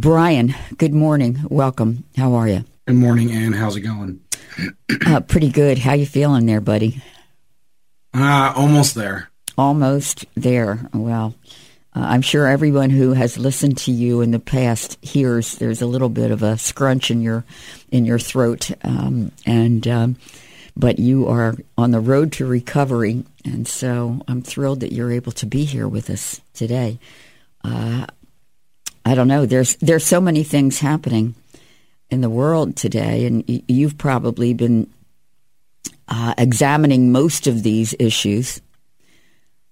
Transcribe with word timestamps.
Brian, 0.00 0.54
good 0.78 0.94
morning. 0.94 1.44
Welcome. 1.50 2.04
How 2.16 2.32
are 2.32 2.48
you? 2.48 2.64
Good 2.86 2.96
morning, 2.96 3.32
Anne. 3.32 3.52
How's 3.52 3.76
it 3.76 3.82
going? 3.82 4.22
Uh, 5.04 5.20
pretty 5.20 5.50
good. 5.50 5.76
How 5.76 5.92
you 5.92 6.06
feeling 6.06 6.46
there, 6.46 6.62
buddy? 6.62 7.02
Uh, 8.14 8.50
almost 8.56 8.94
there. 8.94 9.28
Almost 9.58 10.24
there. 10.34 10.88
Well, 10.94 11.34
uh, 11.94 12.00
I'm 12.00 12.22
sure 12.22 12.46
everyone 12.46 12.88
who 12.88 13.12
has 13.12 13.36
listened 13.36 13.76
to 13.78 13.92
you 13.92 14.22
in 14.22 14.30
the 14.30 14.38
past 14.38 14.96
hears 15.04 15.56
there's 15.56 15.82
a 15.82 15.86
little 15.86 16.08
bit 16.08 16.30
of 16.30 16.42
a 16.42 16.56
scrunch 16.56 17.10
in 17.10 17.20
your 17.20 17.44
in 17.90 18.06
your 18.06 18.18
throat, 18.18 18.70
um, 18.82 19.32
and 19.44 19.86
um, 19.86 20.16
but 20.78 20.98
you 20.98 21.28
are 21.28 21.56
on 21.76 21.90
the 21.90 22.00
road 22.00 22.32
to 22.32 22.46
recovery, 22.46 23.22
and 23.44 23.68
so 23.68 24.22
I'm 24.26 24.40
thrilled 24.40 24.80
that 24.80 24.92
you're 24.92 25.12
able 25.12 25.32
to 25.32 25.44
be 25.44 25.64
here 25.66 25.86
with 25.86 26.08
us 26.08 26.40
today. 26.54 26.98
Uh, 27.62 28.06
I 29.10 29.16
don't 29.16 29.26
know. 29.26 29.44
There's 29.44 29.74
there's 29.78 30.06
so 30.06 30.20
many 30.20 30.44
things 30.44 30.78
happening 30.78 31.34
in 32.10 32.20
the 32.20 32.30
world 32.30 32.76
today, 32.76 33.26
and 33.26 33.42
you've 33.68 33.98
probably 33.98 34.54
been 34.54 34.88
uh, 36.06 36.34
examining 36.38 37.10
most 37.10 37.48
of 37.48 37.64
these 37.64 37.92
issues. 37.98 38.60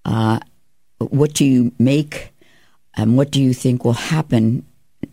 Uh, 0.03 0.39
what 0.97 1.33
do 1.33 1.45
you 1.45 1.71
make, 1.79 2.33
and 2.95 3.15
what 3.15 3.31
do 3.31 3.41
you 3.41 3.53
think 3.53 3.85
will 3.85 3.93
happen 3.93 4.65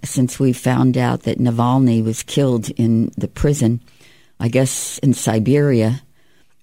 since 0.02 0.40
we 0.40 0.52
found 0.52 0.98
out 0.98 1.22
that 1.22 1.38
Navalny 1.38 2.02
was 2.02 2.24
killed 2.24 2.68
in 2.70 3.12
the 3.16 3.28
prison, 3.28 3.80
I 4.40 4.48
guess 4.48 4.98
in 5.04 5.14
Siberia, 5.14 6.02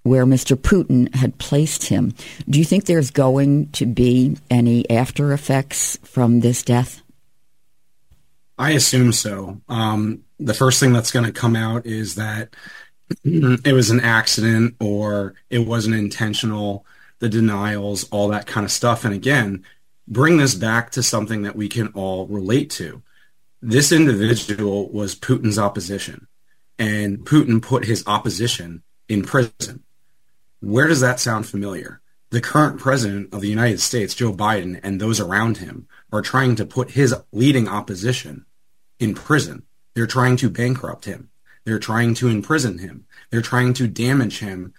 where 0.04 0.26
Mr. 0.26 0.58
Putin 0.58 1.16
had 1.16 1.38
placed 1.38 1.86
him? 1.86 2.14
Do 2.50 2.60
you 2.60 2.66
think 2.66 2.88
there's 2.88 3.10
going 3.10 3.70
to 3.72 3.86
be 3.86 4.36
any 4.50 4.90
after 4.90 5.32
effects 5.32 5.98
from 6.04 6.42
this 6.42 6.62
death? 6.62 7.03
I 8.58 8.72
assume 8.72 9.14
so. 9.14 9.62
Um, 9.68 10.24
the 10.40 10.54
first 10.54 10.80
thing 10.80 10.94
that's 10.94 11.12
going 11.12 11.26
to 11.26 11.32
come 11.32 11.56
out 11.56 11.86
is 11.86 12.16
that 12.16 12.56
it 13.24 13.74
was 13.74 13.90
an 13.90 14.00
accident 14.00 14.76
or 14.80 15.36
it 15.50 15.60
wasn't 15.60 15.96
intentional, 15.96 16.86
the 17.20 17.30
denials, 17.30 18.08
all 18.10 18.28
that 18.30 18.46
kind 18.46 18.66
of 18.66 18.72
stuff. 18.72 19.06
And 19.06 19.14
again, 19.14 19.64
bring 20.08 20.38
this 20.38 20.56
back 20.56 20.92
to 20.92 21.04
something 21.04 21.44
that 21.44 21.56
we 21.56 21.70
can 21.70 21.88
all 21.90 22.28
relate 22.28 22.70
to. 22.72 23.02
This 23.62 23.92
individual 23.92 24.90
was 24.90 25.16
Putin's 25.16 25.58
opposition, 25.58 26.28
and 26.78 27.20
Putin 27.20 27.62
put 27.62 27.86
his 27.86 28.04
opposition 28.06 28.84
in 29.08 29.24
prison. 29.24 29.84
Where 30.60 30.88
does 30.88 31.00
that 31.00 31.22
sound 31.22 31.48
familiar? 31.48 32.02
The 32.30 32.42
current 32.42 32.80
president 32.80 33.34
of 33.34 33.42
the 33.42 33.48
United 33.48 33.80
States, 33.80 34.16
Joe 34.16 34.34
Biden, 34.34 34.80
and 34.84 35.00
those 35.00 35.20
around 35.20 35.58
him 35.58 35.88
are 36.12 36.22
trying 36.22 36.56
to 36.58 36.66
put 36.66 36.92
his 36.92 37.16
leading 37.32 37.68
opposition 37.70 38.46
in 39.04 39.14
prison. 39.14 39.64
They're 39.94 40.08
trying 40.08 40.38
to 40.38 40.50
bankrupt 40.50 41.06
him. 41.06 41.30
They're 41.66 41.80
trying 41.80 42.14
to 42.16 42.30
imprison 42.30 42.80
him. 42.80 43.06
They're 43.30 43.42
trying 43.42 43.74
to 43.76 43.88
damage 43.88 44.40
him 44.40 44.74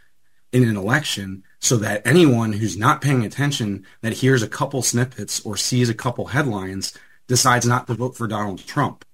in 0.52 0.64
an 0.68 0.76
election 0.76 1.44
so 1.60 1.76
that 1.78 2.06
anyone 2.06 2.52
who's 2.52 2.76
not 2.76 3.00
paying 3.00 3.24
attention 3.24 3.84
that 4.00 4.14
hears 4.14 4.42
a 4.42 4.48
couple 4.48 4.82
snippets 4.82 5.44
or 5.44 5.56
sees 5.56 5.88
a 5.88 5.94
couple 5.94 6.26
headlines 6.26 6.96
decides 7.26 7.66
not 7.66 7.86
to 7.86 7.94
vote 7.94 8.16
for 8.16 8.26
Donald 8.26 8.64
Trump. 8.66 9.04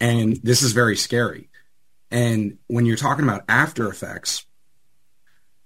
And 0.00 0.36
this 0.42 0.62
is 0.62 0.72
very 0.72 0.96
scary. 0.96 1.48
And 2.10 2.58
when 2.66 2.86
you're 2.86 2.96
talking 2.96 3.24
about 3.24 3.44
after 3.48 3.88
effects, 3.88 4.44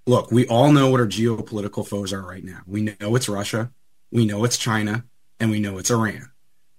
look, 0.06 0.30
we 0.30 0.46
all 0.46 0.72
know 0.72 0.90
what 0.90 1.00
our 1.00 1.06
geopolitical 1.06 1.86
foes 1.86 2.12
are 2.12 2.22
right 2.22 2.44
now. 2.44 2.60
We 2.66 2.82
know 2.82 3.16
it's 3.16 3.28
Russia, 3.28 3.70
we 4.10 4.26
know 4.26 4.44
it's 4.44 4.58
China, 4.58 5.04
and 5.40 5.50
we 5.50 5.60
know 5.60 5.78
it's 5.78 5.90
Iran 5.90 6.30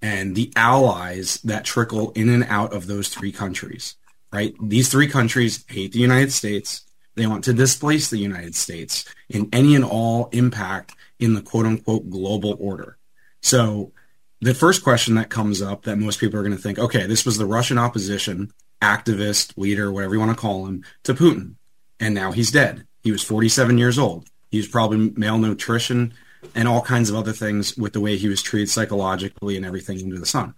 and 0.06 0.36
the 0.36 0.54
allies 0.56 1.40
that 1.44 1.66
trickle 1.66 2.12
in 2.12 2.30
and 2.30 2.44
out 2.44 2.72
of 2.74 2.86
those 2.86 3.10
three 3.10 3.32
countries, 3.32 3.96
right? 4.32 4.54
These 4.62 4.90
three 4.90 5.08
countries 5.08 5.66
hate 5.68 5.94
the 5.94 6.00
United 6.00 6.32
States. 6.32 6.86
They 7.16 7.26
want 7.26 7.44
to 7.46 7.54
displace 7.54 8.08
the 8.08 8.20
United 8.20 8.54
States 8.54 9.04
in 9.30 9.50
any 9.52 9.74
and 9.74 9.84
all 9.84 10.30
impact 10.32 10.94
in 11.18 11.34
the 11.34 11.42
quote 11.42 11.66
unquote 11.66 12.08
global 12.12 12.56
order. 12.60 13.00
So 13.42 13.94
the 14.42 14.54
first 14.54 14.84
question 14.84 15.16
that 15.16 15.32
comes 15.32 15.60
up 15.60 15.86
that 15.86 15.98
most 15.98 16.20
people 16.20 16.40
are 16.40 16.44
going 16.44 16.56
to 16.56 16.62
think, 16.62 16.78
okay, 16.78 17.08
this 17.08 17.26
was 17.26 17.40
the 17.40 17.48
Russian 17.48 17.80
opposition, 17.80 18.54
activist, 18.84 19.58
leader, 19.58 19.92
whatever 19.92 20.14
you 20.14 20.20
want 20.20 20.38
to 20.38 20.40
call 20.40 20.68
him, 20.68 20.84
to 21.06 21.16
Putin. 21.16 21.56
And 22.00 22.14
now 22.14 22.32
he's 22.32 22.52
dead. 22.52 22.86
He 23.02 23.12
was 23.12 23.24
47 23.24 23.80
years 23.80 23.98
old. 23.98 24.28
He 24.52 24.58
was 24.58 24.68
probably 24.68 25.14
malnutrition 25.16 26.14
and 26.54 26.68
all 26.68 26.82
kinds 26.82 27.10
of 27.10 27.16
other 27.16 27.34
things 27.34 27.76
with 27.78 27.94
the 27.94 28.00
way 28.00 28.18
he 28.18 28.28
was 28.28 28.42
treated 28.42 28.70
psychologically 28.70 29.58
and 29.58 29.66
everything 29.66 30.02
under 30.02 30.20
the 30.20 30.26
sun. 30.26 30.54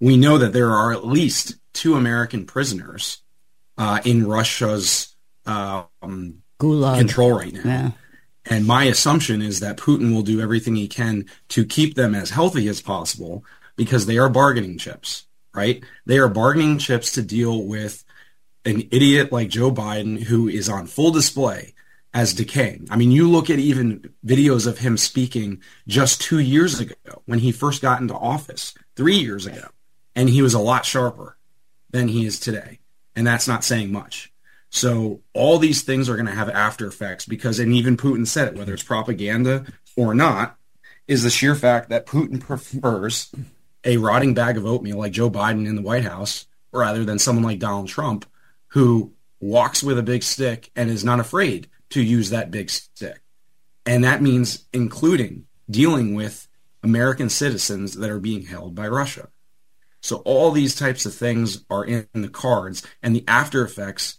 We 0.00 0.16
know 0.16 0.38
that 0.38 0.52
there 0.52 0.70
are 0.70 0.92
at 0.92 1.06
least 1.06 1.56
two 1.72 1.94
American 1.94 2.46
prisoners 2.46 3.22
uh, 3.76 4.00
in 4.04 4.26
Russia's 4.26 5.14
um, 5.46 6.42
control 6.58 7.32
right 7.32 7.52
now. 7.52 7.62
Yeah. 7.64 7.90
And 8.50 8.66
my 8.66 8.84
assumption 8.84 9.42
is 9.42 9.60
that 9.60 9.76
Putin 9.76 10.12
will 10.12 10.22
do 10.22 10.40
everything 10.40 10.74
he 10.74 10.88
can 10.88 11.26
to 11.48 11.64
keep 11.64 11.94
them 11.94 12.14
as 12.14 12.30
healthy 12.30 12.68
as 12.68 12.80
possible 12.80 13.44
because 13.76 14.06
they 14.06 14.18
are 14.18 14.28
bargaining 14.28 14.78
chips, 14.78 15.26
right? 15.54 15.84
They 16.06 16.18
are 16.18 16.28
bargaining 16.28 16.78
chips 16.78 17.12
to 17.12 17.22
deal 17.22 17.62
with 17.62 18.04
an 18.64 18.88
idiot 18.90 19.32
like 19.32 19.48
Joe 19.48 19.70
Biden 19.70 20.22
who 20.22 20.48
is 20.48 20.68
on 20.68 20.86
full 20.86 21.10
display 21.10 21.74
as 22.14 22.34
decaying. 22.34 22.88
I 22.90 22.96
mean, 22.96 23.10
you 23.10 23.30
look 23.30 23.50
at 23.50 23.58
even 23.58 24.12
videos 24.24 24.66
of 24.66 24.78
him 24.78 24.96
speaking 24.96 25.60
just 25.86 26.20
two 26.20 26.38
years 26.38 26.80
ago 26.80 26.94
when 27.26 27.40
he 27.40 27.52
first 27.52 27.82
got 27.82 28.00
into 28.00 28.14
office, 28.14 28.74
three 28.96 29.16
years 29.16 29.46
ago, 29.46 29.68
and 30.16 30.28
he 30.28 30.42
was 30.42 30.54
a 30.54 30.58
lot 30.58 30.84
sharper 30.84 31.36
than 31.90 32.08
he 32.08 32.24
is 32.24 32.40
today. 32.40 32.80
And 33.14 33.26
that's 33.26 33.48
not 33.48 33.64
saying 33.64 33.92
much. 33.92 34.32
So 34.70 35.20
all 35.32 35.58
these 35.58 35.82
things 35.82 36.08
are 36.08 36.16
going 36.16 36.26
to 36.26 36.32
have 36.32 36.50
after 36.50 36.86
effects 36.86 37.26
because, 37.26 37.58
and 37.58 37.72
even 37.72 37.96
Putin 37.96 38.26
said 38.26 38.48
it, 38.48 38.54
whether 38.54 38.74
it's 38.74 38.82
propaganda 38.82 39.64
or 39.96 40.14
not, 40.14 40.56
is 41.06 41.22
the 41.22 41.30
sheer 41.30 41.54
fact 41.54 41.88
that 41.88 42.06
Putin 42.06 42.40
prefers 42.40 43.34
a 43.84 43.96
rotting 43.96 44.34
bag 44.34 44.56
of 44.56 44.66
oatmeal 44.66 44.98
like 44.98 45.12
Joe 45.12 45.30
Biden 45.30 45.66
in 45.66 45.76
the 45.76 45.82
White 45.82 46.04
House 46.04 46.46
rather 46.72 47.04
than 47.04 47.18
someone 47.18 47.44
like 47.44 47.58
Donald 47.58 47.88
Trump 47.88 48.26
who 48.68 49.12
walks 49.40 49.82
with 49.82 49.98
a 49.98 50.02
big 50.02 50.22
stick 50.22 50.70
and 50.76 50.90
is 50.90 51.04
not 51.04 51.20
afraid 51.20 51.68
to 51.90 52.02
use 52.02 52.30
that 52.30 52.50
big 52.50 52.70
stick. 52.70 53.20
And 53.86 54.04
that 54.04 54.22
means 54.22 54.66
including 54.72 55.46
dealing 55.70 56.14
with 56.14 56.48
American 56.82 57.28
citizens 57.28 57.94
that 57.94 58.10
are 58.10 58.20
being 58.20 58.42
held 58.46 58.74
by 58.74 58.88
Russia. 58.88 59.28
So 60.00 60.16
all 60.18 60.50
these 60.50 60.74
types 60.74 61.06
of 61.06 61.14
things 61.14 61.64
are 61.70 61.84
in 61.84 62.06
the 62.12 62.28
cards, 62.28 62.86
and 63.02 63.14
the 63.14 63.24
after 63.26 63.64
effects 63.64 64.18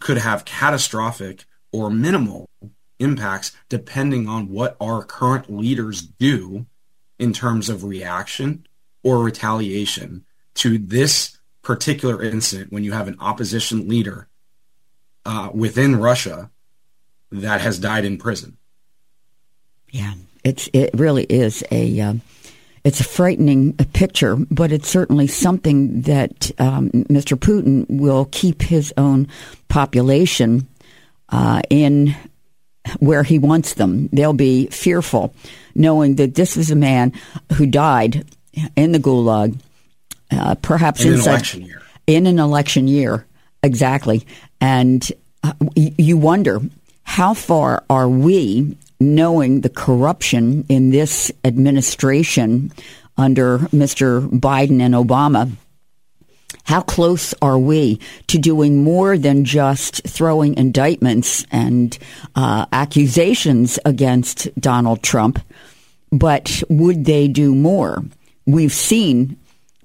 could 0.00 0.18
have 0.18 0.44
catastrophic 0.44 1.44
or 1.70 1.90
minimal 1.90 2.48
impacts 2.98 3.52
depending 3.68 4.28
on 4.28 4.48
what 4.48 4.76
our 4.80 5.02
current 5.02 5.52
leaders 5.52 6.02
do 6.02 6.66
in 7.18 7.32
terms 7.32 7.68
of 7.68 7.84
reaction 7.84 8.66
or 9.02 9.18
retaliation 9.18 10.24
to 10.54 10.78
this 10.78 11.38
particular 11.62 12.22
incident 12.22 12.72
when 12.72 12.84
you 12.84 12.92
have 12.92 13.08
an 13.08 13.16
opposition 13.20 13.88
leader 13.88 14.28
uh, 15.24 15.50
within 15.52 15.96
Russia 15.96 16.50
that 17.32 17.60
has 17.60 17.78
died 17.78 18.04
in 18.04 18.18
prison. 18.18 18.56
Yeah, 19.90 20.14
it's 20.44 20.68
it 20.72 20.90
really 20.94 21.24
is 21.24 21.64
a 21.70 22.00
uh, 22.00 22.14
it's 22.84 23.00
a 23.00 23.04
frightening 23.04 23.74
picture, 23.74 24.36
but 24.36 24.72
it's 24.72 24.88
certainly 24.88 25.26
something 25.26 26.02
that 26.02 26.50
um, 26.58 26.90
Mr. 26.90 27.36
Putin 27.36 27.86
will 27.88 28.28
keep 28.32 28.62
his 28.62 28.92
own 28.96 29.28
population 29.68 30.66
uh, 31.28 31.62
in 31.70 32.14
where 32.98 33.22
he 33.22 33.38
wants 33.38 33.74
them. 33.74 34.08
They'll 34.12 34.32
be 34.32 34.66
fearful, 34.66 35.34
knowing 35.74 36.16
that 36.16 36.34
this 36.34 36.56
is 36.56 36.70
a 36.70 36.76
man 36.76 37.12
who 37.54 37.66
died 37.66 38.24
in 38.76 38.92
the 38.92 38.98
gulag, 38.98 39.58
uh, 40.30 40.56
perhaps 40.56 41.04
in, 41.04 41.08
in 41.08 41.14
an 41.14 41.20
election 41.20 41.62
year. 41.62 41.82
In 42.06 42.26
an 42.26 42.38
election 42.40 42.88
year, 42.88 43.26
exactly, 43.62 44.26
and 44.60 45.06
uh, 45.44 45.52
you 45.76 46.16
wonder 46.16 46.60
how 47.04 47.34
far 47.34 47.84
are 47.90 48.08
we 48.08 48.76
knowing 49.00 49.60
the 49.60 49.68
corruption 49.68 50.64
in 50.68 50.90
this 50.90 51.30
administration 51.44 52.72
under 53.16 53.58
Mr. 53.58 54.28
Biden 54.28 54.80
and 54.80 54.94
Obama? 54.94 55.50
How 56.64 56.80
close 56.80 57.34
are 57.42 57.58
we 57.58 57.98
to 58.28 58.38
doing 58.38 58.84
more 58.84 59.18
than 59.18 59.44
just 59.44 60.06
throwing 60.06 60.56
indictments 60.56 61.44
and 61.50 61.98
uh, 62.36 62.66
accusations 62.72 63.78
against 63.84 64.48
Donald 64.60 65.02
Trump? 65.02 65.40
But 66.12 66.62
would 66.68 67.04
they 67.04 67.26
do 67.26 67.54
more? 67.54 68.04
We've 68.46 68.72
seen 68.72 69.36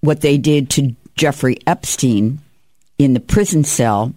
what 0.01 0.21
they 0.21 0.37
did 0.37 0.69
to 0.71 0.95
Jeffrey 1.15 1.57
Epstein 1.65 2.39
in 2.99 3.13
the 3.13 3.19
prison 3.19 3.63
cell 3.63 4.13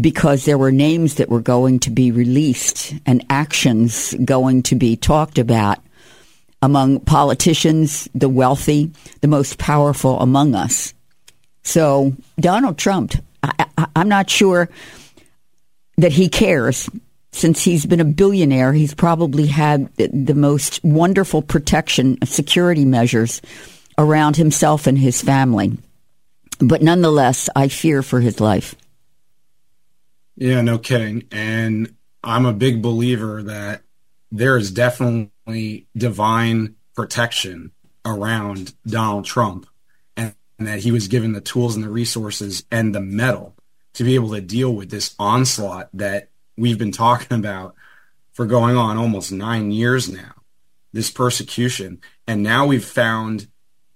because 0.00 0.44
there 0.44 0.58
were 0.58 0.72
names 0.72 1.14
that 1.14 1.28
were 1.28 1.40
going 1.40 1.78
to 1.80 1.90
be 1.90 2.10
released 2.10 2.94
and 3.06 3.24
actions 3.30 4.14
going 4.24 4.62
to 4.64 4.74
be 4.74 4.96
talked 4.96 5.38
about. 5.38 5.78
among 6.62 7.00
politicians, 7.00 8.08
the 8.14 8.28
wealthy, 8.28 8.90
the 9.20 9.28
most 9.28 9.58
powerful 9.58 10.18
among 10.20 10.54
us. 10.54 10.94
So 11.62 12.14
Donald 12.40 12.78
Trump, 12.78 13.12
I, 13.42 13.86
am 13.94 14.08
not 14.08 14.30
sure 14.30 14.68
that 15.98 16.12
he 16.12 16.28
cares. 16.28 16.88
Since 17.32 17.62
he's 17.62 17.84
been 17.84 18.00
a 18.00 18.04
billionaire, 18.04 18.72
he's 18.72 18.94
probably 18.94 19.46
had 19.46 19.94
the 19.96 20.34
most 20.34 20.82
wonderful 20.82 21.42
protection, 21.42 22.16
security 22.24 22.86
measures 22.86 23.42
around 23.98 24.36
himself 24.36 24.86
and 24.86 24.96
his 24.96 25.20
family. 25.20 25.76
But 26.58 26.82
nonetheless, 26.82 27.50
I 27.54 27.68
fear 27.68 28.02
for 28.02 28.20
his 28.20 28.40
life. 28.40 28.74
Yeah, 30.36 30.60
no 30.60 30.78
kidding. 30.78 31.24
And 31.32 31.94
I'm 32.22 32.44
a 32.44 32.52
big 32.52 32.82
believer 32.82 33.42
that 33.42 33.82
there 34.30 34.56
is 34.56 34.70
definitely 34.70 35.86
divine 35.96 36.76
protection 36.94 37.72
around 38.04 38.74
Donald 38.86 39.24
Trump 39.24 39.66
and, 40.16 40.34
and 40.58 40.68
that 40.68 40.80
he 40.80 40.92
was 40.92 41.08
given 41.08 41.32
the 41.32 41.40
tools 41.40 41.74
and 41.74 41.84
the 41.84 41.90
resources 41.90 42.64
and 42.70 42.94
the 42.94 43.00
mettle 43.00 43.54
to 43.94 44.04
be 44.04 44.14
able 44.14 44.30
to 44.30 44.40
deal 44.40 44.74
with 44.74 44.90
this 44.90 45.14
onslaught 45.18 45.88
that 45.94 46.28
we've 46.56 46.78
been 46.78 46.92
talking 46.92 47.38
about 47.38 47.74
for 48.34 48.44
going 48.44 48.76
on 48.76 48.98
almost 48.98 49.32
nine 49.32 49.70
years 49.70 50.10
now, 50.10 50.34
this 50.92 51.10
persecution. 51.10 52.00
And 52.26 52.42
now 52.42 52.66
we've 52.66 52.84
found 52.84 53.48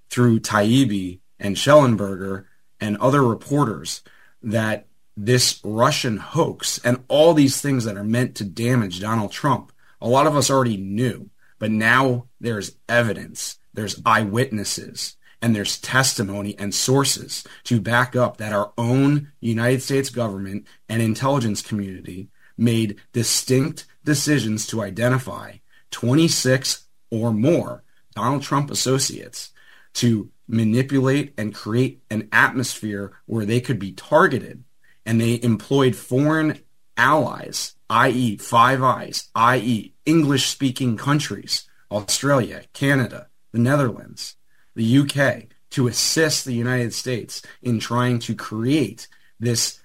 through 0.09 0.41
Taibbi 0.41 1.21
and 1.39 1.57
Shellenberger 1.57 2.47
and 2.81 2.97
other 2.97 3.23
reporters 3.23 4.03
that 4.43 4.87
this 5.25 5.61
Russian 5.63 6.17
hoax 6.17 6.79
and 6.85 7.05
all 7.09 7.35
these 7.35 7.61
things 7.61 7.85
that 7.85 7.97
are 7.97 8.05
meant 8.05 8.35
to 8.37 8.45
damage 8.45 9.01
Donald 9.01 9.33
Trump, 9.33 9.73
a 10.01 10.09
lot 10.09 10.27
of 10.27 10.35
us 10.35 10.51
already 10.51 10.77
knew, 10.77 11.29
but 11.59 11.71
now 11.71 12.27
there's 12.41 12.77
evidence, 12.89 13.59
there's 13.75 14.01
eyewitnesses, 14.07 15.17
and 15.43 15.55
there's 15.55 15.79
testimony 15.79 16.59
and 16.59 16.75
sources 16.75 17.45
to 17.65 17.81
back 17.81 18.17
up 18.17 18.39
that 18.39 18.53
our 18.53 18.73
own 18.79 19.33
United 19.41 19.83
States 19.83 20.11
government 20.11 20.67
and 20.89 21.03
intelligence 21.03 21.63
community 21.63 22.29
made 22.57 23.01
distinct 23.13 23.87
decisions 24.05 24.67
to 24.67 24.83
identify 24.83 25.57
26 25.91 26.87
or 27.11 27.33
more 27.33 27.83
Donald 28.15 28.43
Trump 28.43 28.71
associates 28.71 29.51
to 29.95 30.31
manipulate 30.47 31.33
and 31.39 31.55
create 31.55 32.03
an 32.11 32.29
atmosphere 32.33 33.13
where 33.27 33.45
they 33.45 33.61
could 33.61 33.79
be 33.79 33.93
targeted. 33.93 34.65
And 35.07 35.21
they 35.21 35.41
employed 35.43 35.97
foreign 35.97 36.61
allies, 36.97 37.75
i.e., 37.89 38.37
Five 38.37 38.83
Eyes, 38.83 39.29
i.e., 39.35 39.95
English 40.05 40.47
speaking 40.47 40.97
countries, 40.97 41.69
Australia, 41.91 42.65
Canada, 42.73 43.29
the 43.53 43.59
Netherlands, 43.59 44.37
the 44.75 44.99
UK, 44.99 45.45
to 45.71 45.89
assist 45.89 46.45
the 46.45 46.53
United 46.53 46.93
States 46.93 47.43
in 47.63 47.81
trying 47.81 48.19
to 48.21 48.35
create 48.35 49.09
this, 49.39 49.81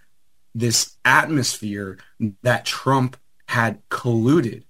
this 0.53 0.95
atmosphere 1.05 1.97
that 2.41 2.65
Trump 2.65 3.17
had 3.47 3.87
colluded 3.89 4.63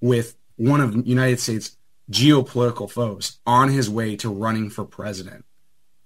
with 0.00 0.36
one 0.56 0.80
of 0.80 0.92
the 0.92 1.02
United 1.08 1.40
States 1.40 1.76
geopolitical 2.10 2.90
foes 2.90 3.38
on 3.46 3.68
his 3.68 3.90
way 3.90 4.16
to 4.16 4.30
running 4.30 4.70
for 4.70 4.84
president. 4.84 5.44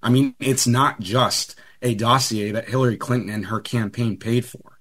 I 0.03 0.11
mean, 0.11 0.35
it's 0.41 0.67
not 0.67 1.01
just 1.01 1.55
a 1.83 1.95
dossier 1.95 2.53
that 2.53 2.69
Hillary 2.69 2.97
Clinton 2.97 3.31
and 3.31 3.47
her 3.47 3.61
campaign 3.61 4.17
paid 4.17 4.45
for. 4.45 4.79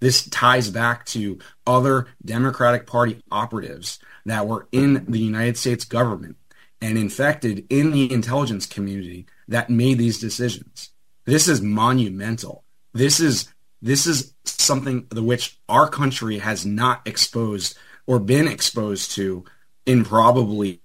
This 0.00 0.28
ties 0.28 0.70
back 0.70 1.06
to 1.06 1.38
other 1.66 2.06
Democratic 2.24 2.86
Party 2.86 3.22
operatives 3.30 3.98
that 4.26 4.46
were 4.46 4.68
in 4.72 5.04
the 5.08 5.18
United 5.18 5.56
States 5.56 5.84
government 5.84 6.36
and 6.80 6.98
infected 6.98 7.66
in 7.70 7.90
the 7.92 8.12
intelligence 8.12 8.66
community 8.66 9.26
that 9.48 9.70
made 9.70 9.98
these 9.98 10.18
decisions. 10.18 10.90
This 11.24 11.48
is 11.48 11.62
monumental. 11.62 12.64
This 12.92 13.20
is 13.20 13.48
this 13.80 14.06
is 14.06 14.34
something 14.44 15.06
the 15.10 15.22
which 15.22 15.58
our 15.68 15.88
country 15.88 16.38
has 16.38 16.64
not 16.64 17.06
exposed 17.06 17.76
or 18.06 18.18
been 18.18 18.48
exposed 18.48 19.10
to 19.12 19.44
in 19.86 20.04
probably 20.04 20.80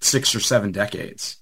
six 0.00 0.34
or 0.34 0.40
seven 0.40 0.72
decades. 0.72 1.36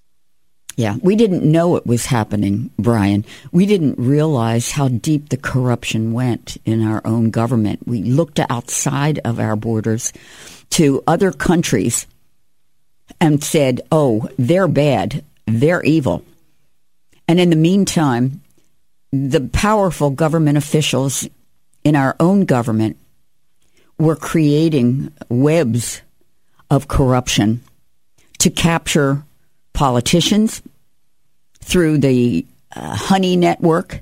Yeah, 0.76 0.96
we 1.02 1.16
didn't 1.16 1.44
know 1.44 1.76
it 1.76 1.86
was 1.86 2.06
happening, 2.06 2.70
Brian. 2.78 3.24
We 3.50 3.66
didn't 3.66 3.98
realize 3.98 4.70
how 4.70 4.88
deep 4.88 5.28
the 5.28 5.36
corruption 5.36 6.12
went 6.12 6.56
in 6.64 6.82
our 6.82 7.02
own 7.04 7.30
government. 7.30 7.86
We 7.86 8.02
looked 8.02 8.40
outside 8.40 9.18
of 9.24 9.38
our 9.38 9.56
borders 9.56 10.12
to 10.70 11.02
other 11.06 11.30
countries 11.30 12.06
and 13.20 13.44
said, 13.44 13.82
oh, 13.92 14.28
they're 14.38 14.68
bad, 14.68 15.24
they're 15.46 15.82
evil. 15.82 16.24
And 17.28 17.38
in 17.38 17.50
the 17.50 17.56
meantime, 17.56 18.40
the 19.12 19.48
powerful 19.52 20.10
government 20.10 20.56
officials 20.56 21.28
in 21.84 21.96
our 21.96 22.16
own 22.18 22.46
government 22.46 22.96
were 23.98 24.16
creating 24.16 25.12
webs 25.28 26.00
of 26.70 26.88
corruption 26.88 27.62
to 28.38 28.50
capture 28.50 29.22
politicians 29.72 30.62
through 31.60 31.98
the 31.98 32.46
uh, 32.74 32.94
honey 32.94 33.36
network, 33.36 34.00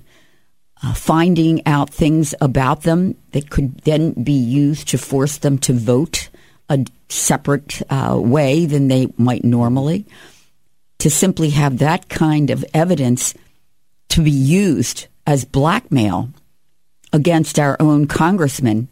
uh, 0.82 0.94
finding 0.94 1.67
out 1.67 1.90
things 1.90 2.34
about 2.40 2.82
them 2.82 3.17
that 3.32 3.50
could 3.50 3.78
then 3.81 4.12
be 4.12 4.32
used 4.32 4.88
to 4.88 4.99
force 4.99 5.38
them 5.38 5.58
to 5.58 5.72
vote 5.72 6.28
a 6.69 6.84
separate 7.08 7.82
uh, 7.90 8.19
way 8.19 8.67
than 8.67 8.88
they 8.88 9.08
might 9.17 9.44
normally. 9.44 10.06
To 11.00 11.11
simply 11.11 11.50
have 11.50 11.78
that 11.78 12.08
kind 12.08 12.50
of 12.50 12.64
evidence 12.75 13.34
to 14.11 14.22
be 14.22 14.31
used 14.31 15.06
as 15.26 15.44
blackmail 15.44 16.31
against 17.12 17.58
our 17.58 17.76
own 17.81 18.06
congressmen 18.06 18.88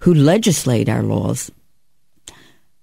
who 0.00 0.12
legislate 0.14 0.88
our 0.88 1.02
laws 1.02 1.50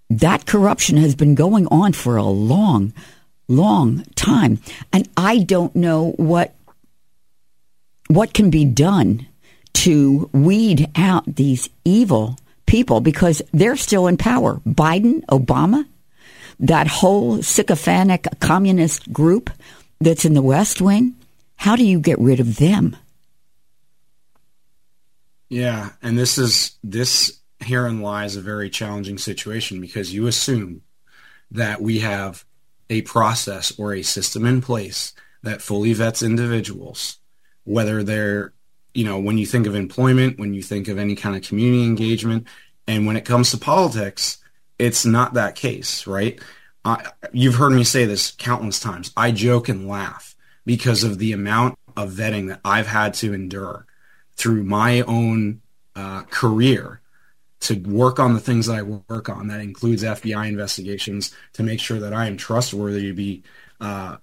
that 0.09 0.45
corruption 0.45 0.97
has 0.97 1.15
been 1.15 1.35
going 1.35 1.67
on 1.67 1.93
for 1.93 2.17
a 2.17 2.23
long, 2.23 2.93
long 3.47 4.03
time. 4.15 4.59
And 4.91 5.07
I 5.15 5.39
don't 5.39 5.75
know 5.75 6.11
what 6.17 6.55
what 8.07 8.33
can 8.33 8.49
be 8.49 8.65
done 8.65 9.27
to 9.73 10.29
weed 10.33 10.89
out 10.95 11.35
these 11.35 11.69
evil 11.85 12.37
people 12.65 13.01
because 13.01 13.41
they're 13.53 13.75
still 13.75 14.07
in 14.07 14.17
power. 14.17 14.61
Biden, 14.67 15.23
Obama, 15.27 15.85
that 16.59 16.87
whole 16.87 17.41
sycophantic 17.41 18.27
communist 18.39 19.13
group 19.13 19.49
that's 20.01 20.25
in 20.25 20.33
the 20.33 20.41
West 20.41 20.81
Wing, 20.81 21.15
how 21.55 21.75
do 21.75 21.85
you 21.85 21.99
get 21.99 22.19
rid 22.19 22.39
of 22.39 22.57
them? 22.57 22.95
Yeah, 25.49 25.91
and 26.01 26.17
this 26.17 26.37
is 26.37 26.77
this 26.83 27.38
herein 27.61 28.01
lies 28.01 28.35
a 28.35 28.41
very 28.41 28.69
challenging 28.69 29.17
situation 29.17 29.81
because 29.81 30.13
you 30.13 30.27
assume 30.27 30.81
that 31.51 31.81
we 31.81 31.99
have 31.99 32.45
a 32.89 33.01
process 33.03 33.77
or 33.77 33.93
a 33.93 34.01
system 34.01 34.45
in 34.45 34.61
place 34.61 35.13
that 35.43 35.61
fully 35.61 35.93
vets 35.93 36.21
individuals, 36.21 37.17
whether 37.63 38.03
they're, 38.03 38.53
you 38.93 39.05
know, 39.05 39.19
when 39.19 39.37
you 39.37 39.45
think 39.45 39.67
of 39.67 39.75
employment, 39.75 40.39
when 40.39 40.53
you 40.53 40.61
think 40.61 40.87
of 40.87 40.97
any 40.97 41.15
kind 41.15 41.35
of 41.35 41.43
community 41.43 41.83
engagement, 41.83 42.47
and 42.87 43.05
when 43.05 43.15
it 43.15 43.25
comes 43.25 43.51
to 43.51 43.57
politics, 43.57 44.37
it's 44.77 45.05
not 45.05 45.35
that 45.35 45.55
case, 45.55 46.07
right? 46.07 46.39
You've 47.31 47.55
heard 47.55 47.73
me 47.73 47.83
say 47.83 48.05
this 48.05 48.31
countless 48.31 48.79
times. 48.79 49.11
I 49.15 49.31
joke 49.31 49.69
and 49.69 49.87
laugh 49.87 50.35
because 50.65 51.03
of 51.03 51.19
the 51.19 51.33
amount 51.33 51.77
of 51.95 52.11
vetting 52.11 52.47
that 52.47 52.61
I've 52.65 52.87
had 52.87 53.13
to 53.15 53.33
endure 53.33 53.85
through 54.35 54.63
my 54.63 55.01
own 55.01 55.61
uh, 55.95 56.23
career 56.23 57.01
to 57.61 57.75
work 57.75 58.19
on 58.19 58.33
the 58.33 58.39
things 58.39 58.67
that 58.67 58.77
I 58.77 58.81
work 58.83 59.29
on. 59.29 59.47
That 59.47 59.61
includes 59.61 60.03
FBI 60.03 60.47
investigations 60.47 61.35
to 61.53 61.63
make 61.63 61.79
sure 61.79 61.99
that 61.99 62.13
I 62.13 62.27
am 62.27 62.37
trustworthy 62.37 63.07
to 63.07 63.13
be 63.13 63.43
uh, 63.81 64.17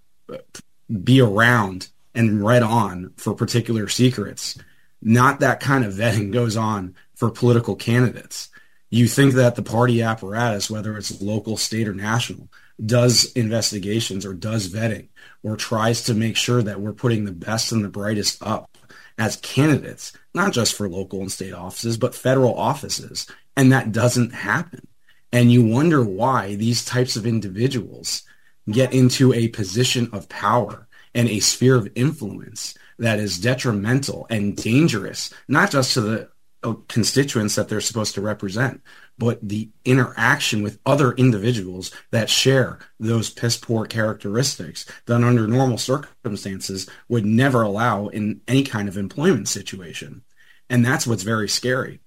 be 1.02 1.21
around 1.21 1.88
and 2.14 2.45
read 2.45 2.62
on 2.62 3.12
for 3.16 3.35
particular 3.35 3.88
secrets. 3.88 4.57
Not 5.02 5.40
that 5.40 5.61
kind 5.61 5.85
of 5.85 5.95
vetting 5.95 6.33
goes 6.33 6.57
on 6.57 6.95
for 7.14 7.31
political 7.31 7.76
candidates. 7.76 8.49
You 8.88 9.09
think 9.09 9.35
that 9.35 9.57
the 9.57 9.62
party 9.62 10.02
apparatus, 10.02 10.71
whether 10.71 10.97
it's 10.97 11.21
local, 11.21 11.57
state, 11.57 11.88
or 11.88 11.95
national, 11.95 12.49
does 12.85 13.33
investigations 13.33 14.25
or 14.25 14.35
does 14.35 14.69
vetting 14.69 15.09
or 15.43 15.57
tries 15.57 16.05
to 16.05 16.14
make 16.14 16.37
sure 16.37 16.62
that 16.62 16.81
we're 16.81 16.93
putting 16.93 17.25
the 17.25 17.33
best 17.33 17.73
and 17.73 17.85
the 17.85 17.88
brightest 17.88 18.43
up 18.43 18.75
as 19.19 19.37
candidates, 19.37 20.13
not 20.35 20.53
just 20.53 20.75
for 20.75 20.89
local 20.89 21.21
and 21.21 21.33
state 21.33 21.53
offices, 21.53 21.97
but 21.97 22.15
federal 22.15 22.55
offices. 22.55 23.27
And 23.57 23.73
that 23.73 23.93
doesn't 23.93 24.35
happen. 24.35 24.87
And 25.33 25.51
you 25.51 25.65
wonder 25.65 26.05
why 26.05 26.55
these 26.57 26.85
types 26.85 27.17
of 27.17 27.27
individuals 27.27 28.23
get 28.71 28.93
into 28.93 29.33
a 29.33 29.49
position 29.49 30.09
of 30.13 30.29
power 30.29 30.87
and 31.15 31.29
a 31.29 31.41
sphere 31.41 31.77
of 31.77 31.91
influence 31.95 32.75
that 32.99 33.19
is 33.19 33.39
detrimental 33.39 34.27
and 34.31 34.57
dangerous, 34.57 35.33
not 35.49 35.71
just 35.71 35.95
to 35.95 36.01
the 36.01 36.29
constituents 36.89 37.55
that 37.55 37.69
they're 37.69 37.81
supposed 37.81 38.15
to 38.15 38.21
represent, 38.21 38.83
but 39.19 39.39
the 39.47 39.71
interaction 39.85 40.63
with 40.63 40.79
other 40.85 41.13
individuals 41.13 41.93
that 42.11 42.29
share 42.29 42.79
those 42.99 43.31
piss 43.31 43.57
poor 43.57 43.87
characteristics 43.87 44.85
that 45.07 45.23
under 45.23 45.47
normal 45.47 45.79
circumstances 45.79 46.89
would 47.09 47.25
never 47.25 47.63
allow 47.63 48.09
in 48.09 48.41
any 48.49 48.63
kind 48.63 48.89
of 48.89 48.97
employment 48.97 49.49
situation. 49.49 50.23
And 50.69 50.85
that's 50.85 51.07
what's 51.07 51.23
very 51.23 51.49
scary. 51.49 52.01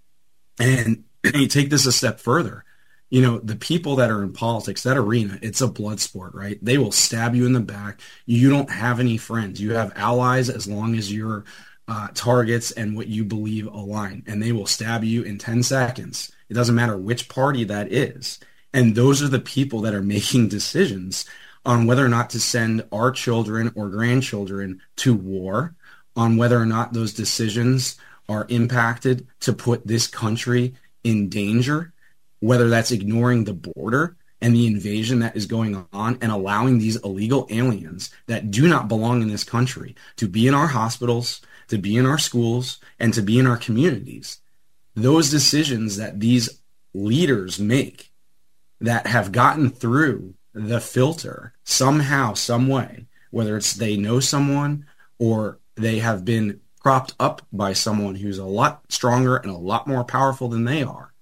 And 0.60 1.06
you 1.34 1.48
take 1.48 1.70
this 1.70 1.86
a 1.86 1.92
step 1.92 2.20
further. 2.20 2.66
You 3.10 3.22
know, 3.24 3.40
the 3.40 3.56
people 3.56 3.96
that 3.96 4.12
are 4.12 4.22
in 4.22 4.34
politics, 4.34 4.84
that 4.84 4.98
arena, 4.98 5.40
it's 5.42 5.62
a 5.62 5.68
blood 5.68 6.00
sport, 6.00 6.36
right? 6.36 6.60
They 6.62 6.78
will 6.78 6.92
stab 6.92 7.34
you 7.34 7.48
in 7.48 7.54
the 7.54 7.60
back. 7.60 8.02
You 8.28 8.52
don't 8.52 8.70
have 8.70 9.00
any 9.00 9.18
friends. 9.18 9.60
You 9.60 9.74
have 9.74 9.94
allies 9.96 10.48
as 10.50 10.68
long 10.68 10.96
as 10.96 11.12
you're 11.12 11.44
uh, 11.90 12.08
targets 12.14 12.70
and 12.72 12.96
what 12.96 13.08
you 13.08 13.26
believe 13.26 13.66
align, 13.66 14.24
and 14.28 14.42
they 14.42 14.52
will 14.52 14.68
stab 14.68 15.04
you 15.04 15.24
in 15.24 15.40
10 15.40 15.64
seconds. 15.64 16.32
It 16.48 16.54
doesn't 16.54 16.76
matter 16.76 16.96
which 16.96 17.30
party 17.30 17.64
that 17.64 17.92
is. 17.92 18.40
And 18.72 18.94
those 18.96 19.24
are 19.24 19.28
the 19.28 19.40
people 19.40 19.82
that 19.82 19.96
are 19.96 20.04
making 20.04 20.50
decisions 20.50 21.26
on 21.66 21.88
whether 21.88 22.06
or 22.06 22.10
not 22.10 22.30
to 22.30 22.40
send 22.40 22.86
our 22.92 23.12
children 23.12 23.72
or 23.76 23.90
grandchildren 23.90 24.82
to 24.98 25.16
war, 25.16 25.76
on 26.16 26.38
whether 26.38 26.60
or 26.60 26.66
not 26.66 26.94
those 26.94 27.14
decisions 27.14 27.98
are 28.28 28.46
impacted 28.50 29.28
to 29.40 29.52
put 29.52 29.88
this 29.88 30.06
country 30.06 30.76
in 31.04 31.28
danger, 31.28 31.92
whether 32.40 32.70
that's 32.70 32.92
ignoring 32.92 33.44
the 33.44 33.54
border 33.54 34.16
and 34.42 34.56
the 34.56 34.68
invasion 34.68 35.20
that 35.20 35.36
is 35.36 35.46
going 35.46 35.86
on 35.92 36.18
and 36.22 36.32
allowing 36.32 36.78
these 36.78 36.98
illegal 36.98 37.48
aliens 37.50 38.12
that 38.28 38.52
do 38.52 38.68
not 38.68 38.88
belong 38.88 39.22
in 39.22 39.28
this 39.28 39.44
country 39.44 39.96
to 40.16 40.28
be 40.28 40.48
in 40.48 40.54
our 40.54 40.68
hospitals, 40.68 41.42
to 41.70 41.78
be 41.78 41.96
in 41.96 42.06
our 42.06 42.18
schools, 42.18 42.80
and 43.00 43.14
to 43.14 43.22
be 43.22 43.40
in 43.40 43.48
our 43.48 43.58
communities. 43.58 44.40
Those 44.96 45.30
decisions 45.30 45.98
that 45.98 46.20
these 46.20 46.62
leaders 46.94 47.60
make 47.60 48.12
that 48.82 49.08
have 49.08 49.32
gotten 49.32 49.70
through 49.70 50.34
the 50.54 50.82
filter 50.82 51.54
somehow, 51.64 52.34
some 52.34 52.68
way, 52.68 53.06
whether 53.32 53.56
it's 53.58 53.74
they 53.74 53.98
know 53.98 54.20
someone 54.20 54.86
or 55.18 55.60
they 55.76 56.00
have 56.00 56.26
been 56.26 56.60
propped 56.82 57.14
up 57.20 57.42
by 57.52 57.74
someone 57.74 58.16
who's 58.16 58.38
a 58.38 58.46
lot 58.46 58.82
stronger 58.90 59.38
and 59.38 59.52
a 59.52 59.58
lot 59.58 59.88
more 59.88 60.04
powerful 60.04 60.48
than 60.48 60.66
they 60.66 60.84
are. 60.84 61.14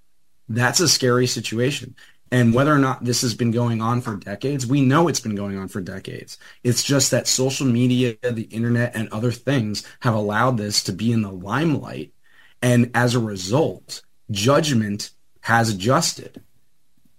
That's 0.48 0.80
a 0.80 0.88
scary 0.88 1.28
situation. 1.28 1.96
And 2.32 2.54
whether 2.54 2.74
or 2.74 2.80
not 2.80 3.06
this 3.06 3.22
has 3.22 3.34
been 3.34 3.52
going 3.52 3.82
on 3.82 4.02
for 4.02 4.18
decades, 4.18 4.68
we 4.68 4.82
know 4.82 5.08
it's 5.08 5.20
been 5.20 5.36
going 5.36 5.58
on 5.58 5.70
for 5.70 5.80
decades. 5.80 6.38
It's 6.64 6.84
just 6.84 7.12
that 7.12 7.28
social 7.28 7.66
media, 7.66 8.16
the 8.22 8.48
internet, 8.52 8.96
and 8.96 9.08
other 9.10 9.32
things 9.32 9.84
have 10.02 10.14
allowed 10.14 10.58
this 10.58 10.84
to 10.84 10.92
be 10.92 11.12
in 11.12 11.22
the 11.22 11.32
limelight. 11.32 12.14
And 12.62 12.92
as 12.94 13.16
a 13.16 13.20
result, 13.20 14.02
judgment 14.30 15.12
has 15.42 15.70
adjusted. 15.70 16.42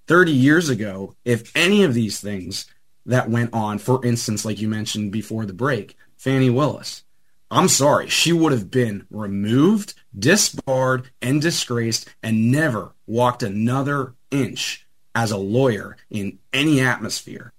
30 0.09 0.33
years 0.33 0.69
ago, 0.69 1.15
if 1.25 1.55
any 1.57 1.85
of 1.85 1.95
these 1.95 2.21
things 2.21 2.67
that 3.07 3.31
went 3.31 3.53
on, 3.55 3.79
for 3.79 4.05
instance, 4.05 4.45
like 4.45 4.61
you 4.61 4.69
mentioned 4.69 5.12
before 5.12 5.47
the 5.47 5.53
break, 5.53 5.97
Fani 6.17 6.50
Willis, 6.50 7.05
I'm 7.50 7.69
sorry, 7.69 8.09
she 8.09 8.33
would 8.33 8.53
have 8.53 8.71
been 8.71 9.07
removed, 9.11 9.95
disbarred, 10.19 11.11
and 11.23 11.41
disgraced 11.41 12.09
and 12.23 12.53
never 12.53 12.95
walked 13.07 13.43
another 13.43 14.15
inch 14.31 14.87
as 15.19 15.33
a 15.33 15.37
lawyer 15.37 15.97
in 16.11 16.39
any 16.53 16.81
atmosphere. 16.81 17.53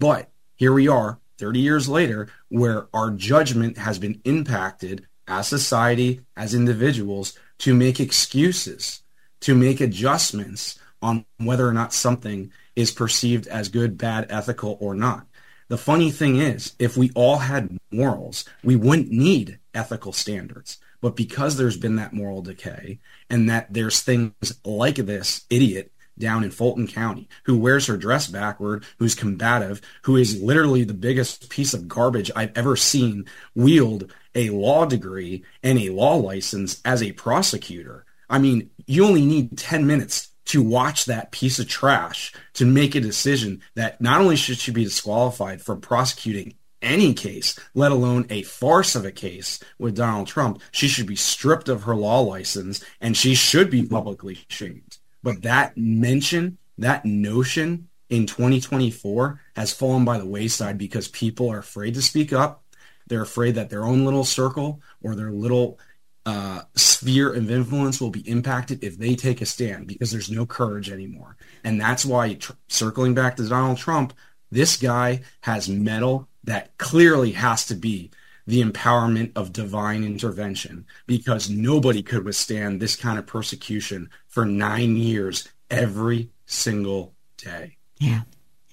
But 0.00 0.28
here 0.56 0.72
we 0.72 0.88
are 0.88 1.20
30 1.38 1.60
years 1.60 1.88
later 1.88 2.28
where 2.48 2.88
our 2.92 3.12
judgment 3.12 3.78
has 3.78 4.00
been 4.00 4.20
impacted 4.24 5.06
as 5.28 5.46
society, 5.46 6.22
as 6.36 6.52
individuals 6.52 7.38
to 7.58 7.74
make 7.74 8.00
excuses, 8.00 9.02
to 9.38 9.54
make 9.54 9.80
adjustments 9.80 10.80
on 11.00 11.24
whether 11.36 11.68
or 11.68 11.72
not 11.72 11.92
something 11.92 12.50
is 12.74 12.90
perceived 12.90 13.46
as 13.46 13.68
good, 13.68 13.96
bad, 13.96 14.26
ethical, 14.28 14.76
or 14.80 14.92
not. 14.92 15.28
The 15.68 15.78
funny 15.78 16.10
thing 16.10 16.34
is, 16.34 16.74
if 16.80 16.96
we 16.96 17.12
all 17.14 17.38
had 17.38 17.78
morals, 17.92 18.44
we 18.64 18.74
wouldn't 18.74 19.12
need 19.12 19.60
ethical 19.72 20.12
standards. 20.12 20.78
But 21.00 21.14
because 21.14 21.56
there's 21.56 21.76
been 21.76 21.96
that 21.96 22.12
moral 22.12 22.42
decay 22.42 22.98
and 23.30 23.48
that 23.48 23.72
there's 23.72 24.00
things 24.00 24.32
like 24.64 24.96
this 24.96 25.46
idiot 25.50 25.92
down 26.18 26.44
in 26.44 26.50
Fulton 26.50 26.86
County 26.86 27.28
who 27.44 27.58
wears 27.58 27.86
her 27.86 27.96
dress 27.96 28.26
backward, 28.26 28.84
who's 28.98 29.14
combative, 29.14 29.80
who 30.02 30.16
is 30.16 30.42
literally 30.42 30.84
the 30.84 30.94
biggest 30.94 31.48
piece 31.50 31.74
of 31.74 31.88
garbage 31.88 32.30
I've 32.34 32.56
ever 32.56 32.76
seen 32.76 33.26
wield 33.54 34.12
a 34.34 34.50
law 34.50 34.84
degree 34.84 35.44
and 35.62 35.78
a 35.78 35.90
law 35.90 36.14
license 36.14 36.80
as 36.84 37.02
a 37.02 37.12
prosecutor. 37.12 38.04
I 38.28 38.38
mean, 38.38 38.70
you 38.86 39.04
only 39.04 39.24
need 39.24 39.56
10 39.56 39.86
minutes 39.86 40.28
to 40.46 40.62
watch 40.62 41.06
that 41.06 41.32
piece 41.32 41.58
of 41.58 41.68
trash 41.68 42.32
to 42.54 42.64
make 42.64 42.94
a 42.94 43.00
decision 43.00 43.62
that 43.74 44.00
not 44.00 44.20
only 44.20 44.36
should 44.36 44.58
she 44.58 44.70
be 44.70 44.84
disqualified 44.84 45.60
from 45.60 45.80
prosecuting 45.80 46.54
any 46.82 47.14
case, 47.14 47.58
let 47.74 47.90
alone 47.90 48.26
a 48.30 48.42
farce 48.42 48.94
of 48.94 49.04
a 49.04 49.12
case 49.12 49.58
with 49.78 49.96
Donald 49.96 50.28
Trump, 50.28 50.60
she 50.70 50.88
should 50.88 51.06
be 51.06 51.16
stripped 51.16 51.68
of 51.68 51.82
her 51.82 51.96
law 51.96 52.20
license 52.20 52.84
and 53.00 53.16
she 53.16 53.34
should 53.34 53.70
be 53.70 53.84
publicly 53.84 54.38
shamed. 54.48 54.95
But 55.22 55.42
that 55.42 55.76
mention, 55.76 56.58
that 56.78 57.04
notion 57.04 57.88
in 58.08 58.26
2024 58.26 59.40
has 59.56 59.72
fallen 59.72 60.04
by 60.04 60.18
the 60.18 60.26
wayside 60.26 60.78
because 60.78 61.08
people 61.08 61.50
are 61.50 61.58
afraid 61.58 61.94
to 61.94 62.02
speak 62.02 62.32
up. 62.32 62.62
They're 63.08 63.22
afraid 63.22 63.54
that 63.54 63.70
their 63.70 63.84
own 63.84 64.04
little 64.04 64.24
circle 64.24 64.80
or 65.02 65.14
their 65.14 65.30
little 65.30 65.78
uh, 66.24 66.62
sphere 66.74 67.32
of 67.32 67.50
influence 67.50 68.00
will 68.00 68.10
be 68.10 68.28
impacted 68.28 68.82
if 68.82 68.98
they 68.98 69.14
take 69.14 69.40
a 69.40 69.46
stand 69.46 69.86
because 69.86 70.10
there's 70.10 70.30
no 70.30 70.44
courage 70.44 70.90
anymore. 70.90 71.36
And 71.62 71.80
that's 71.80 72.04
why, 72.04 72.34
tr- 72.34 72.52
circling 72.68 73.14
back 73.14 73.36
to 73.36 73.48
Donald 73.48 73.78
Trump, 73.78 74.12
this 74.50 74.76
guy 74.76 75.22
has 75.42 75.68
mettle 75.68 76.28
that 76.44 76.76
clearly 76.78 77.32
has 77.32 77.66
to 77.66 77.74
be 77.74 78.10
the 78.46 78.62
empowerment 78.62 79.32
of 79.36 79.52
divine 79.52 80.04
intervention 80.04 80.86
because 81.06 81.50
nobody 81.50 82.02
could 82.02 82.24
withstand 82.24 82.80
this 82.80 82.96
kind 82.96 83.18
of 83.18 83.26
persecution 83.26 84.08
for 84.28 84.44
nine 84.44 84.96
years 84.96 85.48
every 85.70 86.30
single 86.46 87.14
day. 87.36 87.76
Yeah. 87.98 88.22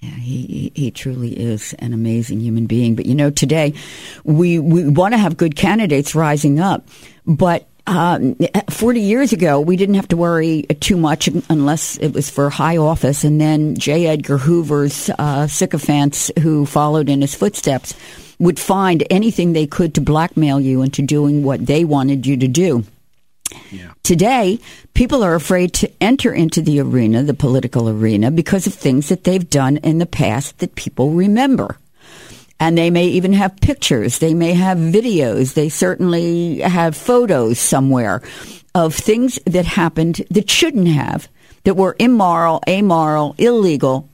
Yeah, 0.00 0.10
he, 0.10 0.70
he 0.74 0.90
truly 0.90 1.32
is 1.32 1.72
an 1.78 1.94
amazing 1.94 2.38
human 2.38 2.66
being. 2.66 2.94
But 2.94 3.06
you 3.06 3.14
know, 3.14 3.30
today 3.30 3.72
we, 4.22 4.58
we 4.58 4.86
want 4.86 5.14
to 5.14 5.18
have 5.18 5.38
good 5.38 5.56
candidates 5.56 6.14
rising 6.14 6.60
up, 6.60 6.86
but 7.24 7.66
um, 7.86 8.36
40 8.70 9.00
years 9.00 9.32
ago, 9.32 9.60
we 9.60 9.76
didn't 9.76 9.96
have 9.96 10.08
to 10.08 10.16
worry 10.16 10.62
too 10.80 10.96
much 10.96 11.28
unless 11.48 11.98
it 11.98 12.14
was 12.14 12.30
for 12.30 12.48
high 12.48 12.78
office. 12.78 13.24
And 13.24 13.40
then 13.40 13.76
J. 13.76 14.06
Edgar 14.06 14.38
Hoover's 14.38 15.10
uh, 15.18 15.46
sycophants 15.46 16.30
who 16.40 16.64
followed 16.64 17.10
in 17.10 17.20
his 17.20 17.34
footsteps 17.34 17.94
would 18.38 18.58
find 18.58 19.04
anything 19.10 19.52
they 19.52 19.66
could 19.66 19.94
to 19.94 20.00
blackmail 20.00 20.60
you 20.60 20.82
into 20.82 21.02
doing 21.02 21.42
what 21.42 21.66
they 21.66 21.84
wanted 21.84 22.26
you 22.26 22.36
to 22.36 22.48
do. 22.48 22.84
Yeah. 23.70 23.92
Today, 24.02 24.58
people 24.94 25.22
are 25.22 25.34
afraid 25.34 25.72
to 25.74 25.90
enter 26.00 26.32
into 26.32 26.60
the 26.60 26.80
arena, 26.80 27.22
the 27.22 27.34
political 27.34 27.88
arena, 27.88 28.30
because 28.30 28.66
of 28.66 28.74
things 28.74 29.08
that 29.08 29.24
they've 29.24 29.48
done 29.48 29.76
in 29.78 29.98
the 29.98 30.06
past 30.06 30.58
that 30.58 30.74
people 30.74 31.10
remember. 31.10 31.78
And 32.60 32.78
they 32.78 32.90
may 32.90 33.06
even 33.06 33.32
have 33.32 33.60
pictures. 33.60 34.18
They 34.18 34.32
may 34.32 34.54
have 34.54 34.78
videos. 34.78 35.54
They 35.54 35.68
certainly 35.68 36.60
have 36.60 36.96
photos 36.96 37.58
somewhere 37.58 38.22
of 38.74 38.94
things 38.94 39.38
that 39.46 39.66
happened 39.66 40.24
that 40.30 40.50
shouldn't 40.50 40.88
have, 40.88 41.28
that 41.64 41.76
were 41.76 41.96
immoral, 41.98 42.62
amoral, 42.68 43.34
illegal, 43.38 44.08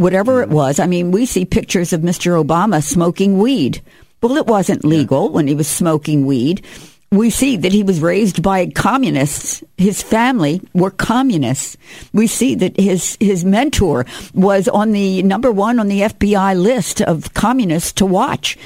whatever 0.00 0.42
it 0.42 0.48
was. 0.48 0.80
I 0.80 0.86
mean, 0.86 1.10
we 1.10 1.26
see 1.26 1.44
pictures 1.44 1.92
of 1.92 2.00
Mr. 2.00 2.42
Obama 2.42 2.82
smoking 2.82 3.38
weed. 3.38 3.82
Well, 4.22 4.36
it 4.36 4.46
wasn't 4.46 4.84
legal 4.84 5.26
yeah. 5.26 5.30
when 5.30 5.46
he 5.46 5.54
was 5.54 5.68
smoking 5.68 6.26
weed. 6.26 6.64
We 7.12 7.30
see 7.30 7.56
that 7.56 7.72
he 7.72 7.82
was 7.82 8.00
raised 8.00 8.42
by 8.42 8.68
communists. 8.68 9.64
His 9.76 10.00
family 10.00 10.62
were 10.74 10.90
communists. 10.90 11.76
We 12.12 12.28
see 12.28 12.54
that 12.54 12.78
his 12.78 13.16
his 13.18 13.44
mentor 13.44 14.06
was 14.32 14.68
on 14.68 14.92
the 14.92 15.22
number 15.24 15.50
one 15.50 15.80
on 15.80 15.88
the 15.88 16.02
FBI 16.02 16.60
list 16.60 17.02
of 17.02 17.34
communists 17.34 17.92
to 17.94 18.06
watch. 18.06 18.56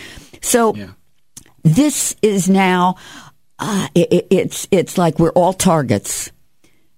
So 0.42 0.74
yeah. 0.74 0.88
this 1.62 2.16
is 2.20 2.48
now 2.48 2.96
uh, 3.58 3.88
it, 3.94 4.26
it's 4.30 4.68
it's 4.70 4.98
like 4.98 5.18
we're 5.18 5.32
all 5.32 5.54
targets. 5.54 6.30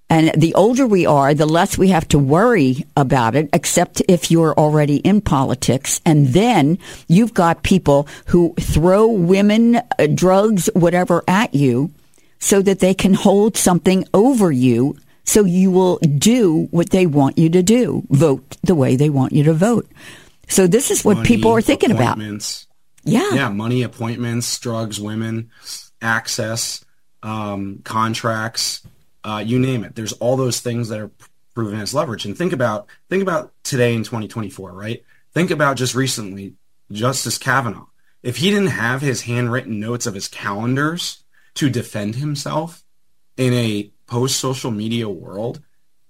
And 0.09 0.31
the 0.41 0.55
older 0.55 0.87
we 0.87 1.05
are, 1.05 1.35
the 1.35 1.47
less 1.47 1.77
we 1.77 1.89
have 1.89 2.07
to 2.09 2.19
worry 2.19 2.85
about 2.97 3.35
it, 3.35 3.49
except 3.53 4.03
if 4.09 4.31
you're 4.31 4.55
already 4.55 4.99
in 4.99 5.21
politics. 5.21 6.01
And 6.07 6.29
then 6.29 6.79
you've 7.09 7.35
got 7.35 7.65
people 7.65 8.07
who 8.27 8.55
throw 8.61 9.09
women, 9.09 9.77
uh, 9.77 10.07
drugs, 10.15 10.71
whatever 10.75 11.25
at 11.27 11.55
you 11.55 11.91
so 12.39 12.63
that 12.63 12.79
they 12.79 12.95
can 12.95 13.15
hold 13.15 13.57
something 13.57 14.05
over 14.15 14.53
you 14.53 14.97
so 15.25 15.45
you 15.45 15.73
will 15.73 15.99
do 15.99 16.69
what 16.71 16.91
they 16.91 17.07
want 17.07 17.37
you 17.37 17.51
to 17.51 17.63
do, 17.63 18.05
vote 18.11 18.57
the 18.63 18.77
way 18.77 18.95
they 18.95 19.11
want 19.11 19.33
you 19.33 19.43
to 19.45 19.53
vote. 19.53 19.91
So 20.49 20.69
this 20.69 20.93
is 20.93 21.05
what 21.05 21.17
money, 21.17 21.27
people 21.27 21.51
are 21.51 21.61
thinking 21.61 21.91
about. 21.91 22.19
Yeah. 23.03 23.35
Yeah, 23.35 23.49
money, 23.49 23.83
appointments, 23.83 24.57
drugs, 24.61 25.01
women, 25.01 25.51
access 26.01 26.85
um, 27.25 27.81
contracts, 27.83 28.87
uh, 29.27 29.39
you 29.39 29.59
name 29.59 29.83
it. 29.83 29.97
There's 29.97 30.13
all 30.15 30.37
those 30.37 30.61
things 30.61 30.89
that 30.89 31.01
are 31.01 31.11
proven 31.53 31.81
as 31.81 31.93
leverage. 31.93 32.25
And 32.25 32.39
think 32.39 32.53
about 32.53 32.87
think 33.11 33.23
about 33.23 33.53
today 33.65 33.93
in 33.95 34.05
2024, 34.05 34.73
right? 34.73 35.03
Think 35.33 35.51
about 35.51 35.77
just 35.77 35.97
recently, 35.97 36.55
Justice 36.93 37.37
Kavanaugh. 37.37 37.87
If 38.23 38.37
he 38.37 38.51
didn't 38.51 38.69
have 38.69 39.03
his 39.03 39.23
handwritten 39.23 39.81
notes 39.81 40.07
of 40.07 40.15
his 40.15 40.29
calendars 40.29 41.25
to 41.55 41.69
defend 41.69 42.15
himself 42.15 42.85
in 43.37 43.53
a 43.53 43.91
post 44.07 44.39
social 44.39 44.71
media 44.71 45.09
world, 45.09 45.61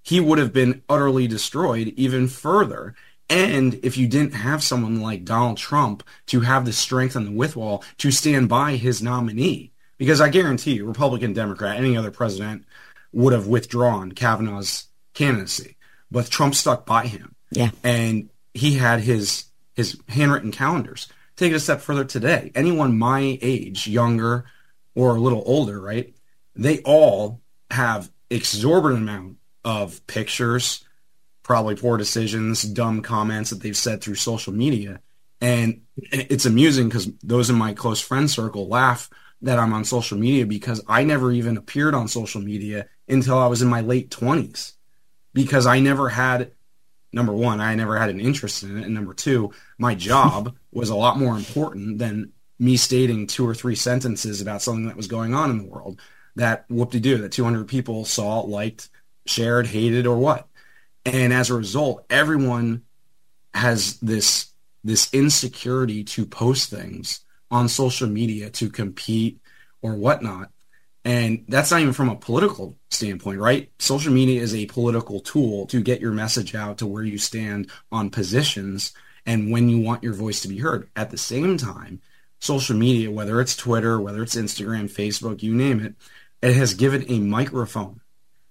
he 0.03 0.19
would 0.19 0.37
have 0.37 0.53
been 0.53 0.83
utterly 0.87 1.27
destroyed 1.27 1.93
even 1.97 2.27
further. 2.27 2.93
And 3.29 3.79
if 3.83 3.97
you 3.97 4.07
didn't 4.07 4.35
have 4.35 4.63
someone 4.63 5.01
like 5.01 5.25
Donald 5.25 5.57
Trump 5.57 6.03
to 6.27 6.41
have 6.41 6.65
the 6.65 6.71
strength 6.71 7.15
and 7.15 7.27
the 7.27 7.31
withal 7.31 7.83
to 7.97 8.11
stand 8.11 8.47
by 8.47 8.75
his 8.75 9.01
nominee, 9.01 9.71
because 9.97 10.21
I 10.21 10.29
guarantee 10.29 10.73
you, 10.73 10.85
Republican, 10.85 11.33
Democrat, 11.33 11.77
any 11.77 11.97
other 11.97 12.11
president 12.11 12.65
would 13.17 13.33
have 13.33 13.47
withdrawn 13.47 14.11
Kavanaugh's 14.11 14.85
candidacy, 15.15 15.75
but 16.11 16.29
Trump 16.29 16.53
stuck 16.53 16.85
by 16.85 17.07
him. 17.07 17.33
Yeah. 17.51 17.71
And 17.83 18.29
he 18.53 18.75
had 18.75 18.99
his 18.99 19.45
his 19.73 19.99
handwritten 20.07 20.51
calendars. 20.51 21.07
Take 21.35 21.51
it 21.51 21.55
a 21.55 21.59
step 21.59 21.81
further 21.81 22.05
today. 22.05 22.51
Anyone 22.53 22.97
my 22.97 23.39
age, 23.41 23.87
younger 23.87 24.45
or 24.93 25.15
a 25.15 25.19
little 25.19 25.41
older, 25.47 25.81
right? 25.81 26.13
They 26.55 26.79
all 26.81 27.41
have 27.71 28.11
exorbitant 28.29 29.01
amount 29.01 29.37
of 29.65 30.05
pictures, 30.05 30.85
probably 31.41 31.75
poor 31.75 31.97
decisions, 31.97 32.61
dumb 32.61 33.01
comments 33.01 33.49
that 33.49 33.61
they've 33.61 33.75
said 33.75 34.01
through 34.01 34.15
social 34.15 34.53
media. 34.53 35.01
And 35.41 35.81
it's 35.95 36.45
amusing 36.45 36.87
because 36.87 37.09
those 37.23 37.49
in 37.49 37.55
my 37.55 37.73
close 37.73 37.99
friend 37.99 38.29
circle 38.29 38.67
laugh 38.67 39.09
that 39.41 39.57
I'm 39.57 39.73
on 39.73 39.85
social 39.85 40.19
media 40.19 40.45
because 40.45 40.83
I 40.87 41.03
never 41.03 41.31
even 41.31 41.57
appeared 41.57 41.95
on 41.95 42.07
social 42.07 42.41
media 42.41 42.87
until 43.07 43.37
I 43.37 43.47
was 43.47 43.61
in 43.61 43.67
my 43.67 43.81
late 43.81 44.09
20s 44.09 44.73
because 45.33 45.65
I 45.65 45.79
never 45.79 46.09
had 46.09 46.51
number 47.13 47.33
one, 47.33 47.61
I 47.61 47.75
never 47.75 47.97
had 47.97 48.09
an 48.09 48.19
interest 48.19 48.63
in 48.63 48.77
it. 48.77 48.85
And 48.85 48.93
number 48.93 49.13
two, 49.13 49.51
my 49.77 49.95
job 49.95 50.55
was 50.71 50.89
a 50.89 50.95
lot 50.95 51.17
more 51.17 51.35
important 51.35 51.99
than 51.99 52.31
me 52.59 52.77
stating 52.77 53.27
two 53.27 53.47
or 53.47 53.55
three 53.55 53.75
sentences 53.75 54.41
about 54.41 54.61
something 54.61 54.87
that 54.87 54.97
was 54.97 55.07
going 55.07 55.33
on 55.33 55.51
in 55.51 55.57
the 55.57 55.69
world 55.69 56.01
that 56.35 56.65
whoop 56.69 56.91
de 56.91 56.99
doo 56.99 57.17
that 57.17 57.31
200 57.31 57.67
people 57.67 58.05
saw, 58.05 58.41
liked, 58.41 58.89
shared, 59.25 59.67
hated, 59.67 60.05
or 60.05 60.17
what. 60.17 60.47
And 61.05 61.33
as 61.33 61.49
a 61.49 61.55
result, 61.55 62.05
everyone 62.09 62.83
has 63.53 63.99
this 63.99 64.51
this 64.83 65.11
insecurity 65.13 66.03
to 66.03 66.25
post 66.25 66.69
things 66.69 67.21
on 67.49 67.67
social 67.67 68.07
media 68.07 68.49
to 68.51 68.69
compete 68.69 69.41
or 69.81 69.95
whatnot. 69.95 70.51
And 71.07 71.45
that's 71.47 71.71
not 71.71 71.79
even 71.79 71.93
from 71.93 72.09
a 72.09 72.17
political 72.17 72.77
standpoint, 72.91 73.39
right? 73.39 73.71
Social 73.79 74.11
media 74.11 74.41
is 74.41 74.53
a 74.53 74.65
political 74.65 75.21
tool 75.21 75.65
to 75.67 75.79
get 75.79 76.01
your 76.01 76.11
message 76.11 76.53
out 76.53 76.79
to 76.79 76.85
where 76.85 77.05
you 77.05 77.17
stand 77.17 77.71
on 77.93 78.09
positions 78.09 78.91
and 79.25 79.49
when 79.49 79.69
you 79.69 79.79
want 79.79 80.03
your 80.03 80.11
voice 80.11 80.41
to 80.41 80.49
be 80.49 80.57
heard. 80.57 80.89
At 80.97 81.09
the 81.09 81.17
same 81.17 81.57
time, 81.57 82.01
social 82.39 82.75
media, 82.75 83.09
whether 83.09 83.39
it's 83.39 83.55
Twitter, 83.55 84.01
whether 84.01 84.21
it's 84.21 84.35
Instagram, 84.35 84.91
Facebook, 84.91 85.41
you 85.41 85.55
name 85.55 85.79
it, 85.79 85.95
it 86.41 86.57
has 86.57 86.73
given 86.73 87.05
a 87.09 87.19
microphone 87.19 88.01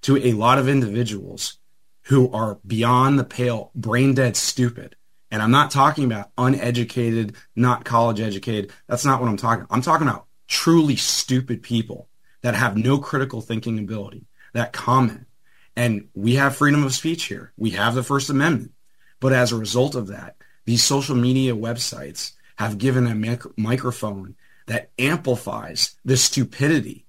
to 0.00 0.16
a 0.16 0.32
lot 0.32 0.56
of 0.56 0.66
individuals 0.66 1.58
who 2.04 2.32
are 2.32 2.58
beyond 2.66 3.18
the 3.18 3.25
pale, 3.25 3.70
brain 3.75 4.14
dead 4.14 4.34
stupid. 4.34 4.96
And 5.30 5.42
I'm 5.42 5.50
not 5.50 5.70
talking 5.70 6.04
about 6.04 6.30
uneducated, 6.38 7.36
not 7.54 7.84
college 7.84 8.22
educated. 8.22 8.72
That's 8.86 9.04
not 9.04 9.20
what 9.20 9.28
I'm 9.28 9.36
talking. 9.36 9.66
I'm 9.68 9.82
talking 9.82 10.08
about 10.08 10.25
truly 10.48 10.96
stupid 10.96 11.62
people 11.62 12.08
that 12.47 12.55
have 12.55 12.76
no 12.76 12.97
critical 12.97 13.41
thinking 13.41 13.76
ability, 13.76 14.25
that 14.53 14.73
comment. 14.73 15.26
And 15.75 16.07
we 16.15 16.37
have 16.37 16.55
freedom 16.55 16.85
of 16.85 16.95
speech 16.95 17.25
here. 17.25 17.53
We 17.57 17.71
have 17.71 17.97
the 17.97 18.05
First 18.05 18.31
Amendment. 18.31 18.71
But 19.19 19.33
as 19.33 19.50
a 19.50 19.57
result 19.57 19.97
of 19.97 20.07
that, 20.07 20.37
these 20.65 20.85
social 20.85 21.17
media 21.17 21.57
websites 21.57 22.35
have 22.55 22.79
given 22.79 23.09
a 23.09 23.17
mic- 23.17 23.59
microphone 23.59 24.37
that 24.67 24.91
amplifies 24.97 25.97
the 26.05 26.17
stupidity 26.17 27.05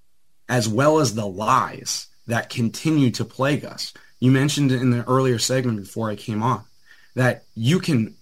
as 0.50 0.68
well 0.68 0.98
as 0.98 1.14
the 1.14 1.28
lies 1.28 2.08
that 2.26 2.50
continue 2.50 3.12
to 3.12 3.24
plague 3.24 3.64
us. 3.64 3.94
You 4.20 4.32
mentioned 4.32 4.72
in 4.72 4.90
the 4.90 5.08
earlier 5.08 5.38
segment 5.38 5.82
before 5.82 6.10
I 6.10 6.16
came 6.16 6.42
on 6.42 6.64
that 7.14 7.44
you 7.54 7.80
can 7.80 8.16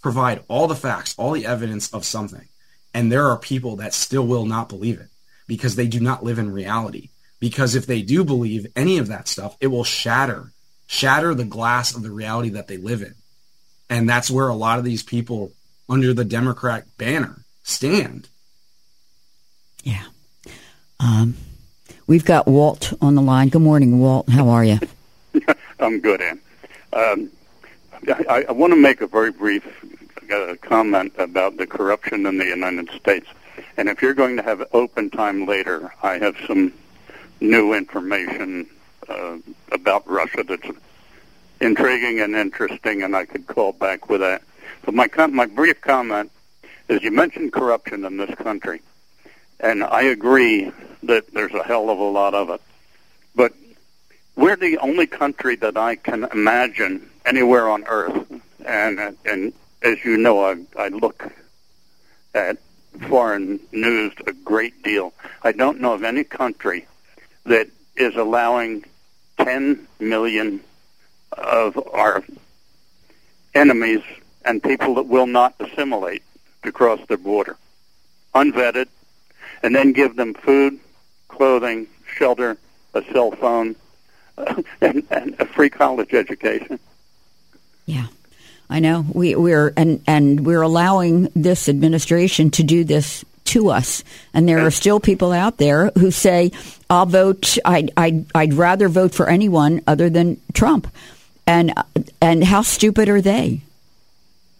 provide 0.00 0.44
all 0.46 0.68
the 0.68 0.76
facts, 0.76 1.12
all 1.18 1.32
the 1.32 1.46
evidence 1.46 1.92
of 1.92 2.04
something, 2.04 2.46
and 2.94 3.10
there 3.10 3.26
are 3.26 3.36
people 3.36 3.74
that 3.78 3.94
still 3.94 4.24
will 4.24 4.46
not 4.46 4.68
believe 4.68 5.00
it 5.00 5.08
because 5.46 5.76
they 5.76 5.86
do 5.86 6.00
not 6.00 6.24
live 6.24 6.38
in 6.38 6.52
reality. 6.52 7.10
Because 7.38 7.74
if 7.74 7.86
they 7.86 8.02
do 8.02 8.24
believe 8.24 8.66
any 8.74 8.98
of 8.98 9.08
that 9.08 9.28
stuff, 9.28 9.56
it 9.60 9.66
will 9.68 9.84
shatter, 9.84 10.52
shatter 10.86 11.34
the 11.34 11.44
glass 11.44 11.94
of 11.94 12.02
the 12.02 12.10
reality 12.10 12.50
that 12.50 12.66
they 12.66 12.76
live 12.76 13.02
in. 13.02 13.14
And 13.88 14.08
that's 14.08 14.30
where 14.30 14.48
a 14.48 14.54
lot 14.54 14.78
of 14.78 14.84
these 14.84 15.02
people 15.02 15.52
under 15.88 16.12
the 16.12 16.24
Democrat 16.24 16.84
banner 16.98 17.38
stand. 17.62 18.28
Yeah. 19.84 20.04
Um, 20.98 21.36
we've 22.06 22.24
got 22.24 22.48
Walt 22.48 22.92
on 23.00 23.14
the 23.14 23.22
line. 23.22 23.48
Good 23.48 23.62
morning, 23.62 24.00
Walt. 24.00 24.28
How 24.28 24.48
are 24.48 24.64
you? 24.64 24.80
I'm 25.78 26.00
good, 26.00 26.20
Anne. 26.20 26.40
Um, 26.92 27.30
I, 28.28 28.46
I 28.48 28.52
want 28.52 28.72
to 28.72 28.80
make 28.80 29.00
a 29.00 29.06
very 29.06 29.30
brief 29.30 29.64
uh, 30.32 30.54
comment 30.62 31.12
about 31.18 31.56
the 31.56 31.66
corruption 31.66 32.26
in 32.26 32.38
the 32.38 32.46
United 32.46 32.90
States. 32.90 33.26
And 33.76 33.88
if 33.88 34.00
you're 34.02 34.14
going 34.14 34.36
to 34.36 34.42
have 34.42 34.66
open 34.72 35.10
time 35.10 35.46
later, 35.46 35.92
I 36.02 36.18
have 36.18 36.36
some 36.46 36.72
new 37.40 37.74
information 37.74 38.66
uh, 39.08 39.36
about 39.70 40.08
Russia 40.08 40.42
that's 40.42 40.68
intriguing 41.60 42.20
and 42.20 42.34
interesting, 42.34 43.02
and 43.02 43.14
I 43.14 43.24
could 43.26 43.46
call 43.46 43.72
back 43.72 44.08
with 44.08 44.20
that. 44.20 44.42
But 44.84 44.94
my 44.94 45.08
com- 45.08 45.34
my 45.34 45.46
brief 45.46 45.80
comment 45.80 46.30
is 46.88 47.02
you 47.02 47.10
mentioned 47.10 47.52
corruption 47.52 48.04
in 48.04 48.16
this 48.16 48.34
country, 48.36 48.80
and 49.60 49.84
I 49.84 50.02
agree 50.02 50.70
that 51.02 51.32
there's 51.32 51.54
a 51.54 51.62
hell 51.62 51.90
of 51.90 51.98
a 51.98 52.02
lot 52.02 52.34
of 52.34 52.50
it. 52.50 52.60
But 53.34 53.52
we're 54.36 54.56
the 54.56 54.78
only 54.78 55.06
country 55.06 55.56
that 55.56 55.76
I 55.76 55.96
can 55.96 56.24
imagine 56.24 57.10
anywhere 57.24 57.68
on 57.68 57.84
earth, 57.86 58.26
and 58.64 59.16
and 59.24 59.52
as 59.82 60.04
you 60.04 60.16
know, 60.16 60.44
I, 60.44 60.56
I 60.78 60.88
look 60.88 61.30
at 62.34 62.58
foreign 62.96 63.60
news 63.72 64.12
a 64.26 64.32
great 64.32 64.82
deal. 64.82 65.12
I 65.42 65.52
don't 65.52 65.80
know 65.80 65.94
of 65.94 66.02
any 66.02 66.24
country 66.24 66.86
that 67.44 67.68
is 67.96 68.16
allowing 68.16 68.84
10 69.38 69.86
million 70.00 70.60
of 71.32 71.78
our 71.92 72.24
enemies 73.54 74.02
and 74.44 74.62
people 74.62 74.94
that 74.94 75.04
will 75.04 75.26
not 75.26 75.54
assimilate 75.60 76.22
to 76.62 76.72
cross 76.72 77.00
their 77.08 77.16
border, 77.16 77.56
unvetted, 78.34 78.86
and 79.62 79.74
then 79.74 79.92
give 79.92 80.16
them 80.16 80.34
food, 80.34 80.78
clothing, 81.28 81.86
shelter, 82.06 82.56
a 82.94 83.02
cell 83.12 83.32
phone, 83.32 83.74
and, 84.80 85.06
and 85.10 85.36
a 85.38 85.46
free 85.46 85.70
college 85.70 86.12
education. 86.12 86.78
Yeah. 87.86 88.06
I 88.68 88.80
know 88.80 89.04
we, 89.12 89.34
we're 89.34 89.72
and 89.76 90.02
and 90.06 90.44
we're 90.44 90.62
allowing 90.62 91.28
this 91.36 91.68
administration 91.68 92.50
to 92.52 92.64
do 92.64 92.84
this 92.84 93.24
to 93.46 93.70
us, 93.70 94.02
and 94.34 94.48
there 94.48 94.66
are 94.66 94.72
still 94.72 94.98
people 94.98 95.32
out 95.32 95.58
there 95.58 95.90
who 95.90 96.10
say, 96.10 96.50
"I'll 96.90 97.06
vote. 97.06 97.58
I 97.64 97.88
I 97.96 98.24
I'd 98.34 98.54
rather 98.54 98.88
vote 98.88 99.14
for 99.14 99.28
anyone 99.28 99.82
other 99.86 100.10
than 100.10 100.40
Trump," 100.52 100.92
and 101.46 101.72
and 102.20 102.42
how 102.42 102.62
stupid 102.62 103.08
are 103.08 103.20
they? 103.20 103.60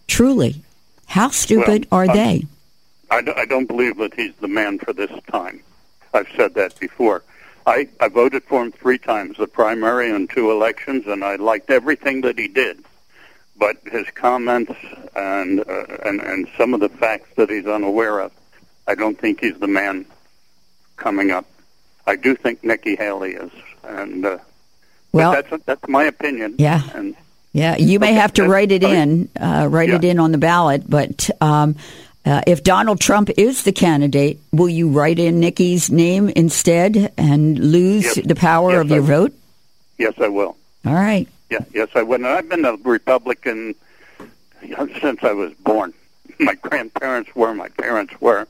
Truly, 0.07 0.61
how 1.07 1.29
stupid 1.29 1.87
well, 1.91 2.01
are 2.01 2.07
they? 2.07 2.45
I, 3.11 3.17
I 3.35 3.45
don't 3.45 3.67
believe 3.67 3.97
that 3.97 4.13
he's 4.13 4.35
the 4.35 4.47
man 4.47 4.79
for 4.79 4.93
this 4.93 5.11
time. 5.29 5.59
I've 6.13 6.29
said 6.37 6.53
that 6.53 6.79
before. 6.79 7.23
I, 7.65 7.89
I 7.99 8.07
voted 8.07 8.43
for 8.45 8.63
him 8.63 8.71
three 8.71 8.97
times, 8.97 9.35
the 9.37 9.47
primary 9.47 10.09
and 10.09 10.29
two 10.29 10.51
elections, 10.51 11.05
and 11.05 11.21
I 11.21 11.35
liked 11.35 11.69
everything 11.69 12.21
that 12.21 12.39
he 12.39 12.47
did 12.47 12.85
but 13.57 13.77
his 13.91 14.07
comments 14.11 14.73
and, 15.15 15.59
uh, 15.61 15.85
and 16.05 16.21
and 16.21 16.47
some 16.57 16.73
of 16.73 16.79
the 16.79 16.89
facts 16.89 17.29
that 17.35 17.49
he's 17.49 17.65
unaware 17.65 18.19
of, 18.19 18.31
I 18.87 18.95
don't 18.95 19.17
think 19.19 19.41
he's 19.41 19.57
the 19.59 19.67
man 19.67 20.05
coming 20.95 21.31
up. 21.31 21.45
I 22.05 22.15
do 22.15 22.35
think 22.35 22.63
Nikki 22.63 22.95
Haley 22.95 23.33
is, 23.33 23.51
and 23.83 24.25
uh, 24.25 24.37
well, 25.11 25.31
that's 25.31 25.63
that's 25.65 25.87
my 25.87 26.03
opinion. 26.05 26.55
Yeah, 26.57 26.81
and 26.93 27.15
yeah, 27.53 27.77
you 27.77 27.99
may 27.99 28.13
have 28.13 28.33
to 28.33 28.47
write 28.47 28.71
it 28.71 28.83
in, 28.83 29.29
uh, 29.39 29.67
write 29.69 29.89
yeah. 29.89 29.95
it 29.95 30.03
in 30.03 30.19
on 30.19 30.31
the 30.31 30.37
ballot, 30.37 30.89
but. 30.89 31.29
Um, 31.41 31.75
uh, 32.25 32.41
if 32.45 32.61
Donald 32.61 32.99
Trump 32.99 33.29
is 33.37 33.63
the 33.63 33.71
candidate, 33.71 34.41
will 34.51 34.67
you 34.67 34.89
write 34.89 35.17
in 35.17 35.39
Nikki's 35.39 35.89
name 35.89 36.27
instead 36.27 37.13
and 37.17 37.57
lose 37.57 38.17
yes. 38.17 38.27
the 38.27 38.35
power 38.35 38.71
yes, 38.71 38.81
of 38.81 38.89
your 38.89 39.01
vote? 39.01 39.33
Yes, 39.97 40.13
I 40.19 40.27
will. 40.27 40.57
All 40.85 40.93
right. 40.93 41.25
Yeah, 41.49 41.63
yes, 41.73 41.89
I 41.95 42.03
would. 42.03 42.19
And 42.19 42.27
I've 42.27 42.49
been 42.49 42.65
a 42.65 42.75
Republican 42.75 43.75
since 45.01 45.23
I 45.23 45.33
was 45.33 45.53
born. 45.53 45.93
My 46.39 46.55
grandparents 46.55 47.33
were, 47.35 47.53
my 47.53 47.69
parents 47.69 48.13
were, 48.21 48.47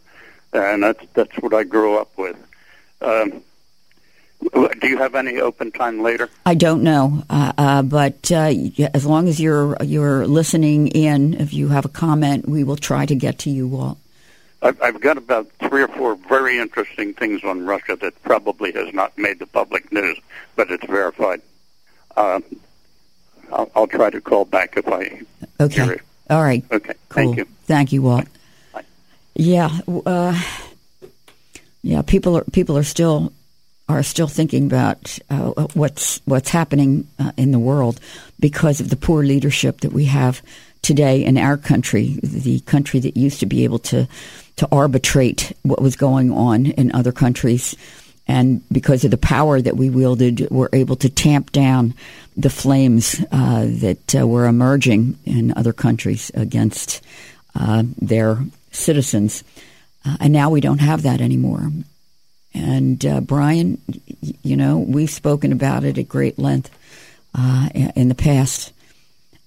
and 0.52 0.84
that's 0.84 1.06
that's 1.14 1.38
what 1.38 1.54
I 1.54 1.64
grew 1.64 1.98
up 1.98 2.10
with. 2.18 2.36
Um, 3.02 3.42
Do 4.42 4.88
you 4.88 4.98
have 4.98 5.16
any 5.16 5.40
open 5.40 5.72
time 5.72 6.02
later? 6.02 6.30
I 6.46 6.54
don't 6.54 6.84
know, 6.84 7.24
uh, 7.30 7.54
uh, 7.58 7.82
but 7.84 8.32
uh, 8.32 8.54
as 8.94 9.06
long 9.06 9.28
as 9.28 9.40
you're 9.40 9.78
you're 9.84 10.28
listening 10.28 10.88
in, 10.88 11.36
if 11.36 11.54
you 11.54 11.70
have 11.70 11.86
a 11.86 11.90
comment, 11.90 12.48
we 12.48 12.64
will 12.64 12.76
try 12.76 13.06
to 13.06 13.16
get 13.16 13.40
to 13.40 13.50
you, 13.50 13.68
Walt. 13.68 13.98
I've 14.62 15.00
got 15.00 15.18
about 15.18 15.50
three 15.60 15.84
or 15.84 15.88
four 15.88 16.16
very 16.16 16.58
interesting 16.58 17.14
things 17.14 17.44
on 17.44 17.66
Russia 17.66 17.96
that 17.98 18.22
probably 18.24 18.72
has 18.74 18.92
not 18.94 19.18
made 19.18 19.40
the 19.40 19.46
public 19.46 19.92
news, 19.92 20.20
but 20.56 20.72
it's 20.72 20.86
verified. 20.86 21.42
Um, 22.18 22.44
I'll, 23.52 23.72
I'll, 23.76 23.88
try 23.88 24.10
to 24.10 24.22
call 24.22 24.46
back 24.46 24.76
if 24.78 24.88
I 24.88 25.22
okay. 25.60 25.84
hear 25.84 25.94
it. 25.94 26.02
All 26.30 26.44
right. 26.44 26.64
Okay. 26.72 26.94
Cool. 27.10 27.24
Thank 27.24 27.38
you. 27.38 27.46
Thank 27.66 27.92
you, 27.94 28.02
Walt. 28.02 28.26
Bye. 28.74 28.84
Yeah. 29.36 29.70
Uh, 30.06 30.40
yeah. 31.82 32.02
People 32.02 32.38
are 32.38 32.44
people 32.52 32.78
are 32.78 32.84
still 32.84 33.32
are 33.90 34.04
still 34.04 34.28
thinking 34.28 34.66
about 34.66 35.18
uh, 35.30 35.52
what's 35.74 36.22
what's 36.26 36.50
happening 36.50 37.08
uh, 37.20 37.32
in 37.38 37.52
the 37.52 37.60
world 37.60 38.00
because 38.40 38.80
of 38.82 38.90
the 38.90 38.98
poor 38.98 39.24
leadership 39.24 39.82
that 39.82 39.94
we 39.94 40.06
have 40.06 40.42
today 40.82 41.24
in 41.24 41.38
our 41.38 41.58
country, 41.58 42.20
the 42.22 42.60
country 42.62 43.00
that 43.00 43.18
used 43.18 43.40
to 43.40 43.46
be 43.46 43.64
able 43.64 43.80
to 43.80 44.08
to 44.58 44.68
arbitrate 44.72 45.54
what 45.64 45.82
was 45.82 45.96
going 45.96 46.32
on 46.32 46.66
in 46.66 46.92
other 46.94 47.12
countries. 47.12 47.76
And 48.28 48.62
because 48.70 49.06
of 49.06 49.12
the 49.12 49.18
power 49.18 49.62
that 49.62 49.78
we 49.78 49.90
wielded, 49.90 50.50
we're 50.50 50.70
able 50.74 50.98
to 50.98 51.10
tamp 51.10 51.52
down 51.52 51.94
the 52.38 52.50
flames 52.52 53.20
uh, 53.32 53.66
that 53.68 54.16
uh, 54.16 54.28
were 54.28 54.46
emerging 54.46 55.18
in 55.26 55.52
other 55.58 55.74
countries 55.74 56.32
against 56.36 57.02
uh, 57.56 57.84
their 58.00 58.38
citizens. 58.72 59.44
Uh, 60.06 60.18
and 60.20 60.32
now 60.32 60.52
we 60.52 60.62
don't 60.62 60.80
have 60.80 61.02
that 61.02 61.20
anymore. 61.20 61.72
And 62.54 63.04
uh, 63.06 63.22
Brian, 63.22 63.82
you 64.44 64.56
know, 64.56 64.78
we've 64.78 65.10
spoken 65.10 65.52
about 65.52 65.84
it 65.84 65.98
at 65.98 66.08
great 66.08 66.38
length 66.38 66.70
uh, 67.36 67.70
in 67.74 68.08
the 68.08 68.16
past. 68.16 68.72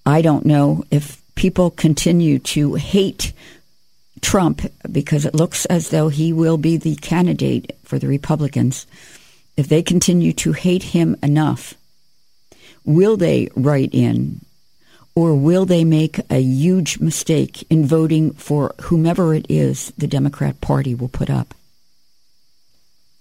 I 0.05 0.21
don't 0.21 0.45
know 0.45 0.85
if 0.91 1.23
people 1.37 1.71
continue 1.71 2.41
to 2.41 2.75
hate 2.75 3.33
Trump 4.21 4.63
because 4.91 5.25
it 5.25 5.35
looks 5.35 5.65
as 5.67 5.91
though 5.91 6.09
he 6.09 6.33
will 6.33 6.57
be 6.57 6.77
the 6.77 6.97
candidate 6.97 7.77
for 7.85 7.99
the 7.99 8.09
Republicans. 8.09 8.87
If 9.57 9.69
they 9.69 9.83
continue 9.83 10.33
to 10.35 10.53
hate 10.53 10.83
him 10.83 11.17
enough, 11.23 11.75
will 12.85 13.17
they 13.17 13.49
write 13.55 13.91
in 13.93 14.41
or 15.15 15.35
will 15.35 15.67
they 15.67 15.85
make 15.85 16.21
a 16.31 16.41
huge 16.41 17.01
mistake 17.01 17.67
in 17.69 17.85
voting 17.85 18.33
for 18.33 18.75
whomever 18.83 19.35
it 19.35 19.47
is 19.49 19.93
the 19.99 20.07
Democrat 20.07 20.61
Party 20.61 20.95
will 20.95 21.09
put 21.09 21.29
up? 21.29 21.55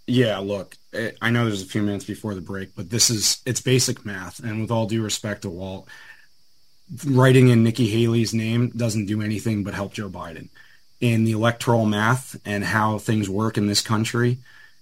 Yeah, 0.07 0.37
look, 0.37 0.75
eh, 0.93 1.11
I 1.21 1.29
know 1.29 1.45
there's 1.45 1.61
a 1.61 1.67
few 1.67 1.81
minutes 1.81 2.05
before 2.05 2.35
the 2.35 2.41
break, 2.41 2.75
but 2.75 2.89
this 2.89 3.09
is 3.09 3.41
it's 3.45 3.61
basic 3.61 4.05
math, 4.05 4.39
and 4.39 4.61
with 4.61 4.71
all 4.71 4.87
due 4.87 5.03
respect 5.03 5.43
to 5.43 5.49
Walt, 5.49 5.87
writing 7.05 7.49
in 7.49 7.63
Nikki 7.63 7.87
Haley's 7.87 8.33
name 8.33 8.69
doesn't 8.69 9.05
do 9.05 9.21
anything 9.21 9.63
but 9.63 9.73
help 9.73 9.93
Joe 9.93 10.09
Biden. 10.09 10.49
In 10.99 11.25
the 11.25 11.33
electoral 11.33 11.85
math 11.85 12.39
and 12.45 12.63
how 12.63 12.97
things 12.97 13.29
work 13.29 13.57
in 13.57 13.67
this 13.67 13.81
country, 13.81 14.37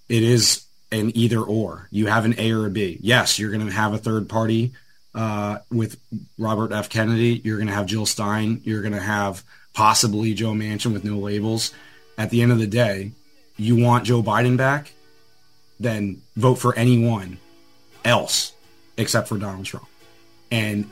it 0.08 0.24
is 0.24 0.67
an 0.92 1.16
either 1.16 1.42
or. 1.42 1.88
You 1.92 2.08
have 2.08 2.26
an 2.26 2.36
A 2.38 2.52
or 2.52 2.66
a 2.66 2.70
B. 2.70 2.98
Yes, 3.02 3.40
you're 3.40 3.52
going 3.52 3.66
to 3.66 3.72
have 3.72 3.94
a 3.94 3.98
third 3.98 4.30
party 4.30 4.74
uh, 5.14 5.60
with 5.72 6.00
Robert 6.38 6.72
F. 6.72 6.90
Kennedy. 6.90 7.42
You're 7.44 7.58
going 7.58 7.68
to 7.68 7.74
have 7.74 7.86
Jill 7.86 8.06
Stein. 8.06 8.62
You're 8.64 8.82
going 8.82 8.94
to 8.94 9.02
have 9.02 9.44
possibly 9.74 10.34
Joe 10.34 10.52
Manchin 10.52 10.94
with 10.94 11.04
no 11.04 11.18
labels. 11.18 11.74
At 12.18 12.30
the 12.30 12.42
end 12.42 12.52
of 12.52 12.60
the 12.60 12.68
day, 12.68 13.12
you 13.58 13.76
want 13.76 14.06
Joe 14.06 14.24
Biden 14.24 14.58
back 14.58 14.92
then 15.80 16.22
vote 16.36 16.56
for 16.56 16.76
anyone 16.76 17.38
else 18.04 18.54
except 18.98 19.28
for 19.28 19.38
Donald 19.38 19.66
Trump. 19.66 19.88
And 20.52 20.90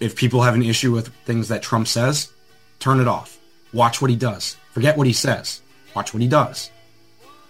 if 0.00 0.16
people 0.16 0.42
have 0.42 0.54
an 0.54 0.62
issue 0.62 0.92
with 0.92 1.08
things 1.24 1.48
that 1.48 1.62
Trump 1.62 1.88
says, 1.88 2.32
turn 2.78 3.00
it 3.00 3.08
off. 3.08 3.38
Watch 3.72 4.00
what 4.00 4.10
he 4.10 4.16
does. 4.16 4.56
Forget 4.72 4.96
what 4.96 5.06
he 5.06 5.12
says. 5.12 5.62
Watch 5.96 6.12
what 6.12 6.22
he 6.22 6.28
does. 6.28 6.70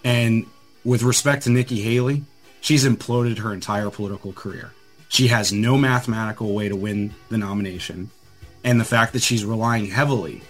And 0.03 0.45
with 0.85 1.03
respect 1.03 1.43
to 1.43 1.49
Nikki 1.49 1.81
Haley, 1.81 2.23
she's 2.61 2.85
imploded 2.85 3.39
her 3.39 3.51
entire 3.53 3.89
political 3.89 4.31
career. 4.31 4.71
She 5.09 5.27
has 5.27 5.51
no 5.51 5.77
mathematical 5.77 6.53
way 6.53 6.69
to 6.69 6.75
win 6.75 7.13
the 7.29 7.37
nomination. 7.37 8.11
And 8.63 8.79
the 8.79 8.85
fact 8.85 9.13
that 9.13 9.21
she's 9.21 9.45
relying 9.45 9.87
heavily 9.87 10.41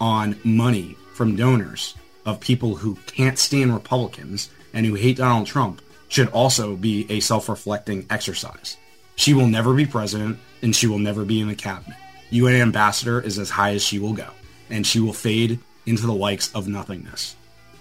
on 0.00 0.38
money 0.42 0.96
from 1.14 1.36
donors 1.36 1.94
of 2.24 2.40
people 2.40 2.76
who 2.76 2.96
can't 3.06 3.38
stand 3.38 3.72
Republicans 3.72 4.50
and 4.72 4.84
who 4.84 4.94
hate 4.94 5.18
Donald 5.18 5.46
Trump 5.46 5.80
should 6.08 6.28
also 6.28 6.76
be 6.76 7.06
a 7.10 7.20
self 7.20 7.48
reflecting 7.48 8.06
exercise. 8.10 8.76
She 9.14 9.32
will 9.32 9.46
never 9.46 9.74
be 9.74 9.86
president 9.86 10.38
and 10.62 10.74
she 10.74 10.86
will 10.86 10.98
never 10.98 11.24
be 11.24 11.40
in 11.40 11.48
the 11.48 11.54
cabinet. 11.54 11.96
UN 12.30 12.56
ambassador 12.56 13.20
is 13.20 13.38
as 13.38 13.50
high 13.50 13.72
as 13.72 13.82
she 13.82 13.98
will 13.98 14.12
go, 14.12 14.28
and 14.68 14.86
she 14.86 15.00
will 15.00 15.12
fade 15.12 15.58
into 15.86 16.06
the 16.06 16.12
likes 16.12 16.52
of 16.54 16.68
nothingness. 16.68 17.36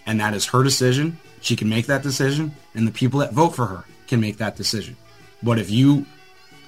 And 0.05 0.19
that 0.19 0.34
is 0.34 0.45
her 0.47 0.63
decision. 0.63 1.19
She 1.45 1.55
can 1.55 1.69
make 1.69 1.86
that 1.86 2.01
decision, 2.01 2.55
and 2.73 2.88
the 2.88 2.91
people 2.91 3.19
that 3.19 3.31
vote 3.31 3.55
for 3.55 3.67
her 3.67 3.84
can 4.08 4.19
make 4.19 4.38
that 4.38 4.55
decision. 4.55 4.95
But 5.43 5.60
if 5.60 5.69
you 5.69 6.08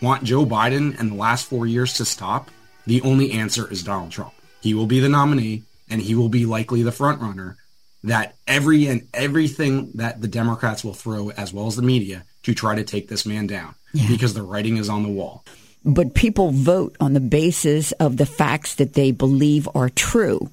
want 0.04 0.24
Joe 0.24 0.46
Biden 0.46 1.00
and 1.00 1.10
the 1.10 1.16
last 1.16 1.48
four 1.48 1.66
years 1.66 1.94
to 1.94 2.06
stop, 2.06 2.52
the 2.86 3.02
only 3.02 3.32
answer 3.32 3.68
is 3.72 3.82
Donald 3.82 4.12
Trump. 4.12 4.34
He 4.62 4.76
will 4.76 4.86
be 4.86 5.00
the 5.00 5.10
nominee, 5.10 5.64
and 5.90 6.00
he 6.00 6.14
will 6.14 6.30
be 6.30 6.46
likely 6.46 6.84
the 6.84 6.92
front 6.92 7.22
runner 7.22 7.58
that 8.04 8.36
every 8.46 8.86
and 8.86 9.08
everything 9.16 9.94
that 9.96 10.22
the 10.22 10.28
Democrats 10.28 10.84
will 10.84 10.94
throw, 10.94 11.32
as 11.32 11.52
well 11.52 11.66
as 11.66 11.76
the 11.76 11.82
media, 11.82 12.24
to 12.44 12.54
try 12.54 12.76
to 12.76 12.84
take 12.84 13.08
this 13.08 13.26
man 13.26 13.48
down 13.48 13.74
yeah. 13.94 14.08
because 14.08 14.36
the 14.36 14.44
writing 14.44 14.78
is 14.78 14.90
on 14.90 15.02
the 15.02 15.10
wall. 15.10 15.44
But 15.86 16.14
people 16.14 16.52
vote 16.52 16.96
on 17.00 17.14
the 17.14 17.20
basis 17.20 17.94
of 17.94 18.18
the 18.18 18.28
facts 18.28 18.76
that 18.76 18.94
they 18.94 19.10
believe 19.10 19.68
are 19.74 19.90
true. 19.90 20.52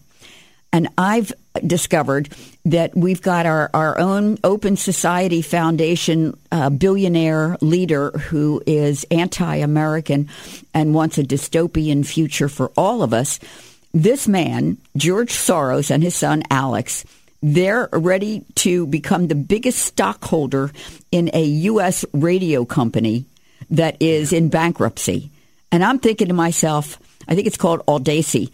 And 0.72 0.88
I've 0.96 1.30
discovered 1.66 2.29
that 2.64 2.96
we've 2.96 3.22
got 3.22 3.46
our, 3.46 3.70
our 3.74 3.98
own 3.98 4.38
Open 4.44 4.77
Society 4.77 5.42
Foundation 5.42 6.38
uh, 6.53 6.70
billionaire 6.70 7.57
leader 7.61 8.11
who 8.11 8.62
is 8.66 9.05
anti 9.11 9.57
American 9.57 10.29
and 10.72 10.94
wants 10.94 11.18
a 11.18 11.22
dystopian 11.22 12.07
future 12.07 12.48
for 12.48 12.72
all 12.77 13.03
of 13.03 13.12
us. 13.12 13.38
This 13.92 14.27
man, 14.27 14.79
George 14.96 15.33
Soros, 15.33 15.90
and 15.90 16.03
his 16.03 16.14
son 16.14 16.42
Alex, 16.50 17.05
they're 17.42 17.88
ready 17.92 18.44
to 18.57 18.87
become 18.87 19.29
the 19.29 19.35
biggest 19.35 19.79
stockholder 19.81 20.72
in 21.12 21.31
a 21.35 21.44
U.S. 21.44 22.05
radio 22.12 22.64
company 22.64 23.27
that 23.70 24.00
is 24.00 24.33
in 24.33 24.48
bankruptcy. 24.48 25.31
And 25.70 25.85
I'm 25.85 25.98
thinking 25.98 26.29
to 26.29 26.35
myself, 26.35 26.98
I 27.29 27.35
think 27.35 27.46
it's 27.46 27.57
called 27.57 27.85
Audacy. 27.87 28.50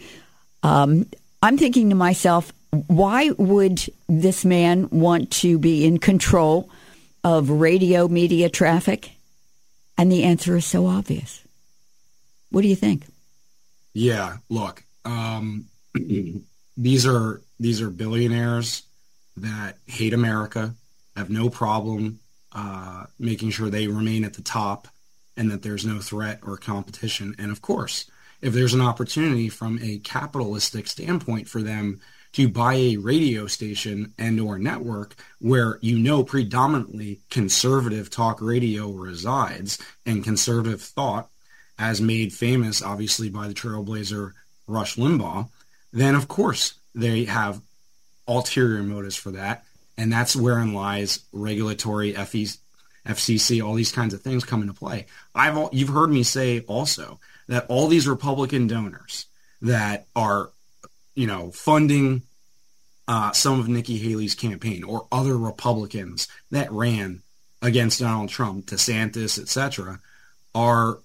Um, 0.62 1.06
I'm 1.42 1.56
thinking 1.56 1.90
to 1.90 1.96
myself, 1.96 2.52
why 2.70 3.30
would 3.30 3.82
this 4.08 4.44
man 4.44 4.88
want 4.90 5.30
to 5.32 5.58
be 5.58 5.84
in 5.84 5.98
control 5.98 6.70
of 7.24 7.50
radio 7.50 8.08
media 8.08 8.48
traffic? 8.48 9.12
And 9.98 10.10
the 10.10 10.24
answer 10.24 10.56
is 10.56 10.64
so 10.64 10.86
obvious. 10.86 11.42
What 12.50 12.62
do 12.62 12.68
you 12.68 12.76
think? 12.76 13.06
Yeah, 13.92 14.38
look, 14.48 14.84
um, 15.04 15.66
these 16.76 17.06
are 17.06 17.42
these 17.58 17.82
are 17.82 17.90
billionaires 17.90 18.82
that 19.36 19.76
hate 19.86 20.14
America, 20.14 20.74
have 21.16 21.30
no 21.30 21.50
problem 21.50 22.20
uh, 22.52 23.04
making 23.18 23.50
sure 23.50 23.68
they 23.68 23.86
remain 23.86 24.24
at 24.24 24.34
the 24.34 24.42
top, 24.42 24.88
and 25.36 25.50
that 25.50 25.62
there's 25.62 25.84
no 25.84 25.98
threat 25.98 26.40
or 26.42 26.56
competition. 26.56 27.34
And 27.38 27.50
of 27.50 27.62
course, 27.62 28.10
if 28.40 28.54
there's 28.54 28.74
an 28.74 28.80
opportunity 28.80 29.48
from 29.48 29.78
a 29.82 29.98
capitalistic 29.98 30.86
standpoint 30.86 31.48
for 31.48 31.62
them 31.62 32.00
to 32.32 32.48
buy 32.48 32.74
a 32.74 32.96
radio 32.96 33.46
station 33.46 34.12
and 34.18 34.38
or 34.40 34.58
network 34.58 35.14
where 35.40 35.78
you 35.82 35.98
know 35.98 36.22
predominantly 36.22 37.20
conservative 37.30 38.10
talk 38.10 38.40
radio 38.40 38.90
resides 38.90 39.78
and 40.06 40.24
conservative 40.24 40.80
thought 40.80 41.28
as 41.78 42.00
made 42.00 42.32
famous 42.32 42.82
obviously 42.82 43.28
by 43.28 43.48
the 43.48 43.54
trailblazer 43.54 44.32
Rush 44.66 44.96
Limbaugh, 44.96 45.48
then 45.92 46.14
of 46.14 46.28
course 46.28 46.74
they 46.94 47.24
have 47.24 47.60
ulterior 48.28 48.82
motives 48.82 49.16
for 49.16 49.32
that. 49.32 49.64
And 49.98 50.12
that's 50.12 50.36
wherein 50.36 50.72
lies 50.72 51.20
regulatory 51.32 52.14
FCC, 52.14 53.62
all 53.62 53.74
these 53.74 53.92
kinds 53.92 54.14
of 54.14 54.22
things 54.22 54.44
come 54.44 54.62
into 54.62 54.72
play. 54.72 55.06
I've 55.34 55.68
you've 55.72 55.90
heard 55.90 56.10
me 56.10 56.22
say 56.22 56.60
also 56.60 57.18
that 57.48 57.66
all 57.68 57.88
these 57.88 58.08
Republican 58.08 58.66
donors 58.66 59.26
that 59.60 60.06
are, 60.16 60.50
you 61.14 61.26
know, 61.26 61.50
funding 61.50 62.22
uh, 63.08 63.32
some 63.32 63.58
of 63.58 63.68
Nikki 63.68 63.98
Haley's 63.98 64.34
campaign 64.34 64.84
or 64.84 65.06
other 65.10 65.36
Republicans 65.36 66.28
that 66.50 66.70
ran 66.70 67.22
against 67.62 68.00
Donald 68.00 68.28
Trump, 68.28 68.66
DeSantis, 68.66 69.38
etc., 69.38 70.00
are 70.54 70.98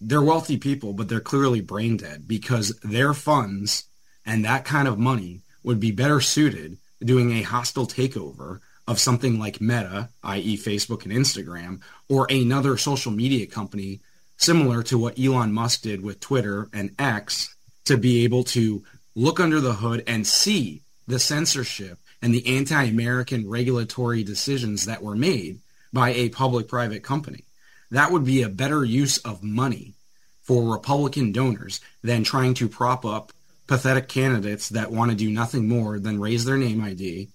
they're 0.00 0.22
wealthy 0.22 0.56
people, 0.56 0.92
but 0.92 1.08
they're 1.08 1.20
clearly 1.20 1.60
brain 1.60 1.96
dead 1.96 2.28
because 2.28 2.78
their 2.80 3.14
funds 3.14 3.84
and 4.24 4.44
that 4.44 4.64
kind 4.64 4.86
of 4.86 4.98
money 4.98 5.42
would 5.62 5.80
be 5.80 5.90
better 5.90 6.20
suited 6.20 6.78
doing 7.04 7.32
a 7.32 7.42
hostile 7.42 7.86
takeover 7.86 8.60
of 8.86 8.98
something 8.98 9.38
like 9.38 9.60
Meta, 9.60 10.08
i.e., 10.22 10.56
Facebook 10.56 11.04
and 11.04 11.12
Instagram, 11.12 11.80
or 12.08 12.26
another 12.30 12.76
social 12.76 13.12
media 13.12 13.46
company 13.46 14.00
similar 14.36 14.82
to 14.84 14.98
what 14.98 15.18
Elon 15.18 15.52
Musk 15.52 15.82
did 15.82 16.02
with 16.02 16.20
Twitter 16.20 16.68
and 16.72 16.94
X 16.98 17.54
to 17.84 17.96
be 17.96 18.24
able 18.24 18.44
to 18.44 18.82
look 19.18 19.40
under 19.40 19.60
the 19.60 19.74
hood 19.74 20.04
and 20.06 20.24
see 20.24 20.80
the 21.08 21.18
censorship 21.18 21.98
and 22.22 22.32
the 22.32 22.56
anti 22.56 22.84
American 22.84 23.48
regulatory 23.48 24.22
decisions 24.22 24.86
that 24.86 25.02
were 25.02 25.16
made 25.16 25.58
by 25.92 26.10
a 26.10 26.28
public 26.28 26.68
private 26.68 27.02
company. 27.02 27.44
That 27.90 28.12
would 28.12 28.24
be 28.24 28.42
a 28.42 28.48
better 28.48 28.84
use 28.84 29.18
of 29.18 29.42
money 29.42 29.94
for 30.42 30.72
Republican 30.72 31.32
donors 31.32 31.80
than 32.02 32.22
trying 32.22 32.54
to 32.54 32.68
prop 32.68 33.04
up 33.04 33.32
pathetic 33.66 34.08
candidates 34.08 34.68
that 34.68 34.92
want 34.92 35.10
to 35.10 35.16
do 35.16 35.30
nothing 35.30 35.68
more 35.68 35.98
than 35.98 36.20
raise 36.20 36.44
their 36.44 36.56
name 36.56 36.80
ID, 36.80 37.28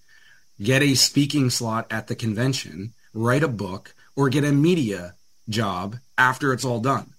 get 0.62 0.82
a 0.82 0.94
speaking 0.94 1.50
slot 1.50 1.86
at 1.90 2.06
the 2.06 2.16
convention, 2.16 2.94
write 3.12 3.42
a 3.42 3.48
book, 3.48 3.94
or 4.16 4.30
get 4.30 4.44
a 4.44 4.52
media 4.52 5.14
job 5.50 5.96
after 6.16 6.54
it's 6.54 6.64
all 6.64 6.80
done. 6.80 7.12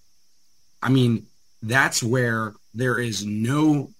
I 0.82 0.89
mean, 0.89 1.28
that's 1.62 2.01
where 2.01 2.54
there 2.73 2.99
is 2.99 3.23
no, 3.23 3.91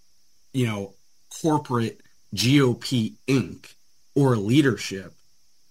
you 0.56 0.65
know, 0.65 0.94
corporate 1.41 2.02
GOP 2.34 3.13
Inc. 3.28 3.74
or 4.15 4.38
leadership 4.38 5.13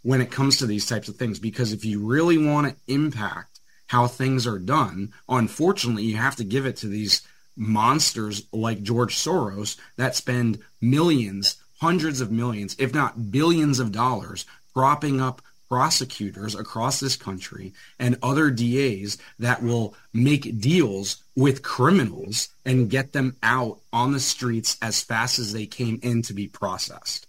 when 0.03 0.21
it 0.21 0.31
comes 0.31 0.59
to 0.59 0.67
these 0.67 0.87
types 0.87 1.09
of 1.09 1.17
things. 1.17 1.39
Because 1.39 1.73
if 1.73 1.85
you 1.85 2.05
really 2.05 2.39
want 2.39 2.69
to 2.69 2.93
impact 2.93 3.61
how 3.87 4.07
things 4.07 4.47
are 4.47 4.59
done, 4.59 5.13
unfortunately, 5.29 6.05
you 6.05 6.17
have 6.17 6.37
to 6.37 6.45
give 6.45 6.67
it 6.67 6.77
to 6.77 6.87
these 6.87 7.23
monsters 7.57 8.47
like 8.53 8.83
George 8.83 9.15
Soros 9.17 9.79
that 9.97 10.17
spend 10.17 10.59
millions, 10.81 11.57
hundreds 11.81 12.21
of 12.21 12.31
millions, 12.31 12.77
if 12.79 12.93
not 12.93 13.31
billions 13.31 13.79
of 13.79 13.93
dollars 13.93 14.45
propping 14.75 15.21
up 15.21 15.41
prosecutors 15.69 16.55
across 16.55 17.01
this 17.01 17.17
country 17.17 17.73
and 17.99 18.19
other 18.23 18.51
DAs 18.51 19.19
that 19.39 19.63
will 19.63 19.95
make 20.13 20.61
deals 20.61 21.23
with 21.37 21.63
criminals 21.63 22.49
and 22.65 22.91
get 22.91 23.13
them 23.13 23.37
out 23.43 23.81
on 23.93 24.13
the 24.13 24.21
streets 24.21 24.77
as 24.81 25.03
fast 25.03 25.39
as 25.39 25.53
they 25.53 25.67
came 25.67 25.99
in 26.03 26.23
to 26.23 26.33
be 26.33 26.47
processed. 26.47 27.27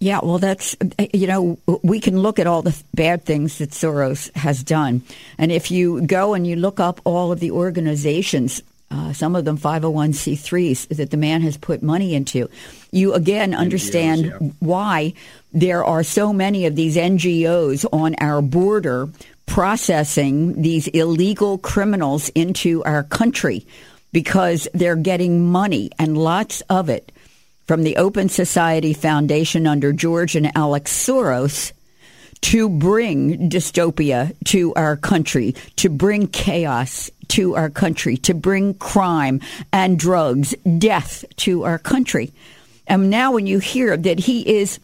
Yeah, 0.00 0.20
well, 0.22 0.38
that's, 0.38 0.76
you 1.12 1.26
know, 1.26 1.58
we 1.82 1.98
can 1.98 2.20
look 2.20 2.38
at 2.38 2.46
all 2.46 2.62
the 2.62 2.80
bad 2.94 3.24
things 3.24 3.58
that 3.58 3.70
Soros 3.70 4.34
has 4.36 4.62
done. 4.62 5.02
And 5.38 5.50
if 5.50 5.72
you 5.72 6.02
go 6.02 6.34
and 6.34 6.46
you 6.46 6.54
look 6.54 6.78
up 6.78 7.00
all 7.02 7.32
of 7.32 7.40
the 7.40 7.50
organizations 7.50 8.62
uh, 8.90 9.12
some 9.12 9.36
of 9.36 9.44
them 9.44 9.58
501c3s 9.58 10.96
that 10.96 11.10
the 11.10 11.16
man 11.16 11.42
has 11.42 11.56
put 11.56 11.82
money 11.82 12.14
into. 12.14 12.48
You 12.90 13.12
again 13.12 13.54
understand 13.54 14.24
NGOs, 14.24 14.40
yeah. 14.40 14.50
why 14.60 15.14
there 15.52 15.84
are 15.84 16.02
so 16.02 16.32
many 16.32 16.66
of 16.66 16.74
these 16.74 16.96
NGOs 16.96 17.84
on 17.92 18.14
our 18.20 18.40
border 18.40 19.08
processing 19.46 20.60
these 20.62 20.88
illegal 20.88 21.58
criminals 21.58 22.28
into 22.30 22.82
our 22.84 23.02
country 23.02 23.66
because 24.12 24.68
they're 24.74 24.96
getting 24.96 25.46
money 25.50 25.90
and 25.98 26.16
lots 26.16 26.60
of 26.62 26.88
it 26.88 27.12
from 27.66 27.82
the 27.82 27.96
Open 27.96 28.28
Society 28.28 28.94
Foundation 28.94 29.66
under 29.66 29.92
George 29.92 30.36
and 30.36 30.56
Alex 30.56 30.92
Soros 30.92 31.72
to 32.40 32.68
bring 32.68 33.50
dystopia 33.50 34.32
to 34.46 34.72
our 34.74 34.96
country, 34.96 35.54
to 35.76 35.90
bring 35.90 36.28
chaos 36.28 37.10
to 37.28 37.56
our 37.56 37.70
country, 37.70 38.16
to 38.18 38.34
bring 38.34 38.74
crime 38.74 39.40
and 39.72 39.98
drugs, 39.98 40.54
death 40.78 41.24
to 41.36 41.64
our 41.64 41.78
country. 41.78 42.32
And 42.86 43.10
now, 43.10 43.32
when 43.32 43.46
you 43.46 43.58
hear 43.58 43.96
that 43.96 44.20
he 44.20 44.58
is 44.58 44.80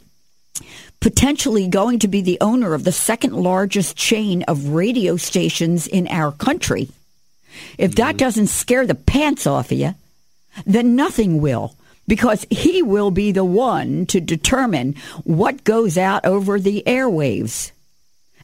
potentially 1.01 1.69
going 1.69 1.99
to 2.01 2.09
be 2.09 2.23
the 2.23 2.39
owner 2.41 2.75
of 2.75 2.85
the 2.85 2.93
second 2.93 3.35
largest 3.35 3.97
chain 3.97 4.43
of 4.45 4.69
radio 4.69 5.17
stations 5.17 5.87
in 5.87 6.07
our 6.09 6.33
country, 6.33 6.89
if 7.79 7.95
that 7.97 8.11
mm-hmm. 8.11 8.17
doesn't 8.19 8.47
scare 8.49 8.87
the 8.87 8.95
pants 8.95 9.47
off 9.47 9.71
of 9.71 9.79
you, 9.79 9.95
then 10.67 10.97
nothing 10.97 11.41
will 11.41 11.75
because 12.07 12.47
he 12.51 12.83
will 12.83 13.11
be 13.11 13.33
the 13.33 13.45
one 13.45 14.07
to 14.07 14.21
determine 14.21 14.95
what 15.25 15.65
goes 15.65 15.97
out 15.97 16.25
over 16.25 16.61
the 16.61 16.83
airwaves. 16.87 17.73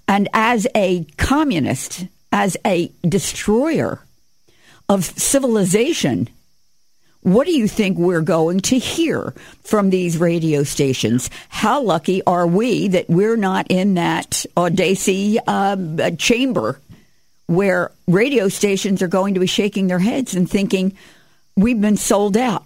And 0.09 0.29
as 0.33 0.67
a 0.75 1.05
communist, 1.19 2.07
as 2.33 2.57
a 2.67 2.91
destroyer 3.03 4.01
of 4.89 5.05
civilization, 5.05 6.29
what 7.23 7.47
do 7.47 7.53
you 7.53 7.69
think 7.69 7.99
we're 7.99 8.23
going 8.23 8.61
to 8.61 8.79
hear 8.79 9.35
from 9.63 9.91
these 9.91 10.17
radio 10.19 10.63
stations? 10.63 11.29
How 11.49 11.83
lucky 11.83 12.23
are 12.25 12.47
we 12.47 12.89
that 12.89 13.11
we're 13.11 13.37
not 13.37 13.67
in 13.69 13.95
that 13.95 14.47
audacy 14.57 15.39
um, 15.47 16.17
chamber 16.17 16.81
where 17.47 17.91
radio 18.07 18.49
stations 18.49 19.03
are 19.03 19.09
going 19.09 19.35
to 19.35 19.41
be 19.41 19.47
shaking 19.47 19.89
their 19.89 19.99
heads 19.99 20.35
and 20.35 20.49
thinking, 20.49 20.97
we've 21.57 21.81
been 21.81 21.97
sold 21.97 22.37
out, 22.37 22.65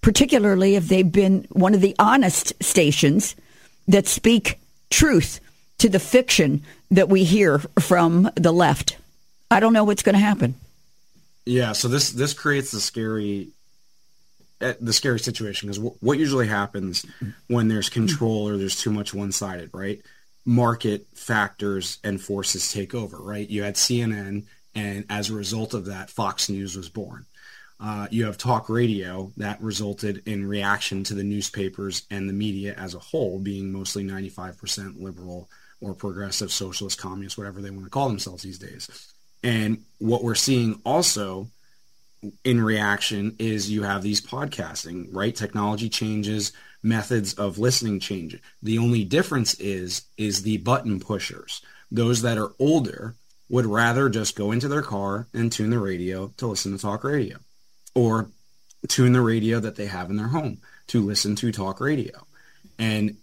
particularly 0.00 0.74
if 0.74 0.88
they've 0.88 1.12
been 1.12 1.46
one 1.50 1.74
of 1.74 1.80
the 1.80 1.94
honest 1.98 2.52
stations 2.62 3.36
that 3.86 4.06
speak 4.06 4.58
truth 4.90 5.38
to 5.78 5.88
the 5.88 6.00
fiction 6.00 6.62
that 6.90 7.08
we 7.08 7.24
hear 7.24 7.58
from 7.78 8.30
the 8.36 8.52
left. 8.52 8.96
I 9.52 9.60
don't 9.60 9.72
know 9.72 9.84
what's 9.84 10.02
going 10.02 10.14
to 10.14 10.20
happen. 10.20 10.54
Yeah, 11.44 11.72
so 11.72 11.88
this 11.88 12.10
this 12.10 12.34
creates 12.34 12.70
the 12.70 12.80
scary 12.80 13.48
eh, 14.60 14.74
the 14.80 14.92
scary 14.92 15.18
situation 15.20 15.68
because 15.68 15.80
what 16.00 16.18
usually 16.18 16.46
happens 16.46 17.04
when 17.48 17.68
there's 17.68 17.88
control 17.88 18.48
or 18.48 18.56
there's 18.56 18.80
too 18.80 18.92
much 18.92 19.12
one 19.12 19.32
sided, 19.32 19.70
right? 19.72 20.00
Market 20.44 21.06
factors 21.14 21.98
and 22.02 22.20
forces 22.20 22.72
take 22.72 22.94
over, 22.94 23.18
right? 23.18 23.48
You 23.48 23.62
had 23.64 23.74
CNN, 23.74 24.44
and 24.74 25.04
as 25.10 25.30
a 25.30 25.34
result 25.34 25.74
of 25.74 25.86
that, 25.86 26.10
Fox 26.10 26.48
News 26.48 26.76
was 26.76 26.88
born. 26.88 27.26
Uh, 27.80 28.06
you 28.12 28.26
have 28.26 28.38
talk 28.38 28.68
radio 28.68 29.32
that 29.36 29.60
resulted 29.60 30.22
in 30.26 30.46
reaction 30.46 31.02
to 31.02 31.14
the 31.14 31.24
newspapers 31.24 32.06
and 32.10 32.28
the 32.28 32.32
media 32.32 32.74
as 32.74 32.94
a 32.94 33.00
whole 33.00 33.40
being 33.40 33.72
mostly 33.72 34.04
95% 34.04 35.02
liberal 35.02 35.50
or 35.80 35.92
progressive, 35.92 36.52
socialist, 36.52 37.00
communist, 37.00 37.36
whatever 37.36 37.60
they 37.60 37.70
want 37.70 37.82
to 37.82 37.90
call 37.90 38.06
themselves 38.06 38.44
these 38.44 38.58
days. 38.58 39.11
And 39.42 39.82
what 39.98 40.22
we're 40.22 40.34
seeing 40.34 40.80
also 40.84 41.48
in 42.44 42.62
reaction 42.62 43.36
is 43.38 43.70
you 43.70 43.82
have 43.82 44.02
these 44.02 44.20
podcasting, 44.20 45.08
right? 45.10 45.34
Technology 45.34 45.88
changes, 45.88 46.52
methods 46.82 47.34
of 47.34 47.58
listening 47.58 48.00
change. 48.00 48.38
The 48.62 48.78
only 48.78 49.04
difference 49.04 49.54
is 49.54 50.02
is 50.16 50.42
the 50.42 50.58
button 50.58 51.00
pushers. 51.00 51.62
Those 51.90 52.22
that 52.22 52.38
are 52.38 52.52
older 52.58 53.14
would 53.48 53.66
rather 53.66 54.08
just 54.08 54.36
go 54.36 54.52
into 54.52 54.68
their 54.68 54.82
car 54.82 55.26
and 55.34 55.52
tune 55.52 55.70
the 55.70 55.78
radio 55.78 56.32
to 56.38 56.46
listen 56.46 56.72
to 56.72 56.78
talk 56.78 57.04
radio 57.04 57.38
or 57.94 58.30
tune 58.88 59.12
the 59.12 59.20
radio 59.20 59.60
that 59.60 59.76
they 59.76 59.86
have 59.86 60.10
in 60.10 60.16
their 60.16 60.28
home 60.28 60.58
to 60.88 61.02
listen 61.02 61.36
to 61.36 61.52
talk 61.52 61.80
radio. 61.80 62.26
And 62.78 63.16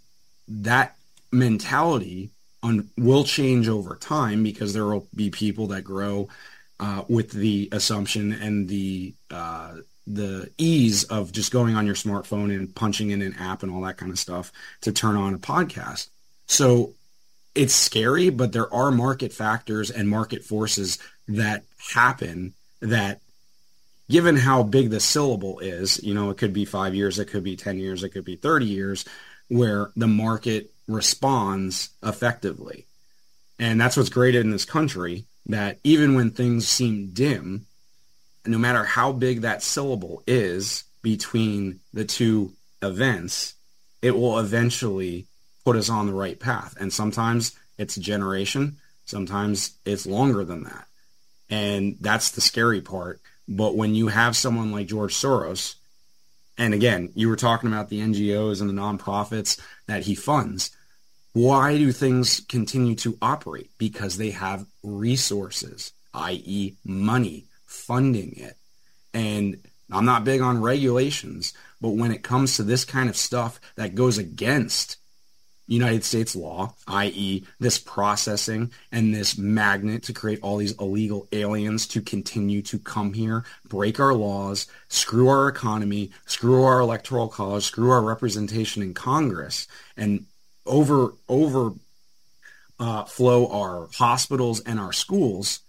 that 0.47 0.95
mentality 1.31 2.29
on, 2.63 2.89
will 2.97 3.23
change 3.23 3.67
over 3.67 3.95
time 3.95 4.43
because 4.43 4.73
there 4.73 4.85
will 4.85 5.07
be 5.15 5.29
people 5.29 5.67
that 5.67 5.83
grow 5.83 6.27
uh, 6.79 7.03
with 7.07 7.31
the 7.31 7.69
assumption 7.71 8.31
and 8.31 8.67
the 8.67 9.13
uh, 9.31 9.75
the 10.07 10.49
ease 10.57 11.03
of 11.03 11.31
just 11.31 11.51
going 11.51 11.75
on 11.75 11.85
your 11.85 11.95
smartphone 11.95 12.53
and 12.55 12.73
punching 12.73 13.11
in 13.11 13.21
an 13.21 13.35
app 13.35 13.61
and 13.61 13.71
all 13.71 13.81
that 13.81 13.97
kind 13.97 14.11
of 14.11 14.17
stuff 14.17 14.51
to 14.81 14.91
turn 14.91 15.15
on 15.15 15.35
a 15.35 15.37
podcast. 15.37 16.07
So 16.47 16.93
it's 17.53 17.75
scary, 17.75 18.29
but 18.29 18.51
there 18.51 18.73
are 18.73 18.89
market 18.89 19.31
factors 19.31 19.91
and 19.91 20.09
market 20.09 20.43
forces 20.43 20.97
that 21.27 21.63
happen 21.93 22.53
that 22.81 23.21
given 24.09 24.35
how 24.35 24.63
big 24.63 24.89
the 24.89 24.99
syllable 24.99 25.59
is, 25.59 26.01
you 26.03 26.15
know, 26.15 26.31
it 26.31 26.37
could 26.37 26.53
be 26.53 26.65
five 26.65 26.95
years, 26.95 27.19
it 27.19 27.25
could 27.25 27.43
be 27.43 27.55
10 27.55 27.77
years, 27.77 28.03
it 28.03 28.09
could 28.09 28.25
be 28.25 28.35
30 28.35 28.65
years, 28.65 29.05
where 29.47 29.91
the 29.95 30.07
market 30.07 30.71
responds 30.89 31.89
effectively. 32.03 32.85
And 33.59 33.79
that's 33.79 33.95
what's 33.95 34.09
great 34.09 34.35
in 34.35 34.51
this 34.51 34.65
country 34.65 35.25
that 35.45 35.79
even 35.83 36.15
when 36.15 36.31
things 36.31 36.67
seem 36.67 37.11
dim, 37.13 37.65
no 38.45 38.57
matter 38.57 38.83
how 38.83 39.11
big 39.11 39.41
that 39.41 39.63
syllable 39.63 40.23
is 40.25 40.83
between 41.01 41.79
the 41.93 42.05
two 42.05 42.53
events, 42.81 43.53
it 44.01 44.11
will 44.11 44.39
eventually 44.39 45.27
put 45.65 45.75
us 45.75 45.89
on 45.89 46.07
the 46.07 46.13
right 46.13 46.39
path. 46.39 46.75
And 46.79 46.91
sometimes 46.91 47.57
it's 47.77 47.97
a 47.97 48.01
generation, 48.01 48.77
sometimes 49.05 49.77
it's 49.85 50.05
longer 50.05 50.43
than 50.43 50.63
that. 50.63 50.87
And 51.49 51.97
that's 51.99 52.31
the 52.31 52.41
scary 52.41 52.81
part. 52.81 53.21
But 53.47 53.75
when 53.75 53.95
you 53.95 54.07
have 54.07 54.35
someone 54.35 54.71
like 54.71 54.87
George 54.87 55.13
Soros, 55.13 55.75
and 56.57 56.73
again, 56.73 57.11
you 57.15 57.29
were 57.29 57.35
talking 57.35 57.71
about 57.71 57.89
the 57.89 58.01
NGOs 58.01 58.61
and 58.61 58.69
the 58.69 58.73
nonprofits 58.73 59.59
that 59.87 60.03
he 60.03 60.13
funds. 60.13 60.71
Why 61.41 61.77
do 61.77 61.93
things 61.93 62.41
continue 62.41 62.95
to 62.95 63.17
operate? 63.21 63.69
Because 63.77 64.17
they 64.17 64.31
have 64.31 64.65
resources, 64.83 65.93
i.e., 66.13 66.75
money 66.83 67.45
funding 67.65 68.33
it. 68.35 68.57
And 69.13 69.55
I'm 69.89 70.03
not 70.03 70.25
big 70.25 70.41
on 70.41 70.61
regulations, 70.61 71.53
but 71.79 71.91
when 71.91 72.11
it 72.11 72.23
comes 72.23 72.57
to 72.57 72.63
this 72.63 72.83
kind 72.83 73.07
of 73.07 73.15
stuff 73.15 73.61
that 73.77 73.95
goes 73.95 74.17
against 74.17 74.97
United 75.67 76.03
States 76.03 76.35
law, 76.35 76.73
i.e., 76.89 77.45
this 77.57 77.77
processing 77.77 78.73
and 78.91 79.15
this 79.15 79.37
magnet 79.37 80.03
to 80.03 80.13
create 80.13 80.41
all 80.41 80.57
these 80.57 80.77
illegal 80.77 81.25
aliens 81.31 81.87
to 81.87 82.01
continue 82.01 82.61
to 82.63 82.77
come 82.77 83.13
here, 83.13 83.45
break 83.65 83.97
our 83.97 84.13
laws, 84.13 84.67
screw 84.89 85.29
our 85.29 85.47
economy, 85.47 86.11
screw 86.25 86.63
our 86.63 86.81
electoral 86.81 87.29
college, 87.29 87.63
screw 87.63 87.91
our 87.91 88.01
representation 88.01 88.83
in 88.83 88.93
Congress, 88.93 89.67
and 89.95 90.25
over 90.69 91.13
over 91.27 91.73
uh, 92.79 93.03
flow 93.03 93.47
our 93.51 93.89
hospitals 93.93 94.61
and 94.61 94.79
our 94.79 94.93
schools, 94.93 95.59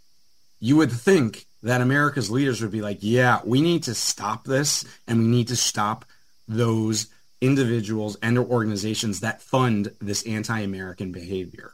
you 0.60 0.76
would 0.76 0.92
think 0.92 1.46
that 1.62 1.80
America's 1.80 2.30
leaders 2.30 2.62
would 2.62 2.70
be 2.70 2.80
like, 2.80 2.98
yeah, 3.00 3.40
we 3.44 3.60
need 3.60 3.82
to 3.82 3.94
stop 3.94 4.44
this 4.44 4.84
and 5.08 5.18
we 5.18 5.26
need 5.26 5.48
to 5.48 5.56
stop 5.56 6.04
those 6.46 7.08
individuals 7.40 8.16
and 8.22 8.38
or 8.38 8.44
organizations 8.44 9.20
that 9.20 9.42
fund 9.42 9.90
this 10.00 10.22
anti-American 10.26 11.10
behavior. 11.10 11.72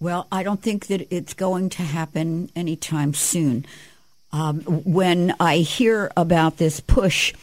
Well, 0.00 0.26
I 0.30 0.42
don't 0.42 0.62
think 0.62 0.86
that 0.86 1.14
it's 1.14 1.34
going 1.34 1.70
to 1.70 1.82
happen 1.82 2.50
anytime 2.54 3.14
soon. 3.14 3.66
Um, 4.32 4.60
when 4.60 5.34
I 5.40 5.58
hear 5.58 6.10
about 6.16 6.58
this 6.58 6.80
push 6.80 7.34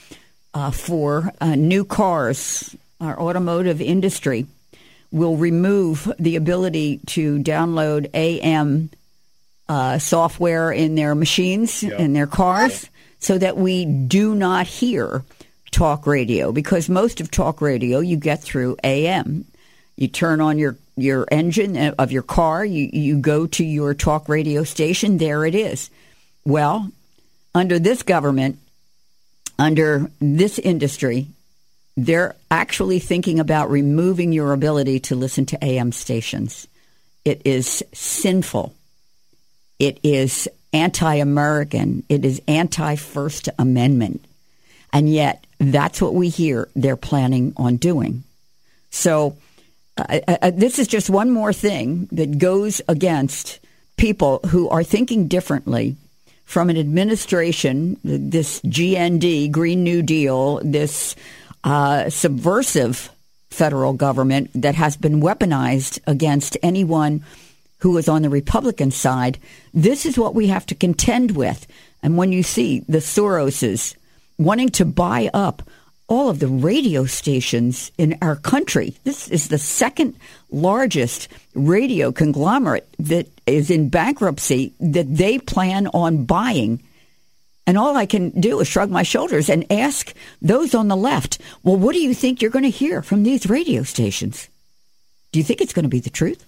uh, 0.53 0.71
for 0.71 1.33
uh, 1.41 1.55
new 1.55 1.83
cars, 1.83 2.75
our 3.01 3.19
automotive 3.19 3.81
industry 3.81 4.45
will 5.15 5.37
remove 5.37 6.11
the 6.19 6.35
ability 6.35 6.99
to 7.05 7.39
download 7.39 8.09
AM 8.13 8.89
uh, 9.69 9.97
software 9.97 10.73
in 10.73 10.95
their 10.95 11.15
machines, 11.15 11.81
yeah. 11.81 11.97
in 11.97 12.11
their 12.11 12.27
cars, 12.27 12.83
yeah. 12.83 12.89
so 13.19 13.37
that 13.37 13.55
we 13.55 13.85
do 13.85 14.35
not 14.35 14.67
hear 14.67 15.23
talk 15.71 16.05
radio 16.05 16.51
because 16.51 16.89
most 16.89 17.21
of 17.21 17.31
talk 17.31 17.61
radio 17.61 17.99
you 17.99 18.17
get 18.17 18.41
through 18.41 18.75
AM. 18.83 19.45
You 19.95 20.09
turn 20.09 20.41
on 20.41 20.59
your, 20.59 20.75
your 20.97 21.25
engine 21.31 21.77
of 21.97 22.11
your 22.11 22.21
car, 22.21 22.65
you, 22.65 22.89
you 22.91 23.17
go 23.17 23.47
to 23.47 23.63
your 23.63 23.93
talk 23.93 24.27
radio 24.27 24.65
station, 24.65 25.17
there 25.17 25.45
it 25.45 25.55
is. 25.55 25.89
Well, 26.43 26.91
under 27.53 27.79
this 27.79 28.03
government, 28.03 28.59
under 29.57 30.11
this 30.19 30.59
industry, 30.59 31.27
they're 31.97 32.35
actually 32.51 32.99
thinking 32.99 33.39
about 33.39 33.69
removing 33.69 34.33
your 34.33 34.53
ability 34.53 34.99
to 35.01 35.15
listen 35.15 35.45
to 35.47 35.63
AM 35.63 35.91
stations. 35.91 36.67
It 37.23 37.41
is 37.45 37.83
sinful. 37.93 38.73
It 39.79 39.99
is 40.03 40.47
anti 40.73 41.15
American. 41.15 42.03
It 42.09 42.25
is 42.25 42.41
anti 42.47 42.95
First 42.95 43.49
Amendment. 43.57 44.25
And 44.91 45.09
yet, 45.09 45.45
that's 45.59 46.01
what 46.01 46.13
we 46.13 46.29
hear 46.29 46.69
they're 46.75 46.97
planning 46.97 47.53
on 47.57 47.77
doing. 47.77 48.23
So, 48.89 49.37
uh, 49.97 50.19
uh, 50.27 50.37
uh 50.41 50.51
this 50.51 50.79
is 50.79 50.87
just 50.87 51.09
one 51.09 51.31
more 51.31 51.53
thing 51.53 52.07
that 52.11 52.37
goes 52.37 52.81
against 52.87 53.59
people 53.97 54.39
who 54.47 54.69
are 54.69 54.83
thinking 54.83 55.27
differently 55.27 55.95
from 56.43 56.69
an 56.69 56.77
administration, 56.77 57.97
this 58.03 58.61
GND, 58.61 59.51
Green 59.51 59.83
New 59.83 60.03
Deal, 60.03 60.61
this 60.63 61.15
uh, 61.65 62.09
subversive 62.09 63.09
federal 63.49 63.93
government 63.93 64.51
that 64.53 64.75
has 64.75 64.95
been 64.95 65.21
weaponized 65.21 65.99
against 66.07 66.57
anyone 66.61 67.23
who 67.79 67.97
is 67.97 68.07
on 68.07 68.21
the 68.21 68.29
Republican 68.29 68.91
side. 68.91 69.37
This 69.73 70.05
is 70.05 70.17
what 70.17 70.35
we 70.35 70.47
have 70.47 70.65
to 70.67 70.75
contend 70.75 71.35
with. 71.35 71.67
And 72.03 72.17
when 72.17 72.31
you 72.31 72.43
see 72.43 72.79
the 72.87 72.99
Soroses 72.99 73.95
wanting 74.37 74.69
to 74.69 74.85
buy 74.85 75.29
up 75.33 75.63
all 76.07 76.29
of 76.29 76.39
the 76.39 76.47
radio 76.47 77.05
stations 77.05 77.91
in 77.97 78.17
our 78.21 78.35
country, 78.35 78.95
this 79.03 79.27
is 79.27 79.47
the 79.47 79.57
second 79.57 80.15
largest 80.51 81.27
radio 81.55 82.11
conglomerate 82.11 82.87
that 82.99 83.27
is 83.47 83.71
in 83.71 83.89
bankruptcy 83.89 84.73
that 84.79 85.15
they 85.15 85.39
plan 85.39 85.87
on 85.87 86.25
buying 86.25 86.83
and 87.67 87.77
all 87.77 87.97
I 87.97 88.05
can 88.05 88.29
do 88.39 88.59
is 88.59 88.67
shrug 88.67 88.89
my 88.89 89.03
shoulders 89.03 89.49
and 89.49 89.71
ask 89.71 90.13
those 90.41 90.75
on 90.75 90.87
the 90.87 90.95
left, 90.95 91.39
well, 91.63 91.77
what 91.77 91.93
do 91.93 91.99
you 91.99 92.13
think 92.13 92.41
you're 92.41 92.51
going 92.51 92.63
to 92.63 92.69
hear 92.69 93.01
from 93.01 93.23
these 93.23 93.49
radio 93.49 93.83
stations? 93.83 94.49
Do 95.31 95.39
you 95.39 95.43
think 95.43 95.61
it's 95.61 95.73
going 95.73 95.83
to 95.83 95.89
be 95.89 95.99
the 95.99 96.09
truth? 96.09 96.45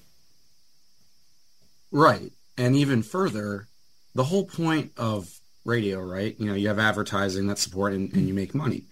Right. 1.92 2.32
And 2.58 2.76
even 2.76 3.02
further, 3.04 3.68
the 4.14 4.24
whole 4.24 4.46
point 4.46 4.92
of 4.98 5.30
radio, 5.66 6.00
right? 6.00 6.36
You 6.40 6.48
know, 6.48 6.54
you 6.54 6.68
have 6.68 6.80
advertising 6.80 7.48
that 7.48 7.60
support 7.60 7.94
and, 7.94 8.12
and 8.14 8.28
you 8.28 8.34
make 8.34 8.56
money. 8.56 8.84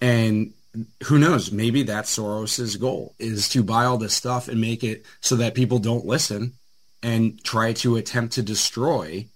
And 0.00 0.52
who 1.04 1.18
knows, 1.18 1.52
maybe 1.52 1.82
that's 1.82 2.16
Soros's 2.16 2.76
goal 2.76 3.14
is 3.18 3.48
to 3.50 3.62
buy 3.62 3.84
all 3.84 3.98
this 3.98 4.14
stuff 4.14 4.48
and 4.48 4.60
make 4.60 4.82
it 4.82 5.04
so 5.20 5.36
that 5.36 5.54
people 5.54 5.78
don't 5.78 6.06
listen 6.06 6.54
and 7.02 7.42
try 7.44 7.72
to 7.74 7.96
attempt 7.96 8.34
to 8.34 8.42
destroy 8.42 9.26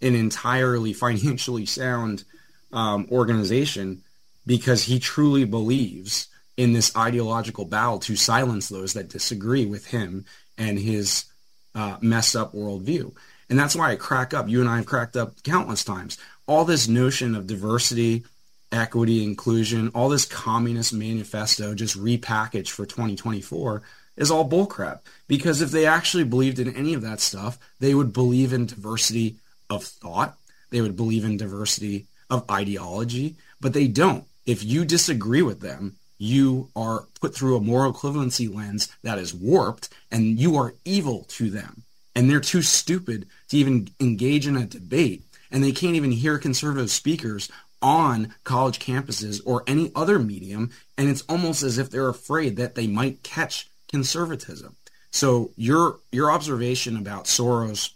an 0.00 0.14
entirely 0.14 0.92
financially 0.92 1.66
sound 1.66 2.24
um, 2.72 3.06
organization 3.10 4.02
because 4.46 4.84
he 4.84 4.98
truly 4.98 5.44
believes 5.44 6.28
in 6.56 6.72
this 6.72 6.96
ideological 6.96 7.64
battle 7.64 7.98
to 8.00 8.16
silence 8.16 8.68
those 8.68 8.94
that 8.94 9.08
disagree 9.08 9.64
with 9.64 9.86
him 9.86 10.24
and 10.56 10.78
his 10.78 11.26
uh, 11.74 11.96
messed 12.00 12.34
up 12.34 12.52
worldview. 12.52 13.14
And 13.48 13.58
that's 13.58 13.76
why 13.76 13.92
I 13.92 13.96
crack 13.96 14.34
up. 14.34 14.48
You 14.48 14.60
and 14.60 14.68
I 14.68 14.76
have 14.76 14.86
cracked 14.86 15.16
up 15.16 15.42
countless 15.42 15.84
times. 15.84 16.18
All 16.46 16.64
this 16.64 16.88
notion 16.88 17.34
of 17.34 17.46
diversity, 17.46 18.24
equity, 18.72 19.22
inclusion, 19.22 19.90
all 19.94 20.08
this 20.08 20.24
communist 20.24 20.92
manifesto 20.92 21.74
just 21.74 21.96
repackaged 21.96 22.70
for 22.70 22.84
2024 22.84 23.82
is 24.16 24.30
all 24.30 24.48
bullcrap. 24.48 25.00
Because 25.28 25.60
if 25.60 25.70
they 25.70 25.86
actually 25.86 26.24
believed 26.24 26.58
in 26.58 26.74
any 26.74 26.94
of 26.94 27.02
that 27.02 27.20
stuff, 27.20 27.58
they 27.78 27.94
would 27.94 28.12
believe 28.12 28.52
in 28.52 28.66
diversity 28.66 29.36
of 29.70 29.84
thought. 29.84 30.36
They 30.70 30.80
would 30.80 30.96
believe 30.96 31.24
in 31.24 31.36
diversity 31.36 32.06
of 32.30 32.48
ideology, 32.50 33.36
but 33.60 33.72
they 33.72 33.88
don't. 33.88 34.24
If 34.46 34.64
you 34.64 34.84
disagree 34.84 35.42
with 35.42 35.60
them, 35.60 35.96
you 36.18 36.68
are 36.74 37.06
put 37.20 37.34
through 37.34 37.56
a 37.56 37.60
moral 37.60 37.92
equivalency 37.92 38.52
lens 38.52 38.88
that 39.02 39.18
is 39.18 39.32
warped 39.32 39.88
and 40.10 40.38
you 40.38 40.56
are 40.56 40.74
evil 40.84 41.24
to 41.28 41.48
them. 41.50 41.82
And 42.14 42.28
they're 42.28 42.40
too 42.40 42.62
stupid 42.62 43.28
to 43.48 43.56
even 43.56 43.90
engage 44.00 44.46
in 44.46 44.56
a 44.56 44.66
debate. 44.66 45.22
And 45.50 45.62
they 45.62 45.72
can't 45.72 45.94
even 45.94 46.10
hear 46.10 46.36
conservative 46.36 46.90
speakers 46.90 47.48
on 47.80 48.34
college 48.42 48.80
campuses 48.80 49.40
or 49.46 49.62
any 49.66 49.92
other 49.94 50.18
medium. 50.18 50.70
And 50.96 51.08
it's 51.08 51.22
almost 51.28 51.62
as 51.62 51.78
if 51.78 51.90
they're 51.90 52.08
afraid 52.08 52.56
that 52.56 52.74
they 52.74 52.88
might 52.88 53.22
catch 53.22 53.70
conservatism. 53.88 54.76
So 55.10 55.52
your 55.56 56.00
your 56.12 56.30
observation 56.30 56.96
about 56.96 57.24
Soros 57.24 57.90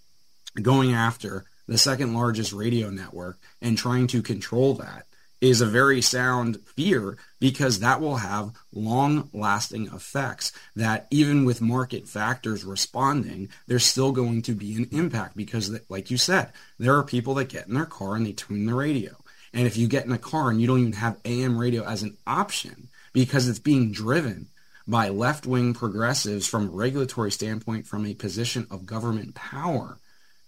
going 0.61 0.93
after 0.93 1.45
the 1.73 1.79
second 1.79 2.15
largest 2.15 2.53
radio 2.53 2.91
network, 2.91 3.39
and 3.61 3.77
trying 3.77 4.07
to 4.09 4.23
control 4.23 4.75
that 4.75 5.07
is 5.43 5.61
a 5.61 5.67
very 5.67 6.01
sound 6.01 6.57
fear 6.77 7.19
because 7.41 7.81
that 7.81 8.01
will 8.01 8.19
have 8.19 8.53
long 8.73 9.29
lasting 9.33 9.89
effects 9.89 10.53
that 10.77 11.09
even 11.11 11.45
with 11.45 11.61
market 11.61 12.09
factors 12.09 12.65
responding, 12.65 13.49
there's 13.67 13.85
still 13.85 14.13
going 14.13 14.41
to 14.41 14.55
be 14.55 14.77
an 14.77 14.89
impact 14.93 15.37
because 15.37 15.77
like 15.89 16.13
you 16.13 16.17
said, 16.17 16.53
there 16.79 16.97
are 16.97 17.03
people 17.03 17.35
that 17.35 17.49
get 17.49 17.67
in 17.67 17.75
their 17.75 17.85
car 17.85 18.15
and 18.15 18.25
they 18.25 18.33
tune 18.33 18.67
the 18.67 18.75
radio. 18.75 19.11
And 19.53 19.67
if 19.67 19.77
you 19.77 19.89
get 19.89 20.07
in 20.07 20.13
a 20.13 20.19
car 20.19 20.49
and 20.49 20.61
you 20.61 20.69
don't 20.69 20.79
even 20.79 20.93
have 20.93 21.21
AM 21.25 21.59
radio 21.59 21.85
as 21.85 22.05
an 22.05 22.17
option 22.25 22.89
because 23.13 23.49
it's 23.49 23.59
being 23.59 23.91
driven 23.91 24.47
by 24.87 25.09
left 25.09 25.45
wing 25.45 25.75
progressives 25.75 26.47
from 26.47 26.69
a 26.69 26.71
regulatory 26.71 27.33
standpoint 27.33 27.89
from 27.89 28.07
a 28.07 28.15
position 28.15 28.69
of 28.71 28.87
government 28.87 29.35
power, 29.35 29.99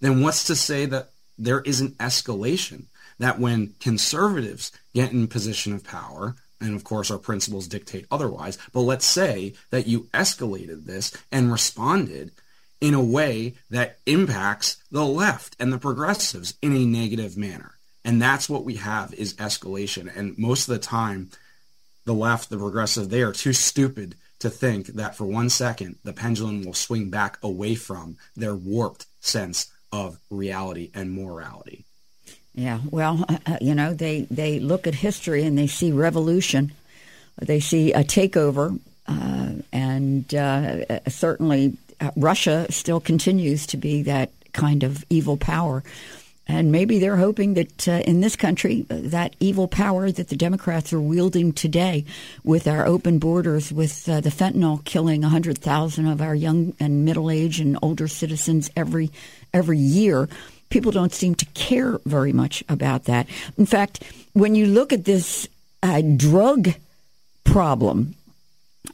then 0.00 0.22
what's 0.22 0.44
to 0.44 0.54
say 0.54 0.86
that 0.86 1.10
there 1.38 1.60
is 1.60 1.80
an 1.80 1.90
escalation? 1.92 2.84
That 3.18 3.38
when 3.38 3.74
conservatives 3.78 4.72
get 4.92 5.12
in 5.12 5.28
position 5.28 5.72
of 5.72 5.84
power, 5.84 6.34
and 6.60 6.74
of 6.74 6.84
course 6.84 7.10
our 7.10 7.18
principles 7.18 7.68
dictate 7.68 8.06
otherwise, 8.10 8.58
but 8.72 8.80
let's 8.80 9.06
say 9.06 9.54
that 9.70 9.86
you 9.86 10.08
escalated 10.14 10.84
this 10.84 11.16
and 11.30 11.52
responded 11.52 12.32
in 12.80 12.94
a 12.94 13.02
way 13.02 13.54
that 13.70 13.98
impacts 14.06 14.76
the 14.90 15.04
left 15.04 15.56
and 15.60 15.72
the 15.72 15.78
progressives 15.78 16.54
in 16.60 16.74
a 16.74 16.84
negative 16.84 17.36
manner. 17.36 17.78
And 18.04 18.20
that's 18.20 18.48
what 18.48 18.64
we 18.64 18.74
have 18.74 19.14
is 19.14 19.34
escalation. 19.34 20.14
And 20.14 20.36
most 20.36 20.68
of 20.68 20.74
the 20.74 20.80
time, 20.80 21.30
the 22.04 22.12
left, 22.12 22.50
the 22.50 22.58
progressive, 22.58 23.08
they 23.08 23.22
are 23.22 23.32
too 23.32 23.54
stupid 23.54 24.16
to 24.40 24.50
think 24.50 24.88
that 24.88 25.16
for 25.16 25.24
one 25.24 25.48
second 25.48 25.96
the 26.04 26.12
pendulum 26.12 26.64
will 26.64 26.74
swing 26.74 27.08
back 27.08 27.38
away 27.42 27.74
from 27.74 28.18
their 28.36 28.54
warped 28.54 29.06
sense 29.20 29.72
of 29.94 30.18
reality 30.28 30.90
and 30.92 31.12
morality. 31.12 31.84
Yeah, 32.52 32.80
well, 32.90 33.24
uh, 33.28 33.58
you 33.60 33.76
know, 33.76 33.94
they, 33.94 34.22
they 34.22 34.58
look 34.58 34.88
at 34.88 34.94
history 34.94 35.44
and 35.44 35.56
they 35.56 35.68
see 35.68 35.92
revolution, 35.92 36.72
they 37.40 37.60
see 37.60 37.92
a 37.92 38.02
takeover, 38.02 38.80
uh, 39.06 39.52
and 39.72 40.34
uh, 40.34 40.84
uh 40.90 40.98
certainly 41.08 41.76
uh, 42.00 42.10
Russia 42.16 42.66
still 42.70 43.00
continues 43.00 43.66
to 43.68 43.76
be 43.76 44.02
that 44.02 44.30
kind 44.52 44.82
of 44.82 45.04
evil 45.10 45.36
power. 45.36 45.84
and 46.46 46.70
maybe 46.70 46.98
they're 46.98 47.16
hoping 47.16 47.54
that 47.54 47.88
uh, 47.88 48.02
in 48.10 48.20
this 48.20 48.36
country, 48.36 48.84
that 48.88 49.34
evil 49.40 49.68
power 49.68 50.10
that 50.10 50.28
the 50.28 50.36
Democrats 50.36 50.92
are 50.92 51.00
wielding 51.00 51.52
today 51.52 52.04
with 52.42 52.66
our 52.66 52.84
open 52.86 53.18
borders, 53.18 53.72
with 53.72 54.04
the 54.04 54.34
fentanyl 54.40 54.84
killing 54.84 55.22
100,000 55.22 56.06
of 56.06 56.20
our 56.20 56.34
young 56.34 56.74
and 56.78 57.04
middle 57.04 57.30
age 57.30 57.60
and 57.60 57.78
older 57.80 58.08
citizens 58.08 58.70
every 58.76 59.10
every 59.54 59.78
year, 59.78 60.28
people 60.68 60.92
don't 60.92 61.14
seem 61.14 61.34
to 61.36 61.46
care 61.54 61.98
very 62.04 62.32
much 62.32 62.62
about 62.68 63.04
that. 63.04 63.26
In 63.56 63.64
fact, 63.64 64.02
when 64.34 64.54
you 64.54 64.66
look 64.66 64.92
at 64.92 65.04
this 65.04 65.48
uh, 65.82 66.02
drug 66.16 66.74
problem, 67.44 68.16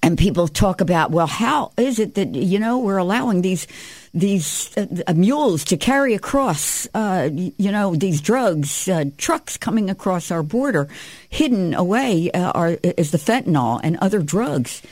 and 0.02 0.16
people 0.16 0.48
talk 0.48 0.80
about, 0.80 1.10
well, 1.10 1.26
how 1.26 1.72
is 1.76 1.98
it 1.98 2.14
that 2.14 2.34
you 2.34 2.58
know 2.58 2.78
we're 2.78 2.96
allowing 2.96 3.42
these 3.42 3.66
these 4.14 4.76
uh, 4.76 4.86
uh, 5.06 5.12
mules 5.14 5.64
to 5.64 5.76
carry 5.76 6.14
across, 6.14 6.88
uh, 6.94 7.28
you 7.32 7.70
know, 7.70 7.94
these 7.94 8.20
drugs, 8.20 8.88
uh, 8.88 9.04
trucks 9.18 9.56
coming 9.56 9.90
across 9.90 10.30
our 10.30 10.42
border, 10.42 10.88
hidden 11.28 11.74
away 11.74 12.30
uh, 12.32 12.50
are, 12.52 12.78
is 12.82 13.10
the 13.10 13.18
fentanyl 13.18 13.80
and 13.82 13.96
other 13.98 14.20
drugs, 14.20 14.82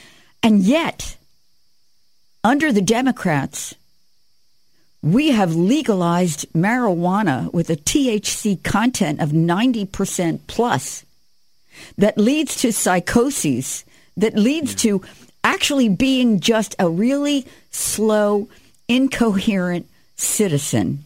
and 0.42 0.62
yet, 0.62 1.16
under 2.44 2.72
the 2.72 2.82
Democrats, 2.82 3.74
we 5.03 5.30
have 5.30 5.55
legalized 5.55 6.46
marijuana 6.53 7.53
with 7.53 7.70
a 7.70 7.76
THC 7.76 8.62
content 8.62 9.20
of 9.20 9.32
ninety 9.32 9.84
percent 9.84 10.46
plus, 10.46 11.05
that 11.96 12.18
leads 12.18 12.61
to 12.62 12.72
psychoses 12.72 13.84
that 14.16 14.34
leads 14.34 14.72
hmm. 14.72 14.78
to 14.78 15.03
actually 15.44 15.88
being 15.88 16.40
just 16.40 16.74
a 16.78 16.88
really 16.88 17.46
slow, 17.70 18.49
incoherent 18.88 19.88
citizen 20.16 21.05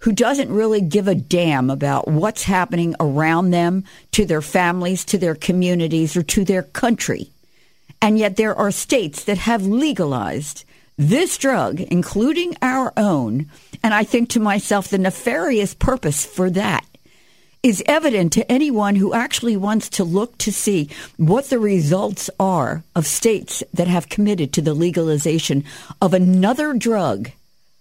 who 0.00 0.12
doesn't 0.12 0.52
really 0.52 0.80
give 0.80 1.08
a 1.08 1.14
damn 1.14 1.68
about 1.68 2.06
what's 2.06 2.44
happening 2.44 2.94
around 3.00 3.50
them, 3.50 3.82
to 4.12 4.24
their 4.24 4.42
families, 4.42 5.04
to 5.04 5.18
their 5.18 5.34
communities, 5.34 6.16
or 6.16 6.22
to 6.22 6.44
their 6.44 6.62
country. 6.62 7.28
And 8.00 8.18
yet 8.18 8.36
there 8.36 8.54
are 8.54 8.70
states 8.70 9.24
that 9.24 9.38
have 9.38 9.66
legalized 9.66 10.64
this 10.98 11.36
drug, 11.38 11.80
including 11.80 12.56
our 12.62 12.92
own. 12.96 13.50
And 13.82 13.92
I 13.92 14.04
think 14.04 14.30
to 14.30 14.40
myself, 14.40 14.88
the 14.88 14.98
nefarious 14.98 15.74
purpose 15.74 16.24
for 16.24 16.50
that 16.50 16.84
is 17.62 17.82
evident 17.86 18.32
to 18.32 18.50
anyone 18.50 18.94
who 18.94 19.12
actually 19.12 19.56
wants 19.56 19.88
to 19.88 20.04
look 20.04 20.38
to 20.38 20.52
see 20.52 20.88
what 21.16 21.50
the 21.50 21.58
results 21.58 22.30
are 22.38 22.84
of 22.94 23.06
states 23.06 23.62
that 23.74 23.88
have 23.88 24.08
committed 24.08 24.52
to 24.52 24.62
the 24.62 24.74
legalization 24.74 25.64
of 26.00 26.14
another 26.14 26.72
drug 26.74 27.30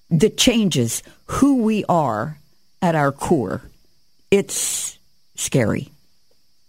that 0.09 0.37
changes 0.37 1.03
who 1.27 1.61
we 1.61 1.85
are 1.85 2.37
at 2.81 2.95
our 2.95 3.11
core. 3.11 3.61
It's 4.31 4.97
scary. 5.35 5.89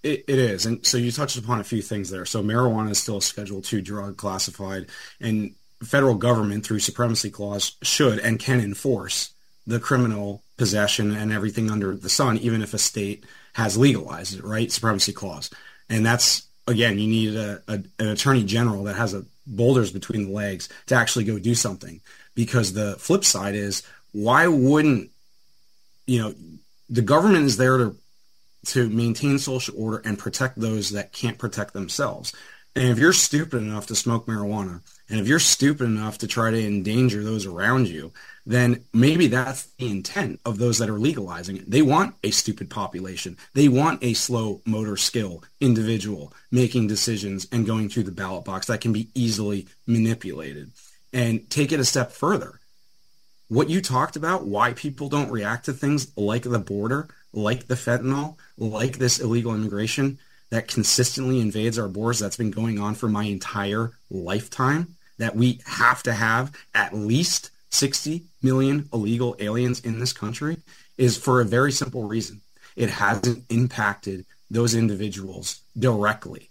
It, 0.02 0.24
it 0.28 0.38
is. 0.38 0.66
And 0.66 0.84
so 0.86 0.98
you 0.98 1.10
touched 1.10 1.36
upon 1.36 1.58
a 1.58 1.64
few 1.64 1.82
things 1.82 2.10
there. 2.10 2.26
So 2.26 2.42
marijuana 2.42 2.90
is 2.90 2.98
still 2.98 3.16
a 3.16 3.22
Schedule 3.22 3.62
II 3.72 3.80
drug 3.80 4.16
classified, 4.16 4.86
and 5.20 5.55
federal 5.82 6.14
government 6.14 6.64
through 6.64 6.80
supremacy 6.80 7.30
clause 7.30 7.76
should 7.82 8.18
and 8.18 8.38
can 8.38 8.60
enforce 8.60 9.32
the 9.66 9.80
criminal 9.80 10.42
possession 10.56 11.10
and 11.14 11.32
everything 11.32 11.70
under 11.70 11.94
the 11.96 12.08
sun, 12.08 12.38
even 12.38 12.62
if 12.62 12.72
a 12.72 12.78
state 12.78 13.24
has 13.54 13.76
legalized 13.76 14.38
it, 14.38 14.44
right? 14.44 14.72
Supremacy 14.72 15.12
clause. 15.12 15.50
And 15.88 16.04
that's, 16.04 16.46
again, 16.66 16.98
you 16.98 17.08
need 17.08 17.34
a, 17.34 17.62
a, 17.68 17.82
an 17.98 18.08
attorney 18.08 18.44
general 18.44 18.84
that 18.84 18.96
has 18.96 19.14
a 19.14 19.24
boulders 19.46 19.92
between 19.92 20.26
the 20.26 20.32
legs 20.32 20.68
to 20.86 20.94
actually 20.94 21.24
go 21.24 21.38
do 21.38 21.54
something. 21.54 22.00
Because 22.34 22.72
the 22.72 22.96
flip 22.98 23.24
side 23.24 23.54
is, 23.54 23.82
why 24.12 24.46
wouldn't, 24.46 25.10
you 26.06 26.20
know, 26.20 26.34
the 26.90 27.02
government 27.02 27.46
is 27.46 27.56
there 27.56 27.78
to 27.78 27.96
to 28.66 28.88
maintain 28.88 29.38
social 29.38 29.74
order 29.78 30.02
and 30.04 30.18
protect 30.18 30.60
those 30.60 30.90
that 30.90 31.12
can't 31.12 31.38
protect 31.38 31.72
themselves. 31.72 32.32
And 32.74 32.88
if 32.88 32.98
you're 32.98 33.12
stupid 33.12 33.58
enough 33.58 33.86
to 33.86 33.94
smoke 33.94 34.26
marijuana, 34.26 34.80
and 35.08 35.20
if 35.20 35.28
you're 35.28 35.38
stupid 35.38 35.84
enough 35.84 36.18
to 36.18 36.26
try 36.26 36.50
to 36.50 36.66
endanger 36.66 37.22
those 37.22 37.46
around 37.46 37.88
you, 37.88 38.12
then 38.44 38.84
maybe 38.92 39.28
that's 39.28 39.64
the 39.64 39.90
intent 39.90 40.40
of 40.44 40.58
those 40.58 40.78
that 40.78 40.90
are 40.90 40.98
legalizing 40.98 41.56
it. 41.56 41.70
They 41.70 41.82
want 41.82 42.16
a 42.24 42.30
stupid 42.30 42.70
population. 42.70 43.36
They 43.54 43.68
want 43.68 44.02
a 44.02 44.14
slow 44.14 44.62
motor 44.64 44.96
skill 44.96 45.44
individual 45.60 46.32
making 46.50 46.88
decisions 46.88 47.46
and 47.52 47.66
going 47.66 47.88
through 47.88 48.04
the 48.04 48.12
ballot 48.12 48.44
box 48.44 48.66
that 48.66 48.80
can 48.80 48.92
be 48.92 49.08
easily 49.14 49.68
manipulated. 49.86 50.72
And 51.12 51.48
take 51.50 51.72
it 51.72 51.80
a 51.80 51.84
step 51.84 52.10
further. 52.10 52.60
What 53.48 53.70
you 53.70 53.80
talked 53.80 54.16
about, 54.16 54.44
why 54.44 54.72
people 54.72 55.08
don't 55.08 55.30
react 55.30 55.66
to 55.66 55.72
things 55.72 56.10
like 56.16 56.42
the 56.42 56.58
border, 56.58 57.08
like 57.32 57.68
the 57.68 57.74
fentanyl, 57.74 58.36
like 58.58 58.98
this 58.98 59.20
illegal 59.20 59.54
immigration 59.54 60.18
that 60.50 60.68
consistently 60.68 61.40
invades 61.40 61.78
our 61.78 61.88
borders, 61.88 62.18
that's 62.18 62.36
been 62.36 62.50
going 62.50 62.78
on 62.80 62.94
for 62.94 63.08
my 63.08 63.24
entire 63.24 63.92
lifetime, 64.10 64.95
that 65.18 65.36
we 65.36 65.60
have 65.66 66.02
to 66.04 66.12
have 66.12 66.52
at 66.74 66.94
least 66.94 67.50
60 67.70 68.24
million 68.42 68.88
illegal 68.92 69.36
aliens 69.38 69.80
in 69.80 69.98
this 69.98 70.12
country 70.12 70.58
is 70.96 71.18
for 71.18 71.40
a 71.40 71.44
very 71.44 71.72
simple 71.72 72.04
reason. 72.04 72.40
It 72.74 72.90
hasn't 72.90 73.44
impacted 73.50 74.24
those 74.50 74.74
individuals 74.74 75.60
directly. 75.78 76.50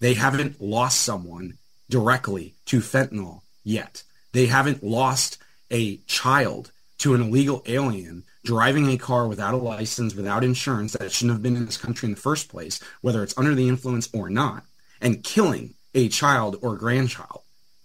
They 0.00 0.14
haven't 0.14 0.60
lost 0.60 1.00
someone 1.00 1.58
directly 1.90 2.54
to 2.66 2.80
fentanyl 2.80 3.42
yet. 3.64 4.02
They 4.32 4.46
haven't 4.46 4.82
lost 4.82 5.38
a 5.70 5.98
child 6.06 6.70
to 6.98 7.14
an 7.14 7.22
illegal 7.22 7.62
alien 7.66 8.24
driving 8.44 8.88
a 8.88 8.98
car 8.98 9.28
without 9.28 9.54
a 9.54 9.58
license, 9.58 10.14
without 10.14 10.44
insurance, 10.44 10.92
that 10.92 11.12
shouldn't 11.12 11.34
have 11.34 11.42
been 11.42 11.56
in 11.56 11.66
this 11.66 11.76
country 11.76 12.06
in 12.06 12.14
the 12.14 12.20
first 12.20 12.48
place, 12.48 12.80
whether 13.00 13.22
it's 13.22 13.36
under 13.38 13.54
the 13.54 13.68
influence 13.68 14.08
or 14.12 14.28
not, 14.28 14.64
and 15.00 15.22
killing 15.22 15.74
a 15.94 16.08
child 16.08 16.56
or 16.62 16.76
grandchild 16.76 17.41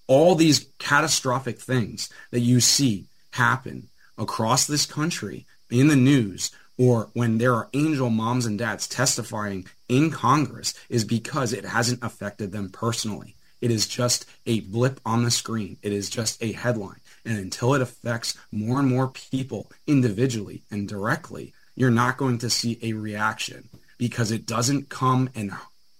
all 0.07 0.35
these 0.35 0.67
catastrophic 0.79 1.59
things 1.59 2.09
that 2.31 2.39
you 2.39 2.59
see 2.59 3.05
happen 3.31 3.89
across 4.17 4.65
this 4.65 4.85
country 4.85 5.45
in 5.69 5.87
the 5.87 5.95
news 5.95 6.51
or 6.77 7.09
when 7.13 7.37
there 7.37 7.53
are 7.53 7.69
angel 7.73 8.09
moms 8.09 8.45
and 8.45 8.59
dads 8.59 8.87
testifying 8.87 9.65
in 9.89 10.11
Congress 10.11 10.73
is 10.89 11.03
because 11.03 11.51
it 11.53 11.65
hasn't 11.65 12.03
affected 12.03 12.51
them 12.51 12.69
personally. 12.69 13.35
It 13.61 13.71
is 13.71 13.87
just 13.87 14.25
a 14.45 14.59
blip 14.61 14.99
on 15.03 15.23
the 15.23 15.31
screen. 15.31 15.77
It 15.81 15.91
is 15.91 16.09
just 16.09 16.41
a 16.43 16.51
headline. 16.51 16.99
And 17.25 17.39
until 17.39 17.73
it 17.73 17.81
affects 17.81 18.37
more 18.51 18.79
and 18.79 18.87
more 18.87 19.07
people 19.07 19.71
individually 19.87 20.61
and 20.69 20.87
directly, 20.87 21.53
you're 21.75 21.89
not 21.89 22.17
going 22.17 22.37
to 22.39 22.49
see 22.49 22.77
a 22.81 22.93
reaction 22.93 23.69
because 23.97 24.31
it 24.31 24.45
doesn't 24.45 24.89
come 24.89 25.29
and 25.33 25.51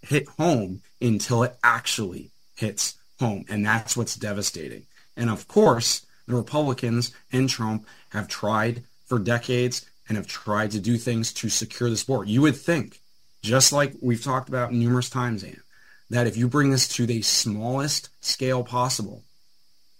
hit 0.02 0.28
home 0.28 0.82
until 1.02 1.44
it 1.44 1.58
actually 1.64 2.30
hits 2.56 2.96
home. 3.20 3.46
And 3.50 3.66
that's 3.66 3.96
what's 3.98 4.16
devastating. 4.16 4.84
And 5.16 5.30
of 5.30 5.48
course, 5.48 6.06
the 6.28 6.36
Republicans 6.36 7.12
and 7.32 7.50
Trump 7.50 7.88
have 8.10 8.28
tried 8.28 8.84
for 9.06 9.20
decades 9.20 9.90
and 10.08 10.18
have 10.18 10.28
tried 10.28 10.72
to 10.72 10.80
do 10.80 10.98
things 10.98 11.34
to 11.34 11.50
secure 11.50 11.90
this 11.90 12.04
border. 12.04 12.30
You 12.30 12.42
would 12.42 12.56
think, 12.56 13.02
just 13.42 13.72
like 13.72 13.94
we've 14.02 14.24
talked 14.24 14.50
about 14.50 14.74
numerous 14.74 15.10
times, 15.10 15.44
Anne, 15.44 15.62
that 16.10 16.28
if 16.28 16.38
you 16.38 16.48
bring 16.48 16.72
this 16.72 16.88
to 16.90 17.06
the 17.06 17.22
smallest 17.22 18.10
scale 18.22 18.64
possible, 18.64 19.24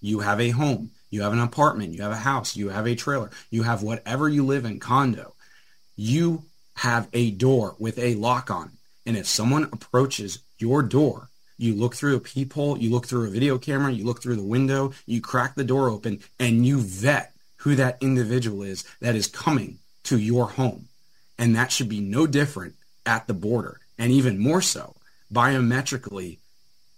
you 0.02 0.20
have 0.20 0.40
a 0.40 0.52
home, 0.52 0.92
you 1.10 1.22
have 1.22 1.34
an 1.34 1.40
apartment, 1.40 1.94
you 1.94 2.02
have 2.02 2.12
a 2.12 2.18
house, 2.18 2.56
you 2.56 2.70
have 2.70 2.88
a 2.88 2.96
trailer, 2.96 3.32
you 3.50 3.64
have 3.64 3.82
whatever 3.82 4.30
you 4.30 4.46
live 4.46 4.66
in 4.66 4.80
condo, 4.80 5.34
you 5.96 6.44
have 6.76 7.08
a 7.14 7.32
door 7.32 7.76
with 7.80 7.98
a 7.98 8.16
lock 8.16 8.52
on. 8.52 8.72
And 9.06 9.18
if 9.18 9.26
someone 9.26 9.64
approaches 9.64 10.40
your 10.60 10.84
door 10.84 11.30
you 11.58 11.76
look 11.76 11.96
through 11.96 12.16
a 12.16 12.20
peephole, 12.20 12.78
you 12.78 12.90
look 12.90 13.08
through 13.08 13.28
a 13.28 13.32
video 13.32 13.58
camera, 13.58 13.92
you 13.92 14.06
look 14.06 14.22
through 14.22 14.36
the 14.36 14.44
window, 14.44 14.94
you 15.06 15.22
crack 15.22 15.56
the 15.56 15.64
door 15.64 15.90
open, 15.90 16.20
and 16.40 16.66
you 16.66 16.80
vet 16.80 17.34
who 17.58 17.76
that 17.76 17.98
individual 18.02 18.64
is 18.64 18.84
that 19.02 19.16
is 19.16 19.28
coming 19.28 19.80
to 20.04 20.18
your 20.18 20.48
home. 20.48 20.88
And 21.38 21.56
that 21.56 21.72
should 21.72 21.90
be 21.90 22.00
no 22.00 22.28
different 22.28 22.76
at 23.06 23.28
the 23.28 23.34
border, 23.34 23.80
and 23.98 24.12
even 24.12 24.40
more 24.40 24.62
so, 24.62 24.96
biometrically 25.34 26.38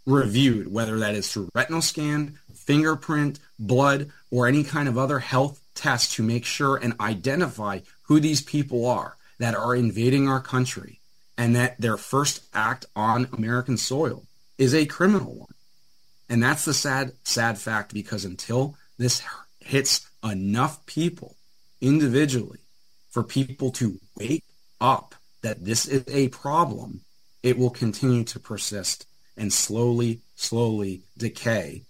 reviewed, 0.06 0.72
whether 0.72 0.98
that 1.00 1.16
is 1.16 1.32
through 1.32 1.50
retinal 1.54 1.82
scan, 1.82 2.40
fingerprint, 2.54 3.40
blood, 3.58 4.12
or 4.32 4.48
any 4.48 4.64
kind 4.64 4.88
of 4.88 4.98
other 4.98 5.20
health 5.20 5.62
test 5.76 6.14
to 6.14 6.24
make 6.24 6.46
sure 6.46 6.78
and 6.78 6.94
identify 7.00 7.80
who 8.04 8.20
these 8.20 8.42
people 8.42 8.86
are 8.86 9.16
that 9.38 9.56
are 9.56 9.76
invading 9.76 10.28
our 10.28 10.42
country 10.42 11.00
and 11.38 11.56
that 11.56 11.80
their 11.80 11.96
first 11.96 12.42
act 12.54 12.86
on 12.96 13.30
American 13.32 13.78
soil 13.78 14.24
is 14.60 14.76
a 14.76 14.86
criminal 14.86 15.34
one. 15.34 15.48
And 16.30 16.44
that's 16.44 16.66
the 16.66 16.74
sad, 16.76 17.14
sad 17.24 17.58
fact 17.58 17.92
because 17.92 18.26
until 18.26 18.76
this 19.00 19.24
hits 19.60 20.08
enough 20.24 20.86
people 20.86 21.36
individually 21.82 22.60
for 23.10 23.24
people 23.24 23.72
to 23.72 24.00
wake 24.18 24.44
up 24.80 25.16
that 25.42 25.66
this 25.66 25.88
is 25.88 26.04
a 26.08 26.28
problem, 26.28 27.02
it 27.42 27.58
will 27.58 27.70
continue 27.70 28.26
to 28.26 28.40
persist 28.40 29.08
and 29.38 29.52
slowly, 29.52 30.20
slowly 30.36 31.02
decay, 31.18 31.84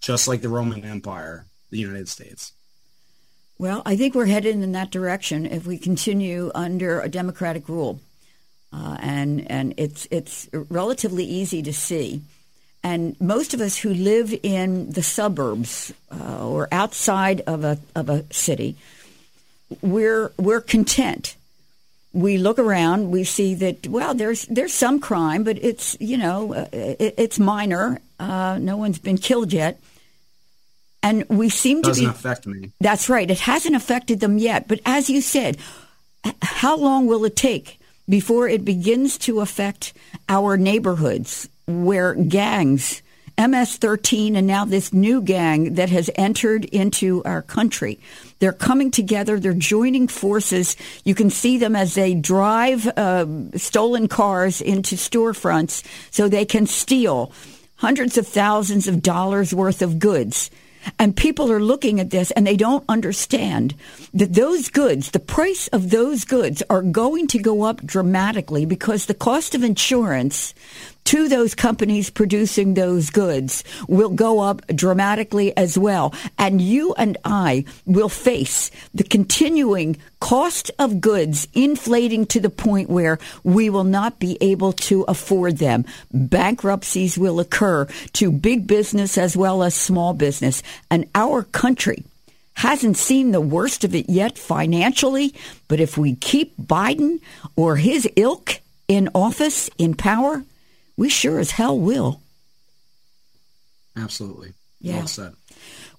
just 0.00 0.28
like 0.28 0.40
the 0.40 0.48
Roman 0.48 0.84
Empire, 0.84 1.46
the 1.70 1.78
United 1.78 2.08
States. 2.08 2.52
Well, 3.58 3.82
I 3.84 3.96
think 3.96 4.14
we're 4.14 4.26
headed 4.26 4.54
in 4.54 4.72
that 4.72 4.90
direction 4.90 5.44
if 5.44 5.66
we 5.66 5.76
continue 5.76 6.50
under 6.54 7.00
a 7.00 7.08
democratic 7.08 7.68
rule, 7.68 8.00
uh, 8.72 8.96
and 9.00 9.50
and 9.50 9.74
it's 9.76 10.08
it's 10.10 10.48
relatively 10.52 11.24
easy 11.24 11.62
to 11.62 11.72
see. 11.72 12.22
And 12.84 13.20
most 13.20 13.54
of 13.54 13.60
us 13.60 13.76
who 13.76 13.94
live 13.94 14.34
in 14.42 14.90
the 14.90 15.02
suburbs 15.02 15.92
uh, 16.10 16.48
or 16.48 16.68
outside 16.72 17.42
of 17.42 17.64
a 17.64 17.78
of 17.94 18.08
a 18.08 18.24
city, 18.32 18.76
we're 19.82 20.32
we're 20.38 20.60
content. 20.60 21.36
We 22.14 22.36
look 22.36 22.58
around, 22.58 23.10
we 23.10 23.24
see 23.24 23.54
that 23.54 23.86
well, 23.86 24.14
there's 24.14 24.46
there's 24.46 24.72
some 24.74 25.00
crime, 25.00 25.44
but 25.44 25.58
it's 25.62 25.96
you 26.00 26.16
know 26.16 26.54
uh, 26.54 26.68
it, 26.72 27.14
it's 27.18 27.38
minor. 27.38 28.00
Uh, 28.18 28.58
no 28.60 28.76
one's 28.76 28.98
been 28.98 29.18
killed 29.18 29.52
yet, 29.52 29.80
and 31.02 31.28
we 31.28 31.48
seem 31.48 31.82
Doesn't 31.82 32.04
to 32.04 32.10
be. 32.10 32.14
affect 32.14 32.46
me. 32.46 32.72
That's 32.80 33.08
right. 33.08 33.30
It 33.30 33.40
hasn't 33.40 33.76
affected 33.76 34.20
them 34.20 34.38
yet, 34.38 34.66
but 34.68 34.80
as 34.84 35.08
you 35.08 35.20
said, 35.20 35.56
how 36.42 36.76
long 36.76 37.06
will 37.06 37.24
it 37.24 37.36
take 37.36 37.78
before 38.12 38.46
it 38.46 38.62
begins 38.62 39.16
to 39.16 39.40
affect 39.40 39.94
our 40.28 40.58
neighborhoods 40.58 41.48
where 41.66 42.12
gangs? 42.12 43.00
MS 43.38 43.78
13 43.78 44.36
and 44.36 44.46
now 44.46 44.66
this 44.66 44.92
new 44.92 45.22
gang 45.22 45.76
that 45.76 45.88
has 45.88 46.10
entered 46.16 46.66
into 46.66 47.22
our 47.24 47.40
country. 47.40 47.98
They're 48.38 48.52
coming 48.52 48.90
together, 48.90 49.40
they're 49.40 49.54
joining 49.54 50.08
forces. 50.08 50.76
You 51.04 51.14
can 51.14 51.30
see 51.30 51.56
them 51.56 51.74
as 51.74 51.94
they 51.94 52.12
drive 52.12 52.86
uh, 52.86 53.24
stolen 53.56 54.08
cars 54.08 54.60
into 54.60 54.96
storefronts 54.96 55.82
so 56.10 56.28
they 56.28 56.44
can 56.44 56.66
steal 56.66 57.32
hundreds 57.76 58.18
of 58.18 58.28
thousands 58.28 58.88
of 58.88 59.00
dollars 59.00 59.54
worth 59.54 59.80
of 59.80 59.98
goods. 59.98 60.50
And 60.98 61.16
people 61.16 61.50
are 61.52 61.60
looking 61.60 62.00
at 62.00 62.10
this 62.10 62.30
and 62.32 62.46
they 62.46 62.56
don't 62.56 62.84
understand 62.88 63.74
that 64.14 64.34
those 64.34 64.68
goods, 64.68 65.10
the 65.10 65.20
price 65.20 65.68
of 65.68 65.90
those 65.90 66.24
goods 66.24 66.62
are 66.68 66.82
going 66.82 67.26
to 67.28 67.38
go 67.38 67.62
up 67.62 67.84
dramatically 67.84 68.66
because 68.66 69.06
the 69.06 69.14
cost 69.14 69.54
of 69.54 69.62
insurance 69.62 70.54
to 71.04 71.28
those 71.28 71.54
companies 71.54 72.10
producing 72.10 72.74
those 72.74 73.10
goods 73.10 73.64
will 73.88 74.10
go 74.10 74.40
up 74.40 74.66
dramatically 74.68 75.56
as 75.56 75.76
well. 75.76 76.14
And 76.38 76.60
you 76.60 76.94
and 76.94 77.16
I 77.24 77.64
will 77.86 78.08
face 78.08 78.70
the 78.94 79.04
continuing 79.04 79.96
cost 80.20 80.70
of 80.78 81.00
goods 81.00 81.48
inflating 81.52 82.26
to 82.26 82.40
the 82.40 82.50
point 82.50 82.88
where 82.88 83.18
we 83.42 83.70
will 83.70 83.84
not 83.84 84.18
be 84.18 84.38
able 84.40 84.72
to 84.72 85.02
afford 85.02 85.58
them. 85.58 85.84
Bankruptcies 86.12 87.18
will 87.18 87.40
occur 87.40 87.86
to 88.14 88.30
big 88.30 88.66
business 88.66 89.18
as 89.18 89.36
well 89.36 89.62
as 89.62 89.74
small 89.74 90.14
business. 90.14 90.62
And 90.90 91.08
our 91.14 91.42
country 91.42 92.04
hasn't 92.54 92.96
seen 92.96 93.32
the 93.32 93.40
worst 93.40 93.82
of 93.82 93.94
it 93.94 94.08
yet 94.08 94.38
financially, 94.38 95.34
but 95.68 95.80
if 95.80 95.96
we 95.96 96.14
keep 96.16 96.56
Biden 96.56 97.20
or 97.56 97.76
his 97.76 98.08
ilk 98.16 98.60
in 98.88 99.08
office, 99.14 99.70
in 99.78 99.94
power, 99.94 100.44
we 100.96 101.08
sure 101.08 101.38
as 101.38 101.52
hell 101.52 101.78
will. 101.78 102.20
Absolutely. 103.96 104.52
Yeah. 104.80 104.98
Well 104.98 105.06
said. 105.06 105.34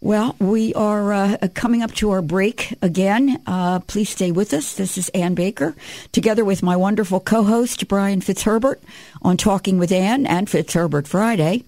Well, 0.02 0.36
we 0.38 0.74
are 0.74 1.14
uh, 1.14 1.38
coming 1.54 1.82
up 1.82 1.94
to 1.96 2.12
our 2.12 2.22
break 2.22 2.74
again. 2.82 3.42
Uh, 3.48 3.80
please 3.80 4.10
stay 4.10 4.34
with 4.34 4.54
us. 4.54 4.76
This 4.76 4.98
is 4.98 5.08
Anne 5.10 5.34
Baker, 5.34 5.76
together 6.12 6.44
with 6.44 6.62
my 6.62 6.76
wonderful 6.76 7.22
co-host 7.22 7.88
Brian 7.88 8.20
Fitzherbert 8.20 8.82
on 9.22 9.38
Talking 9.38 9.78
with 9.78 9.94
Anne 9.94 10.26
and 10.26 10.50
Fitzherbert 10.50 11.08
Friday. 11.08 11.64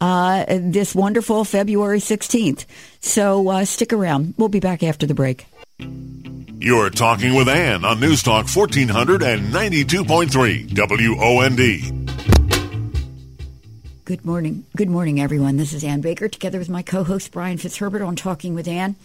Uh, 0.00 0.44
this 0.48 0.92
wonderful 0.92 1.44
February 1.44 2.00
16th. 2.00 2.64
So 2.98 3.48
uh, 3.48 3.64
stick 3.64 3.92
around. 3.92 4.34
We'll 4.36 4.48
be 4.48 4.58
back 4.58 4.82
after 4.82 5.06
the 5.06 5.14
break. 5.14 5.46
You're 5.78 6.90
talking 6.90 7.36
with 7.36 7.48
Anne 7.48 7.84
on 7.84 8.00
News 8.00 8.24
Talk 8.24 8.46
1492.3 8.46 10.74
WOND. 10.74 12.07
Good 14.08 14.24
morning. 14.24 14.64
Good 14.74 14.88
morning, 14.88 15.20
everyone. 15.20 15.58
This 15.58 15.74
is 15.74 15.84
Anne 15.84 16.00
Baker, 16.00 16.28
together 16.28 16.58
with 16.58 16.70
my 16.70 16.80
co-host 16.80 17.30
Brian 17.30 17.58
Fitzherbert 17.58 18.00
on 18.00 18.16
Talking 18.16 18.54
with 18.54 18.66
Anne, 18.66 18.96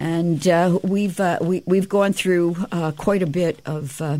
and 0.00 0.48
uh, 0.48 0.80
we've 0.82 1.20
uh, 1.20 1.38
we, 1.40 1.62
we've 1.64 1.88
gone 1.88 2.12
through 2.12 2.56
uh, 2.72 2.90
quite 2.90 3.22
a 3.22 3.28
bit 3.28 3.62
of 3.64 4.02
uh, 4.02 4.18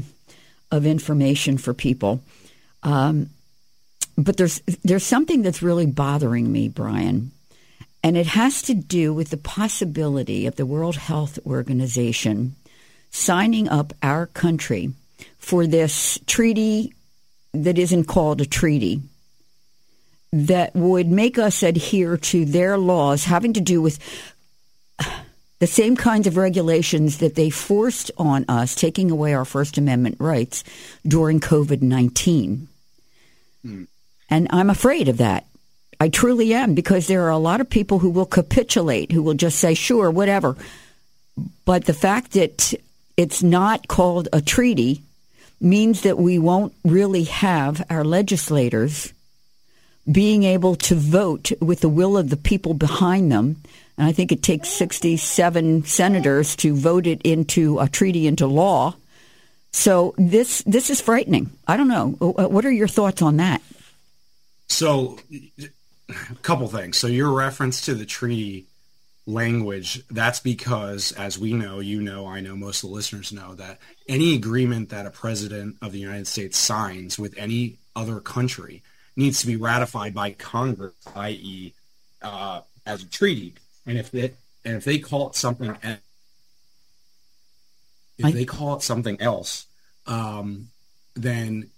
of 0.70 0.86
information 0.86 1.58
for 1.58 1.74
people, 1.74 2.20
um, 2.84 3.30
but 4.16 4.36
there's 4.36 4.60
there's 4.84 5.02
something 5.02 5.42
that's 5.42 5.60
really 5.60 5.86
bothering 5.86 6.52
me, 6.52 6.68
Brian, 6.68 7.32
and 8.04 8.16
it 8.16 8.28
has 8.28 8.62
to 8.62 8.74
do 8.74 9.12
with 9.12 9.30
the 9.30 9.36
possibility 9.36 10.46
of 10.46 10.54
the 10.54 10.66
World 10.66 10.94
Health 10.94 11.36
Organization 11.44 12.54
signing 13.10 13.68
up 13.68 13.92
our 14.04 14.26
country 14.26 14.92
for 15.38 15.66
this 15.66 16.20
treaty 16.28 16.94
that 17.52 17.76
isn't 17.76 18.04
called 18.04 18.40
a 18.40 18.46
treaty 18.46 19.02
that 20.32 20.74
would 20.74 21.08
make 21.08 21.38
us 21.38 21.62
adhere 21.62 22.16
to 22.16 22.44
their 22.44 22.76
laws 22.76 23.24
having 23.24 23.52
to 23.54 23.60
do 23.60 23.80
with 23.80 23.98
the 25.58 25.66
same 25.66 25.96
kinds 25.96 26.26
of 26.26 26.36
regulations 26.36 27.18
that 27.18 27.34
they 27.34 27.50
forced 27.50 28.10
on 28.18 28.44
us, 28.48 28.74
taking 28.74 29.10
away 29.10 29.32
our 29.34 29.44
First 29.44 29.78
Amendment 29.78 30.16
rights 30.18 30.64
during 31.06 31.40
COVID 31.40 31.82
19. 31.82 32.68
Hmm. 33.62 33.84
And 34.28 34.48
I'm 34.50 34.70
afraid 34.70 35.08
of 35.08 35.18
that. 35.18 35.46
I 35.98 36.08
truly 36.08 36.52
am 36.52 36.74
because 36.74 37.06
there 37.06 37.22
are 37.22 37.30
a 37.30 37.38
lot 37.38 37.60
of 37.60 37.70
people 37.70 38.00
who 38.00 38.10
will 38.10 38.26
capitulate, 38.26 39.12
who 39.12 39.22
will 39.22 39.34
just 39.34 39.58
say, 39.58 39.72
sure, 39.72 40.10
whatever. 40.10 40.56
But 41.64 41.86
the 41.86 41.94
fact 41.94 42.32
that 42.32 42.74
it's 43.16 43.42
not 43.42 43.88
called 43.88 44.28
a 44.32 44.42
treaty 44.42 45.02
means 45.58 46.02
that 46.02 46.18
we 46.18 46.38
won't 46.38 46.74
really 46.84 47.24
have 47.24 47.84
our 47.88 48.04
legislators 48.04 49.12
being 50.10 50.44
able 50.44 50.76
to 50.76 50.94
vote 50.94 51.50
with 51.60 51.80
the 51.80 51.88
will 51.88 52.16
of 52.16 52.30
the 52.30 52.36
people 52.36 52.74
behind 52.74 53.32
them. 53.32 53.56
And 53.98 54.06
I 54.06 54.12
think 54.12 54.30
it 54.30 54.42
takes 54.42 54.68
67 54.70 55.84
senators 55.84 56.54
to 56.56 56.74
vote 56.74 57.06
it 57.06 57.22
into 57.22 57.78
a 57.78 57.88
treaty 57.88 58.26
into 58.26 58.46
law. 58.46 58.94
So 59.72 60.14
this 60.16 60.62
this 60.66 60.90
is 60.90 61.00
frightening. 61.00 61.50
I 61.66 61.76
don't 61.76 61.88
know. 61.88 62.10
What 62.20 62.64
are 62.64 62.70
your 62.70 62.88
thoughts 62.88 63.20
on 63.20 63.36
that? 63.38 63.60
So, 64.68 65.18
a 66.08 66.34
couple 66.42 66.68
things. 66.68 66.96
So, 66.96 67.06
your 67.06 67.32
reference 67.32 67.84
to 67.86 67.94
the 67.94 68.06
treaty 68.06 68.66
language, 69.26 70.06
that's 70.08 70.40
because, 70.40 71.12
as 71.12 71.38
we 71.38 71.52
know, 71.52 71.80
you 71.80 72.00
know, 72.00 72.26
I 72.26 72.40
know, 72.40 72.56
most 72.56 72.82
of 72.82 72.90
the 72.90 72.94
listeners 72.94 73.32
know, 73.32 73.54
that 73.54 73.78
any 74.08 74.34
agreement 74.34 74.88
that 74.90 75.06
a 75.06 75.10
president 75.10 75.76
of 75.82 75.92
the 75.92 75.98
United 75.98 76.26
States 76.26 76.58
signs 76.58 77.18
with 77.18 77.36
any 77.36 77.76
other 77.94 78.20
country 78.20 78.82
needs 79.16 79.40
to 79.40 79.46
be 79.46 79.56
ratified 79.56 80.14
by 80.14 80.32
Congress, 80.32 80.94
i.e., 81.14 81.72
uh, 82.22 82.60
as 82.84 83.02
a 83.02 83.06
treaty. 83.06 83.54
And 83.86 83.98
if 83.98 84.14
it 84.14 84.36
and 84.64 84.76
if 84.76 84.84
they 84.84 84.98
call 84.98 85.28
it 85.28 85.34
something, 85.34 85.76
e- 85.84 85.96
if 88.18 88.34
they 88.34 88.44
call 88.44 88.76
it 88.76 88.82
something 88.82 89.20
else, 89.20 89.66
um, 90.06 90.68
then 91.14 91.70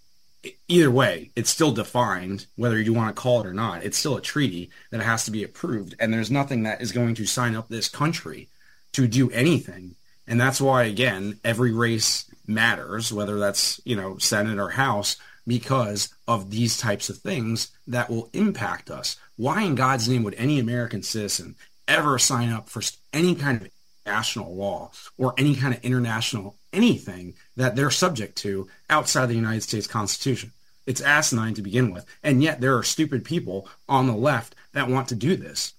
either 0.68 0.91
way, 0.91 1.30
it's 1.36 1.51
still 1.51 1.72
defined 1.72 2.47
whether 2.57 2.80
you 2.80 2.93
want 2.95 3.14
to 3.14 3.20
call 3.20 3.41
it 3.41 3.47
or 3.47 3.53
not. 3.53 3.84
It's 3.84 3.99
still 3.99 4.16
a 4.16 4.22
treaty 4.22 4.70
that 4.91 5.03
has 5.03 5.24
to 5.24 5.30
be 5.30 5.45
approved, 5.45 5.95
and 5.99 6.12
there's 6.12 6.30
nothing 6.30 6.62
that 6.62 6.80
is 6.80 6.93
going 6.93 7.14
to 7.16 7.26
sign 7.26 7.55
up 7.55 7.68
this 7.68 7.89
country 7.89 8.49
to 8.93 9.07
do 9.07 9.30
anything. 9.30 9.97
And 10.26 10.41
that's 10.41 10.61
why, 10.61 10.84
again, 10.84 11.41
every 11.45 11.72
race 11.72 12.26
matters, 12.47 13.12
whether 13.12 13.39
that's 13.39 13.80
you 13.84 13.97
know 13.97 14.18
Senate 14.18 14.59
or 14.59 14.70
House, 14.70 15.16
because 15.49 16.14
of 16.28 16.51
these 16.51 16.76
types 16.76 17.09
of 17.09 17.18
things 17.18 17.72
that 17.86 18.09
will 18.09 18.30
impact 18.32 18.90
us. 18.90 19.16
Why 19.36 19.62
in 19.62 19.74
God's 19.74 20.09
name 20.09 20.22
would 20.22 20.34
any 20.34 20.61
American 20.61 21.03
citizen 21.03 21.57
ever 21.88 22.18
sign 22.18 22.51
up 22.51 22.68
for 22.68 22.82
any 23.12 23.34
kind 23.34 23.62
of 23.62 23.68
national 24.07 24.55
law 24.55 24.90
or 25.16 25.34
any 25.36 25.55
kind 25.55 25.74
of 25.74 25.84
international 25.84 26.57
anything 26.72 27.34
that 27.57 27.76
they're 27.76 27.90
subject 27.90 28.36
to 28.36 28.68
outside 28.90 29.26
the 29.26 29.34
United 29.34 29.62
States 29.62 29.86
Constitution. 29.86 30.53
It's 30.86 31.01
asinine 31.01 31.55
to 31.55 31.62
begin 31.62 31.92
with. 31.92 32.07
And 32.22 32.42
yet 32.42 32.61
there 32.61 32.76
are 32.76 32.82
stupid 32.82 33.24
people 33.24 33.68
on 33.88 34.07
the 34.07 34.14
left 34.14 34.55
that 34.72 34.88
want 34.88 35.09
to 35.09 35.14
do 35.14 35.36
this. 35.36 35.74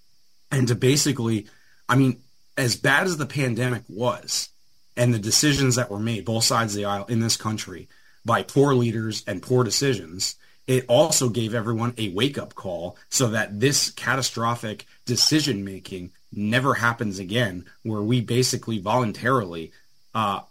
And 0.52 0.68
to 0.68 0.76
basically, 0.76 1.48
I 1.88 1.96
mean, 1.96 2.22
as 2.58 2.76
bad 2.76 3.08
as 3.08 3.18
the 3.18 3.26
pandemic 3.26 3.84
was 3.88 4.50
and 4.96 5.14
the 5.14 5.20
decisions 5.20 5.76
that 5.76 5.90
were 5.90 6.00
made, 6.00 6.26
both 6.26 6.44
sides 6.44 6.74
of 6.74 6.78
the 6.78 6.86
aisle 6.86 7.06
in 7.06 7.20
this 7.22 7.38
country, 7.38 7.88
by 8.30 8.44
poor 8.44 8.76
leaders 8.76 9.24
and 9.26 9.42
poor 9.42 9.64
decisions, 9.64 10.36
it 10.68 10.86
also 10.88 11.30
gave 11.30 11.56
everyone 11.56 11.96
a 11.98 12.10
wake 12.10 12.38
up 12.38 12.54
call 12.54 12.96
so 13.10 13.30
that 13.30 13.60
this 13.60 13.90
catastrophic 13.90 14.86
decision 15.08 15.66
making 15.66 16.12
never 16.32 16.76
happens 16.76 17.18
again, 17.18 17.66
where 17.82 18.04
we 18.04 18.22
basically 18.22 18.78
voluntarily 18.78 19.72
uh, 20.14 20.42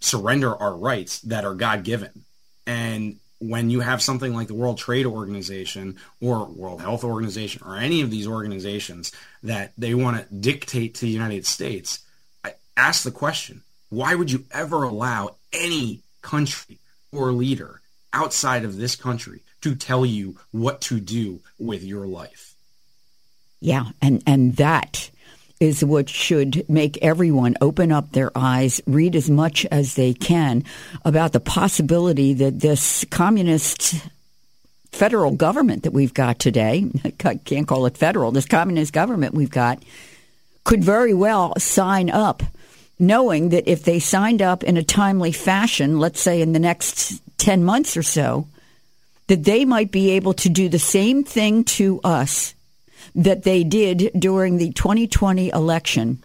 surrender 0.00 0.52
our 0.56 0.74
rights 0.74 1.20
that 1.20 1.44
are 1.44 1.54
God 1.54 1.84
given. 1.84 2.24
And 2.66 3.20
when 3.38 3.70
you 3.70 3.78
have 3.78 4.02
something 4.02 4.34
like 4.34 4.48
the 4.48 4.54
World 4.54 4.78
Trade 4.78 5.06
Organization 5.06 5.98
or 6.20 6.46
World 6.46 6.80
Health 6.80 7.04
Organization 7.04 7.62
or 7.64 7.76
any 7.76 8.00
of 8.00 8.10
these 8.10 8.26
organizations 8.26 9.12
that 9.44 9.74
they 9.78 9.94
want 9.94 10.16
to 10.16 10.34
dictate 10.34 10.96
to 10.96 11.02
the 11.02 11.12
United 11.12 11.46
States, 11.46 12.00
I, 12.42 12.54
ask 12.76 13.04
the 13.04 13.12
question 13.12 13.62
why 13.90 14.16
would 14.16 14.32
you 14.32 14.44
ever 14.50 14.82
allow 14.82 15.36
any 15.52 16.00
country 16.20 16.78
or 17.12 17.32
leader 17.32 17.80
outside 18.12 18.64
of 18.64 18.76
this 18.76 18.96
country 18.96 19.40
to 19.60 19.74
tell 19.74 20.04
you 20.04 20.36
what 20.50 20.80
to 20.82 21.00
do 21.00 21.40
with 21.58 21.82
your 21.82 22.06
life? 22.06 22.54
Yeah, 23.60 23.86
and, 24.00 24.22
and 24.26 24.56
that 24.56 25.10
is 25.60 25.84
what 25.84 26.08
should 26.08 26.68
make 26.68 26.98
everyone 27.00 27.56
open 27.60 27.92
up 27.92 28.10
their 28.10 28.36
eyes, 28.36 28.80
read 28.86 29.14
as 29.14 29.30
much 29.30 29.64
as 29.66 29.94
they 29.94 30.12
can 30.12 30.64
about 31.04 31.32
the 31.32 31.38
possibility 31.38 32.34
that 32.34 32.58
this 32.58 33.04
communist 33.10 33.94
federal 34.90 35.30
government 35.30 35.84
that 35.84 35.92
we've 35.92 36.12
got 36.12 36.40
today, 36.40 36.90
I 37.24 37.36
can't 37.36 37.68
call 37.68 37.86
it 37.86 37.96
federal, 37.96 38.32
this 38.32 38.46
communist 38.46 38.92
government 38.92 39.34
we've 39.34 39.50
got, 39.50 39.82
could 40.64 40.82
very 40.82 41.14
well 41.14 41.54
sign 41.58 42.10
up 42.10 42.42
knowing 43.02 43.48
that 43.48 43.68
if 43.68 43.82
they 43.82 43.98
signed 43.98 44.40
up 44.40 44.62
in 44.62 44.76
a 44.76 44.82
timely 44.82 45.32
fashion, 45.32 45.98
let's 45.98 46.20
say 46.20 46.40
in 46.40 46.52
the 46.52 46.58
next 46.60 47.20
10 47.38 47.64
months 47.64 47.96
or 47.96 48.02
so, 48.02 48.46
that 49.26 49.42
they 49.42 49.64
might 49.64 49.90
be 49.90 50.10
able 50.10 50.32
to 50.32 50.48
do 50.48 50.68
the 50.68 50.78
same 50.78 51.24
thing 51.24 51.64
to 51.64 52.00
us 52.04 52.54
that 53.16 53.42
they 53.42 53.64
did 53.64 54.12
during 54.16 54.56
the 54.56 54.70
2020 54.72 55.48
election, 55.48 56.22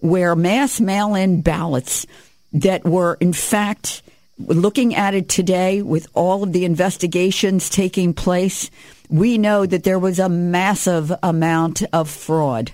where 0.00 0.34
mass 0.34 0.80
mail 0.80 1.14
in 1.14 1.42
ballots 1.42 2.06
that 2.54 2.84
were, 2.86 3.18
in 3.20 3.34
fact, 3.34 4.02
looking 4.38 4.94
at 4.94 5.12
it 5.12 5.28
today 5.28 5.82
with 5.82 6.08
all 6.14 6.42
of 6.42 6.54
the 6.54 6.64
investigations 6.64 7.68
taking 7.68 8.14
place, 8.14 8.70
we 9.10 9.36
know 9.36 9.66
that 9.66 9.84
there 9.84 9.98
was 9.98 10.18
a 10.18 10.28
massive 10.30 11.12
amount 11.22 11.82
of 11.92 12.08
fraud. 12.08 12.72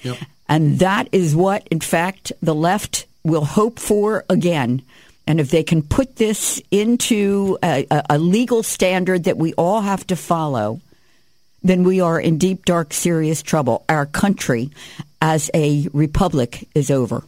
Yep. 0.00 0.16
And 0.48 0.78
that 0.78 1.08
is 1.12 1.34
what, 1.34 1.66
in 1.68 1.80
fact, 1.80 2.32
the 2.40 2.54
left 2.54 3.06
will 3.24 3.44
hope 3.44 3.78
for 3.78 4.24
again. 4.28 4.82
And 5.26 5.40
if 5.40 5.50
they 5.50 5.64
can 5.64 5.82
put 5.82 6.16
this 6.16 6.62
into 6.70 7.58
a, 7.62 7.86
a, 8.08 8.18
legal 8.18 8.62
standard 8.62 9.24
that 9.24 9.36
we 9.36 9.54
all 9.54 9.80
have 9.80 10.06
to 10.06 10.16
follow, 10.16 10.80
then 11.64 11.82
we 11.82 12.00
are 12.00 12.20
in 12.20 12.38
deep, 12.38 12.64
dark, 12.64 12.92
serious 12.92 13.42
trouble. 13.42 13.84
Our 13.88 14.06
country 14.06 14.70
as 15.20 15.50
a 15.52 15.88
republic 15.92 16.68
is 16.76 16.92
over. 16.92 17.24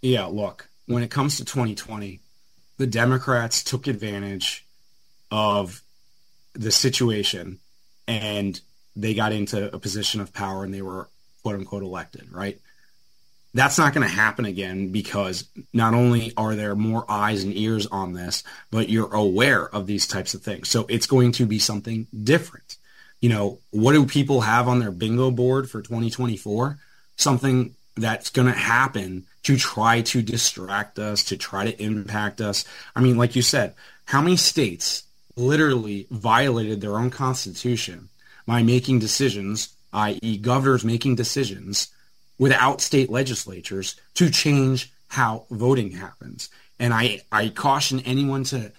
Yeah, 0.00 0.26
look, 0.26 0.68
when 0.86 1.02
it 1.02 1.10
comes 1.10 1.38
to 1.38 1.44
2020, 1.44 2.20
the 2.76 2.86
Democrats 2.86 3.64
took 3.64 3.88
advantage 3.88 4.64
of 5.32 5.82
the 6.52 6.70
situation 6.70 7.58
and 8.06 8.60
they 8.94 9.14
got 9.14 9.32
into 9.32 9.74
a 9.74 9.78
position 9.80 10.20
of 10.20 10.32
power 10.32 10.62
and 10.62 10.72
they 10.72 10.82
were 10.82 11.08
quote 11.42 11.56
unquote 11.56 11.82
elected, 11.82 12.32
right? 12.32 12.58
That's 13.54 13.78
not 13.78 13.94
going 13.94 14.06
to 14.06 14.14
happen 14.14 14.44
again 14.44 14.92
because 14.92 15.48
not 15.72 15.94
only 15.94 16.32
are 16.36 16.54
there 16.54 16.74
more 16.74 17.04
eyes 17.08 17.44
and 17.44 17.56
ears 17.56 17.86
on 17.86 18.12
this, 18.12 18.44
but 18.70 18.88
you're 18.88 19.12
aware 19.12 19.66
of 19.66 19.86
these 19.86 20.06
types 20.06 20.34
of 20.34 20.42
things. 20.42 20.68
So 20.68 20.86
it's 20.88 21.06
going 21.06 21.32
to 21.32 21.46
be 21.46 21.58
something 21.58 22.06
different. 22.22 22.76
You 23.20 23.30
know, 23.30 23.58
what 23.70 23.92
do 23.92 24.06
people 24.06 24.42
have 24.42 24.68
on 24.68 24.78
their 24.78 24.90
bingo 24.90 25.30
board 25.30 25.68
for 25.68 25.80
2024? 25.80 26.78
Something 27.16 27.74
that's 27.96 28.30
going 28.30 28.46
to 28.46 28.58
happen 28.58 29.26
to 29.44 29.56
try 29.56 30.02
to 30.02 30.22
distract 30.22 30.98
us, 30.98 31.24
to 31.24 31.36
try 31.36 31.64
to 31.64 31.82
impact 31.82 32.40
us. 32.40 32.64
I 32.94 33.00
mean, 33.00 33.16
like 33.16 33.34
you 33.34 33.42
said, 33.42 33.74
how 34.04 34.20
many 34.20 34.36
states 34.36 35.04
literally 35.36 36.06
violated 36.10 36.80
their 36.80 36.96
own 36.96 37.10
constitution 37.10 38.08
by 38.46 38.62
making 38.62 38.98
decisions 38.98 39.70
i.e., 39.92 40.38
governors 40.38 40.84
making 40.84 41.16
decisions 41.16 41.88
without 42.38 42.80
state 42.80 43.10
legislatures 43.10 43.96
to 44.14 44.30
change 44.30 44.92
how 45.08 45.44
voting 45.50 45.92
happens. 45.92 46.48
And 46.78 46.94
I, 46.94 47.22
I 47.32 47.48
caution 47.48 48.00
anyone 48.00 48.44
to 48.44 48.72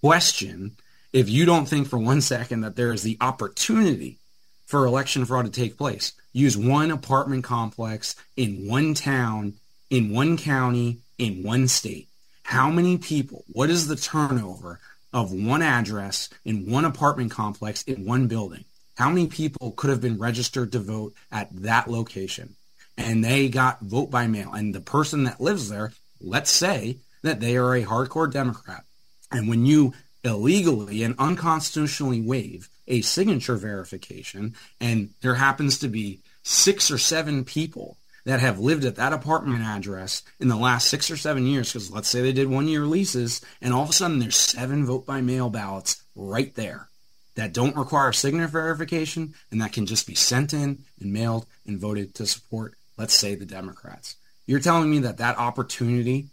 question 0.00 0.76
if 1.12 1.28
you 1.28 1.46
don't 1.46 1.66
think 1.66 1.88
for 1.88 1.98
one 1.98 2.20
second 2.20 2.60
that 2.60 2.76
there 2.76 2.92
is 2.92 3.02
the 3.02 3.16
opportunity 3.20 4.18
for 4.66 4.84
election 4.84 5.24
fraud 5.24 5.46
to 5.46 5.50
take 5.50 5.78
place. 5.78 6.12
Use 6.32 6.56
one 6.56 6.90
apartment 6.90 7.44
complex 7.44 8.14
in 8.36 8.68
one 8.68 8.92
town, 8.92 9.54
in 9.88 10.12
one 10.12 10.36
county, 10.36 10.98
in 11.16 11.42
one 11.42 11.68
state. 11.68 12.08
How 12.42 12.68
many 12.68 12.98
people, 12.98 13.44
what 13.48 13.70
is 13.70 13.88
the 13.88 13.96
turnover 13.96 14.78
of 15.12 15.32
one 15.32 15.62
address 15.62 16.28
in 16.44 16.70
one 16.70 16.84
apartment 16.84 17.30
complex 17.30 17.82
in 17.84 18.04
one 18.04 18.26
building? 18.26 18.65
How 18.96 19.08
many 19.08 19.26
people 19.26 19.72
could 19.72 19.90
have 19.90 20.00
been 20.00 20.18
registered 20.18 20.72
to 20.72 20.78
vote 20.78 21.14
at 21.30 21.54
that 21.62 21.88
location? 21.88 22.54
And 22.98 23.22
they 23.22 23.48
got 23.48 23.80
vote 23.80 24.10
by 24.10 24.26
mail. 24.26 24.52
And 24.52 24.74
the 24.74 24.80
person 24.80 25.24
that 25.24 25.40
lives 25.40 25.68
there 25.68 25.92
let's 26.20 26.50
say 26.50 26.98
that 27.22 27.40
they 27.40 27.56
are 27.56 27.74
a 27.74 27.84
hardcore 27.84 28.32
democrat. 28.32 28.84
And 29.30 29.48
when 29.48 29.66
you 29.66 29.92
illegally 30.24 31.02
and 31.02 31.14
unconstitutionally 31.18 32.20
waive 32.20 32.68
a 32.88 33.00
signature 33.00 33.56
verification 33.56 34.54
and 34.80 35.10
there 35.20 35.34
happens 35.34 35.78
to 35.78 35.88
be 35.88 36.20
six 36.42 36.90
or 36.90 36.98
seven 36.98 37.44
people 37.44 37.96
that 38.24 38.40
have 38.40 38.58
lived 38.58 38.84
at 38.84 38.96
that 38.96 39.12
apartment 39.12 39.62
address 39.62 40.22
in 40.40 40.48
the 40.48 40.56
last 40.56 40.88
six 40.88 41.10
or 41.10 41.16
seven 41.16 41.46
years 41.46 41.72
because 41.72 41.92
let's 41.92 42.08
say 42.08 42.22
they 42.22 42.32
did 42.32 42.48
one 42.48 42.66
year 42.66 42.86
leases 42.86 43.40
and 43.60 43.72
all 43.72 43.84
of 43.84 43.90
a 43.90 43.92
sudden 43.92 44.18
there's 44.18 44.36
seven 44.36 44.84
vote 44.84 45.06
by 45.06 45.20
mail 45.20 45.48
ballots 45.48 46.02
right 46.16 46.54
there 46.56 46.88
that 47.36 47.52
don't 47.52 47.76
require 47.76 48.12
signature 48.12 48.48
verification 48.48 49.34
and 49.50 49.60
that 49.60 49.72
can 49.72 49.86
just 49.86 50.06
be 50.06 50.14
sent 50.14 50.52
in 50.52 50.78
and 51.00 51.12
mailed 51.12 51.46
and 51.66 51.78
voted 51.78 52.14
to 52.14 52.26
support, 52.26 52.74
let's 52.96 53.14
say, 53.14 53.34
the 53.34 53.46
Democrats. 53.46 54.16
You're 54.46 54.60
telling 54.60 54.90
me 54.90 55.00
that 55.00 55.18
that 55.18 55.38
opportunity 55.38 56.28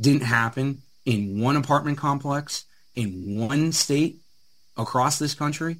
didn't 0.00 0.22
happen 0.22 0.82
in 1.04 1.40
one 1.40 1.56
apartment 1.56 1.98
complex 1.98 2.64
in 2.94 3.38
one 3.38 3.72
state 3.72 4.18
across 4.76 5.18
this 5.18 5.34
country? 5.34 5.76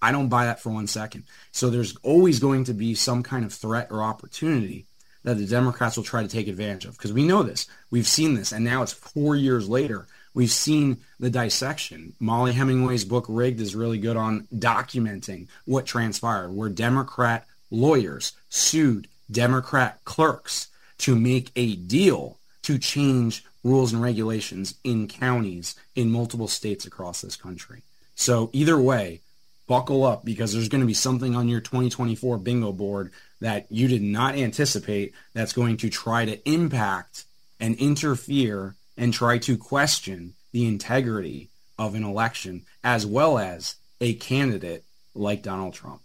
I 0.00 0.12
don't 0.12 0.28
buy 0.28 0.46
that 0.46 0.60
for 0.60 0.70
one 0.70 0.88
second. 0.88 1.24
So 1.52 1.70
there's 1.70 1.96
always 2.02 2.38
going 2.38 2.64
to 2.64 2.74
be 2.74 2.94
some 2.94 3.22
kind 3.22 3.44
of 3.44 3.52
threat 3.52 3.88
or 3.90 4.02
opportunity 4.02 4.86
that 5.22 5.38
the 5.38 5.46
Democrats 5.46 5.96
will 5.96 6.04
try 6.04 6.22
to 6.22 6.28
take 6.28 6.48
advantage 6.48 6.84
of 6.84 6.96
because 6.98 7.12
we 7.12 7.24
know 7.24 7.42
this. 7.44 7.66
We've 7.90 8.06
seen 8.06 8.34
this. 8.34 8.52
And 8.52 8.64
now 8.64 8.82
it's 8.82 8.92
four 8.92 9.36
years 9.36 9.68
later 9.68 10.06
We've 10.34 10.50
seen 10.50 10.98
the 11.20 11.30
dissection. 11.30 12.14
Mollie 12.18 12.52
Hemingway's 12.52 13.04
book 13.04 13.26
Rigged 13.28 13.60
is 13.60 13.74
really 13.74 13.98
good 13.98 14.16
on 14.16 14.46
documenting 14.54 15.48
what 15.64 15.86
transpired, 15.86 16.52
where 16.52 16.68
Democrat 16.68 17.46
lawyers 17.70 18.32
sued 18.48 19.08
Democrat 19.30 20.00
clerks 20.04 20.68
to 20.98 21.16
make 21.16 21.50
a 21.56 21.76
deal 21.76 22.38
to 22.62 22.78
change 22.78 23.44
rules 23.64 23.92
and 23.92 24.02
regulations 24.02 24.74
in 24.84 25.08
counties 25.08 25.74
in 25.94 26.10
multiple 26.10 26.48
states 26.48 26.86
across 26.86 27.20
this 27.20 27.36
country. 27.36 27.82
So 28.14 28.50
either 28.52 28.78
way, 28.78 29.20
buckle 29.66 30.04
up 30.04 30.24
because 30.24 30.52
there's 30.52 30.68
going 30.68 30.80
to 30.80 30.86
be 30.86 30.94
something 30.94 31.34
on 31.34 31.48
your 31.48 31.60
2024 31.60 32.38
bingo 32.38 32.72
board 32.72 33.10
that 33.40 33.66
you 33.70 33.88
did 33.88 34.02
not 34.02 34.34
anticipate 34.34 35.12
that's 35.34 35.52
going 35.52 35.76
to 35.78 35.88
try 35.88 36.24
to 36.24 36.48
impact 36.48 37.24
and 37.58 37.74
interfere 37.76 38.74
and 38.96 39.12
try 39.12 39.38
to 39.38 39.56
question 39.56 40.34
the 40.52 40.66
integrity 40.66 41.48
of 41.78 41.94
an 41.94 42.04
election 42.04 42.62
as 42.84 43.06
well 43.06 43.38
as 43.38 43.76
a 44.00 44.14
candidate 44.14 44.84
like 45.14 45.42
Donald 45.42 45.74
Trump. 45.74 46.00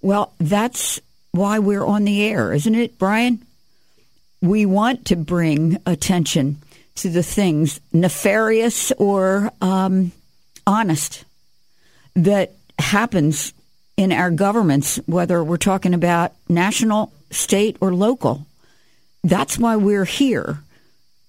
Well, 0.00 0.32
that's 0.38 1.00
why 1.32 1.58
we're 1.58 1.84
on 1.84 2.04
the 2.04 2.22
air, 2.22 2.52
isn't 2.52 2.74
it, 2.74 2.98
Brian? 2.98 3.44
We 4.40 4.66
want 4.66 5.06
to 5.06 5.16
bring 5.16 5.78
attention 5.86 6.58
to 6.96 7.08
the 7.08 7.22
things 7.22 7.80
nefarious 7.92 8.92
or 8.92 9.50
um, 9.60 10.12
honest 10.66 11.24
that 12.14 12.52
happens 12.78 13.54
in 13.96 14.12
our 14.12 14.30
governments, 14.30 14.96
whether 15.06 15.42
we're 15.42 15.56
talking 15.56 15.94
about 15.94 16.32
national, 16.48 17.12
state, 17.30 17.76
or 17.80 17.94
local. 17.94 18.46
That's 19.24 19.58
why 19.58 19.76
we're 19.76 20.04
here 20.04 20.62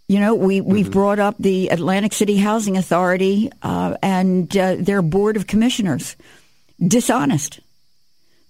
you 0.08 0.20
know, 0.20 0.36
we, 0.36 0.62
we've 0.62 0.86
mm-hmm. 0.86 0.94
brought 0.94 1.20
up 1.20 1.36
the 1.40 1.70
Atlantic 1.70 2.14
City 2.14 2.38
Housing 2.38 2.78
Authority 2.78 3.52
uh, 3.62 3.98
and 4.02 4.56
uh, 4.56 4.76
their 4.78 5.02
board 5.02 5.38
of 5.38 5.48
commissioners 5.48 6.16
dishonest. 6.86 7.60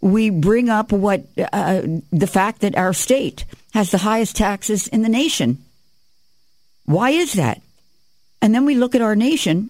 We 0.01 0.29
bring 0.29 0.69
up 0.69 0.91
what 0.91 1.25
uh, 1.37 1.81
the 2.11 2.27
fact 2.27 2.61
that 2.61 2.77
our 2.77 2.93
state 2.93 3.45
has 3.73 3.91
the 3.91 3.99
highest 3.99 4.35
taxes 4.35 4.87
in 4.87 5.01
the 5.01 5.09
nation. 5.09 5.59
Why 6.85 7.11
is 7.11 7.33
that? 7.33 7.61
And 8.41 8.53
then 8.53 8.65
we 8.65 8.75
look 8.75 8.95
at 8.95 9.01
our 9.01 9.15
nation 9.15 9.69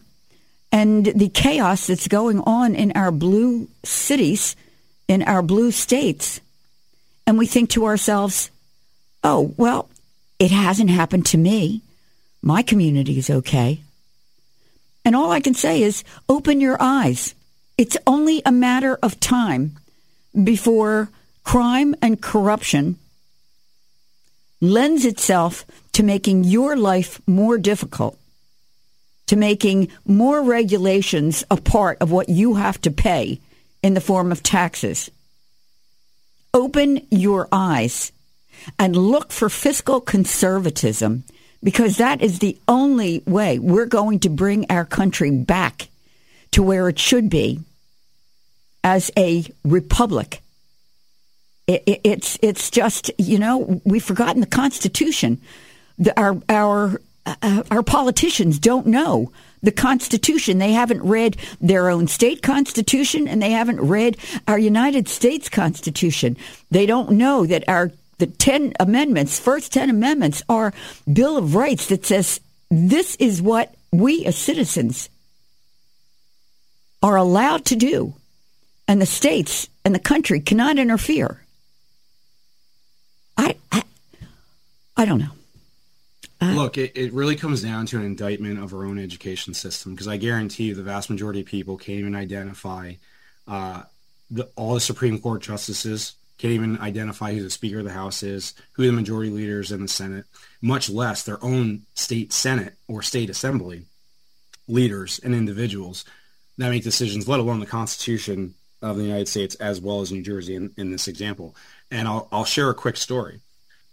and 0.72 1.06
the 1.06 1.30
chaos 1.30 1.86
that's 1.86 2.08
going 2.08 2.40
on 2.42 2.74
in 2.74 2.94
our 2.94 3.12
blue 3.12 3.68
cities, 3.84 4.56
in 5.08 5.22
our 5.22 5.44
blue 5.44 5.70
states, 5.70 6.42
and 7.28 7.38
we 7.38 7.46
think 7.46 7.70
to 7.72 7.86
ourselves, 7.86 8.50
oh, 9.24 9.54
well, 9.56 9.88
it 10.44 10.52
hasn't 10.52 10.90
happened 10.90 11.26
to 11.26 11.38
me. 11.38 11.82
My 12.42 12.64
community 12.64 13.18
is 13.18 13.30
okay. 13.30 13.80
And 15.06 15.16
all 15.16 15.32
I 15.32 15.40
can 15.40 15.54
say 15.54 15.82
is 15.82 16.04
open 16.28 16.60
your 16.60 16.76
eyes. 16.82 17.34
It's 17.78 17.96
only 18.06 18.42
a 18.46 18.52
matter 18.52 19.00
of 19.02 19.22
time 19.22 19.78
before 20.44 21.08
crime 21.46 21.96
and 22.02 22.22
corruption 22.22 22.98
lends 24.60 25.06
itself 25.06 25.64
to 25.94 26.04
making 26.04 26.44
your 26.44 26.76
life 26.76 27.22
more 27.26 27.58
difficult, 27.58 28.18
to 29.28 29.38
making 29.38 29.88
more 30.06 30.44
regulations 30.44 31.46
a 31.50 31.56
part 31.56 31.98
of 32.02 32.12
what 32.12 32.28
you 32.28 32.56
have 32.56 32.82
to 32.82 32.92
pay 32.92 33.40
in 33.82 33.94
the 33.94 34.02
form 34.02 34.30
of 34.30 34.44
taxes. 34.44 35.10
Open 36.54 37.08
your 37.10 37.48
eyes 37.50 38.12
and 38.80 38.96
look 38.96 39.32
for 39.32 39.50
fiscal 39.50 40.02
conservatism 40.02 41.24
because 41.64 41.98
that 41.98 42.22
is 42.22 42.40
the 42.40 42.58
only 42.68 43.24
way 43.26 43.58
we're 43.58 43.86
going 43.86 44.20
to 44.20 44.30
bring 44.30 44.66
our 44.70 44.86
country 44.86 45.32
back 45.32 45.88
to 46.52 46.62
where 46.62 46.90
it 46.90 47.00
should 47.00 47.30
be 47.30 47.60
as 48.84 49.10
a 49.18 49.46
republic. 49.64 50.42
It, 51.66 51.84
it, 51.86 52.02
it's 52.04 52.38
it's 52.42 52.70
just 52.70 53.10
you 53.18 53.40
know 53.40 53.82
we've 53.86 54.04
forgotten 54.04 54.42
the 54.42 54.48
Constitution. 54.48 55.42
The, 55.98 56.20
our 56.20 56.38
our 56.50 57.00
uh, 57.26 57.64
our 57.72 57.84
politicians 57.84 58.60
don't 58.60 58.88
know 58.88 59.32
the 59.62 59.72
Constitution. 59.72 60.58
They 60.58 60.74
haven't 60.74 61.02
read 61.02 61.38
their 61.62 61.90
own 61.90 62.08
state 62.08 62.44
constitution, 62.44 63.30
and 63.30 63.42
they 63.42 63.52
haven't 63.52 63.80
read 63.80 64.18
our 64.46 64.60
United 64.60 65.08
States 65.08 65.48
Constitution. 65.48 66.36
They 66.70 66.86
don't 66.86 67.12
know 67.12 67.46
that 67.46 67.64
our 67.70 67.94
the 68.18 68.28
ten 68.28 68.74
amendments, 68.80 69.40
first 69.40 69.74
ten 69.74 69.90
amendments, 69.90 70.44
are 70.48 70.74
Bill 71.12 71.38
of 71.38 71.56
Rights 71.56 71.88
that 71.88 72.06
says 72.06 72.40
this 72.70 73.16
is 73.16 73.42
what 73.42 73.74
we 73.92 74.26
as 74.26 74.38
citizens 74.38 75.10
are 77.02 77.18
allowed 77.18 77.66
to 77.66 77.76
do, 77.76 78.16
and 78.88 79.02
the 79.02 79.06
states 79.06 79.68
and 79.84 79.94
the 79.94 80.00
country 80.00 80.40
cannot 80.40 80.80
interfere. 80.80 81.44
I, 83.38 83.56
I, 83.72 83.84
I 84.96 85.06
don't 85.06 85.20
know. 85.20 85.32
Uh, 86.40 86.54
Look, 86.54 86.78
it, 86.78 86.96
it 86.96 87.14
really 87.14 87.36
comes 87.36 87.62
down 87.62 87.86
to 87.88 87.98
an 87.98 88.06
indictment 88.06 88.60
of 88.60 88.74
our 88.74 88.86
own 88.86 89.00
education 89.00 89.54
system 89.54 89.94
because 89.94 90.08
I 90.08 90.18
guarantee 90.18 90.66
you 90.66 90.76
the 90.76 90.84
vast 90.84 91.10
majority 91.10 91.42
of 91.42 91.46
people 91.46 91.78
can't 91.78 92.00
even 92.00 92.16
identify 92.16 92.94
uh, 93.48 93.84
the, 94.30 94.50
all 94.56 94.74
the 94.74 94.82
Supreme 94.82 95.20
Court 95.20 95.42
justices, 95.42 96.16
can't 96.44 96.56
even 96.56 96.78
identify 96.80 97.34
who 97.34 97.42
the 97.42 97.50
Speaker 97.50 97.80
of 97.80 97.86
the 97.86 97.92
House 97.92 98.22
is, 98.22 98.54
who 98.74 98.86
the 98.86 98.92
majority 98.92 99.32
leaders 99.32 99.72
in 99.72 99.82
the 99.82 99.88
Senate, 99.88 100.26
much 100.62 100.90
less 100.90 101.24
their 101.24 101.42
own 101.42 101.84
state 101.96 102.34
Senate 102.34 102.74
or 102.86 103.02
state 103.02 103.30
assembly 103.30 103.86
leaders 104.68 105.22
and 105.24 105.34
individuals 105.34 106.04
that 106.58 106.70
make 106.70 106.84
decisions, 106.84 107.30
let 107.30 107.40
alone 107.40 107.62
the 107.62 107.66
Constitution 107.66 108.56
of 108.82 108.98
the 108.98 109.06
United 109.06 109.30
States 109.30 109.56
as 109.56 109.80
well 109.80 110.02
as 110.02 110.12
New 110.12 110.22
Jersey 110.22 110.56
in, 110.56 110.72
in 110.76 110.92
this 110.92 111.08
example. 111.08 111.56
And 111.90 112.10
I'll, 112.10 112.28
I'll 112.30 112.44
share 112.44 112.70
a 112.70 112.76
quick 112.76 112.98
story. 112.98 113.40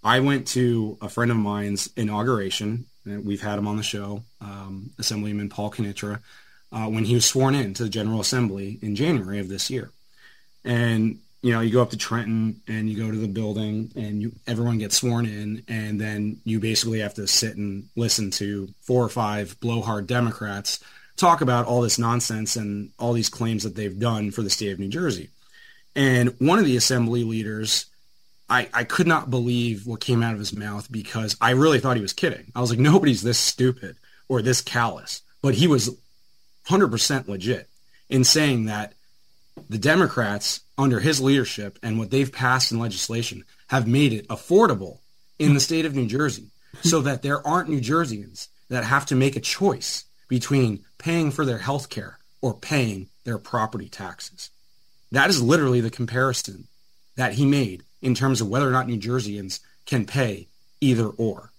I 0.02 0.18
went 0.18 0.48
to 0.48 0.98
a 1.00 1.08
friend 1.08 1.30
of 1.30 1.36
mine's 1.36 1.88
inauguration. 1.96 2.86
We've 3.06 3.40
had 3.40 3.60
him 3.60 3.68
on 3.68 3.76
the 3.76 3.84
show, 3.84 4.24
um, 4.40 4.90
Assemblyman 4.98 5.50
Paul 5.50 5.70
Kanitra, 5.70 6.18
uh, 6.72 6.86
when 6.86 7.04
he 7.04 7.14
was 7.14 7.26
sworn 7.26 7.54
in 7.54 7.74
to 7.74 7.84
the 7.84 7.88
General 7.88 8.20
Assembly 8.20 8.80
in 8.82 8.96
January 8.96 9.38
of 9.38 9.48
this 9.48 9.70
year. 9.70 9.92
And 10.64 11.20
you 11.42 11.52
know, 11.52 11.60
you 11.60 11.70
go 11.70 11.82
up 11.82 11.90
to 11.90 11.96
Trenton 11.96 12.60
and 12.68 12.88
you 12.88 12.96
go 12.96 13.10
to 13.10 13.16
the 13.16 13.28
building, 13.28 13.90
and 13.96 14.20
you 14.20 14.32
everyone 14.46 14.78
gets 14.78 14.96
sworn 14.96 15.26
in, 15.26 15.62
and 15.68 16.00
then 16.00 16.40
you 16.44 16.60
basically 16.60 17.00
have 17.00 17.14
to 17.14 17.26
sit 17.26 17.56
and 17.56 17.88
listen 17.96 18.30
to 18.32 18.68
four 18.80 19.04
or 19.04 19.08
five 19.08 19.58
blowhard 19.60 20.06
Democrats 20.06 20.80
talk 21.16 21.42
about 21.42 21.66
all 21.66 21.82
this 21.82 21.98
nonsense 21.98 22.56
and 22.56 22.90
all 22.98 23.12
these 23.12 23.28
claims 23.28 23.62
that 23.62 23.76
they've 23.76 23.98
done 23.98 24.30
for 24.30 24.40
the 24.42 24.48
state 24.48 24.72
of 24.72 24.78
New 24.78 24.88
Jersey. 24.88 25.28
And 25.94 26.34
one 26.38 26.58
of 26.58 26.64
the 26.64 26.76
assembly 26.76 27.24
leaders 27.24 27.86
I, 28.50 28.68
I 28.74 28.84
could 28.84 29.06
not 29.06 29.30
believe 29.30 29.86
what 29.86 30.00
came 30.00 30.24
out 30.24 30.32
of 30.32 30.40
his 30.40 30.54
mouth 30.54 30.90
because 30.90 31.36
I 31.40 31.50
really 31.50 31.78
thought 31.78 31.96
he 31.96 32.02
was 32.02 32.12
kidding. 32.12 32.50
I 32.54 32.60
was 32.60 32.70
like, 32.70 32.80
nobody's 32.80 33.22
this 33.22 33.38
stupid 33.38 33.96
or 34.28 34.42
this 34.42 34.60
callous. 34.60 35.22
But 35.40 35.54
he 35.54 35.68
was 35.68 35.96
100% 36.66 37.28
legit 37.28 37.68
in 38.08 38.24
saying 38.24 38.64
that 38.64 38.94
the 39.68 39.78
Democrats, 39.78 40.60
under 40.80 41.00
his 41.00 41.20
leadership 41.20 41.78
and 41.82 41.98
what 41.98 42.10
they've 42.10 42.32
passed 42.32 42.72
in 42.72 42.78
legislation, 42.78 43.44
have 43.68 43.86
made 43.86 44.12
it 44.12 44.26
affordable 44.28 44.98
in 45.38 45.54
the 45.54 45.60
state 45.60 45.84
of 45.84 45.94
New 45.94 46.06
Jersey 46.06 46.50
so 46.82 47.00
that 47.02 47.22
there 47.22 47.46
aren't 47.46 47.68
New 47.68 47.80
Jerseyans 47.80 48.48
that 48.68 48.84
have 48.84 49.06
to 49.06 49.14
make 49.14 49.36
a 49.36 49.40
choice 49.40 50.04
between 50.28 50.84
paying 50.98 51.30
for 51.30 51.44
their 51.44 51.58
health 51.58 51.90
care 51.90 52.18
or 52.40 52.54
paying 52.54 53.08
their 53.24 53.38
property 53.38 53.88
taxes. 53.88 54.50
That 55.12 55.28
is 55.28 55.42
literally 55.42 55.80
the 55.80 55.90
comparison 55.90 56.68
that 57.16 57.34
he 57.34 57.44
made 57.44 57.82
in 58.00 58.14
terms 58.14 58.40
of 58.40 58.48
whether 58.48 58.68
or 58.68 58.72
not 58.72 58.86
New 58.86 58.98
Jerseyans 58.98 59.60
can 59.86 60.06
pay 60.06 60.48
either 60.80 61.06
or. 61.06 61.50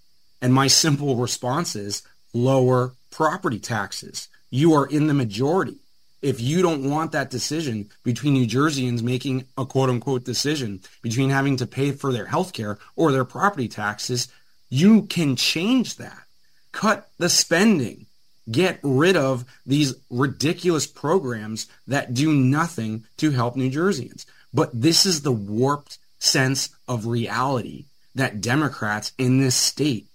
And 0.42 0.54
my 0.54 0.68
simple 0.68 1.16
response 1.16 1.76
is 1.76 2.02
lower 2.34 2.94
property 3.12 3.60
taxes. 3.60 4.28
You 4.50 4.74
are 4.74 4.88
in 4.88 5.08
the 5.08 5.14
majority. 5.14 5.78
If 6.22 6.40
you 6.40 6.62
don't 6.62 6.90
want 6.90 7.14
that 7.14 7.32
decision 7.32 7.90
between 8.04 8.34
New 8.34 8.46
Jerseyans 8.46 9.02
making 9.02 9.46
a 9.58 9.66
quote 9.66 9.90
unquote 9.90 10.24
decision 10.24 10.82
between 11.02 11.32
having 11.32 11.58
to 11.58 11.66
pay 11.66 11.92
for 11.92 12.14
their 12.14 12.28
health 12.28 12.54
care 12.54 12.78
or 12.96 13.12
their 13.12 13.26
property 13.26 13.68
taxes, 13.68 14.28
you 14.70 15.04
can 15.04 15.36
change 15.36 15.96
that. 15.98 16.24
Cut 16.72 17.10
the 17.18 17.30
spending. 17.30 18.06
Get 18.50 18.80
rid 18.84 19.16
of 19.16 19.46
these 19.66 19.96
ridiculous 20.10 20.88
programs 20.88 21.68
that 21.88 22.14
do 22.14 22.34
nothing 22.34 23.06
to 23.18 23.32
help 23.32 23.56
New 23.56 23.72
Jerseyans. 23.72 24.26
But 24.54 24.70
this 24.74 25.06
is 25.06 25.22
the 25.22 25.32
warped 25.32 25.98
sense 26.20 26.70
of 26.88 27.06
reality 27.06 27.86
that 28.16 28.42
Democrats 28.42 29.12
in 29.18 29.40
this 29.40 29.56
state 29.56 30.08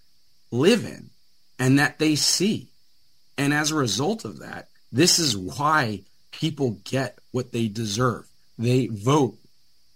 live 0.51 0.85
in 0.85 1.11
and 1.59 1.79
that 1.79 1.99
they 1.99 2.15
see. 2.15 2.69
And 3.39 3.53
as 3.53 3.71
a 3.71 3.77
result 3.77 4.25
of 4.25 4.39
that, 4.39 4.69
this 4.93 5.19
is 5.19 5.37
why 5.37 6.03
people 6.31 6.79
get 6.85 7.19
what 7.33 7.53
they 7.53 7.69
deserve. 7.69 8.27
They 8.59 8.87
vote 8.87 9.37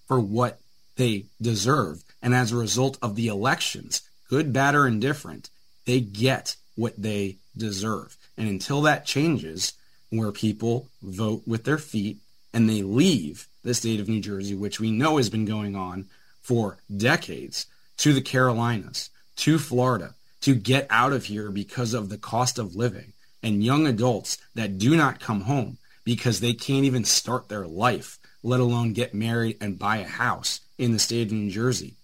for 0.07 0.20
what 0.20 0.61
they 0.97 1.26
deserve. 1.41 2.03
And 2.22 2.34
as 2.34 2.53
a 2.53 2.57
result 2.57 2.99
of 3.01 3.16
the 3.16 3.28
elections, 3.28 4.03
good, 4.28 4.53
bad, 4.53 4.74
or 4.74 4.86
indifferent, 4.86 5.51
they 5.86 6.01
get 6.01 6.57
what 6.76 7.01
they 7.01 7.36
deserve. 7.57 8.16
And 8.36 8.49
until 8.49 8.82
that 8.82 9.07
changes, 9.07 9.74
where 10.11 10.32
people 10.32 10.88
vote 11.03 11.43
with 11.47 11.64
their 11.64 11.78
feet 11.78 12.18
and 12.53 12.68
they 12.68 12.82
leave 12.82 13.47
the 13.62 13.74
state 13.74 14.01
of 14.01 14.09
New 14.09 14.20
Jersey, 14.20 14.55
which 14.55 14.80
we 14.80 14.91
know 14.91 15.16
has 15.16 15.30
been 15.30 15.45
going 15.45 15.76
on 15.76 16.07
for 16.43 16.78
decades, 16.95 17.66
to 17.99 18.12
the 18.12 18.22
Carolinas, 18.22 19.11
to 19.36 19.59
Florida, 19.59 20.14
to 20.41 20.55
get 20.55 20.86
out 20.91 21.12
of 21.12 21.26
here 21.26 21.51
because 21.51 21.95
of 21.95 22.09
the 22.09 22.16
cost 22.16 22.59
of 22.59 22.74
living, 22.74 23.12
and 23.43 23.64
young 23.64 23.86
adults 23.86 24.38
that 24.55 24.78
do 24.78 24.97
not 24.97 25.20
come 25.20 25.43
home 25.43 25.78
because 26.05 26.41
they 26.41 26.53
can't 26.53 26.84
even 26.84 27.05
start 27.05 27.49
their 27.49 27.66
life, 27.66 28.18
let 28.43 28.61
alone 28.61 28.93
get 28.93 29.14
married 29.14 29.57
and 29.61 29.78
buy 29.78 29.99
a 29.99 30.07
house 30.07 30.61
in 30.78 30.93
the 30.93 30.99
state 30.99 31.28
of 31.28 31.32
New 31.32 31.51
Jersey. 31.51 31.95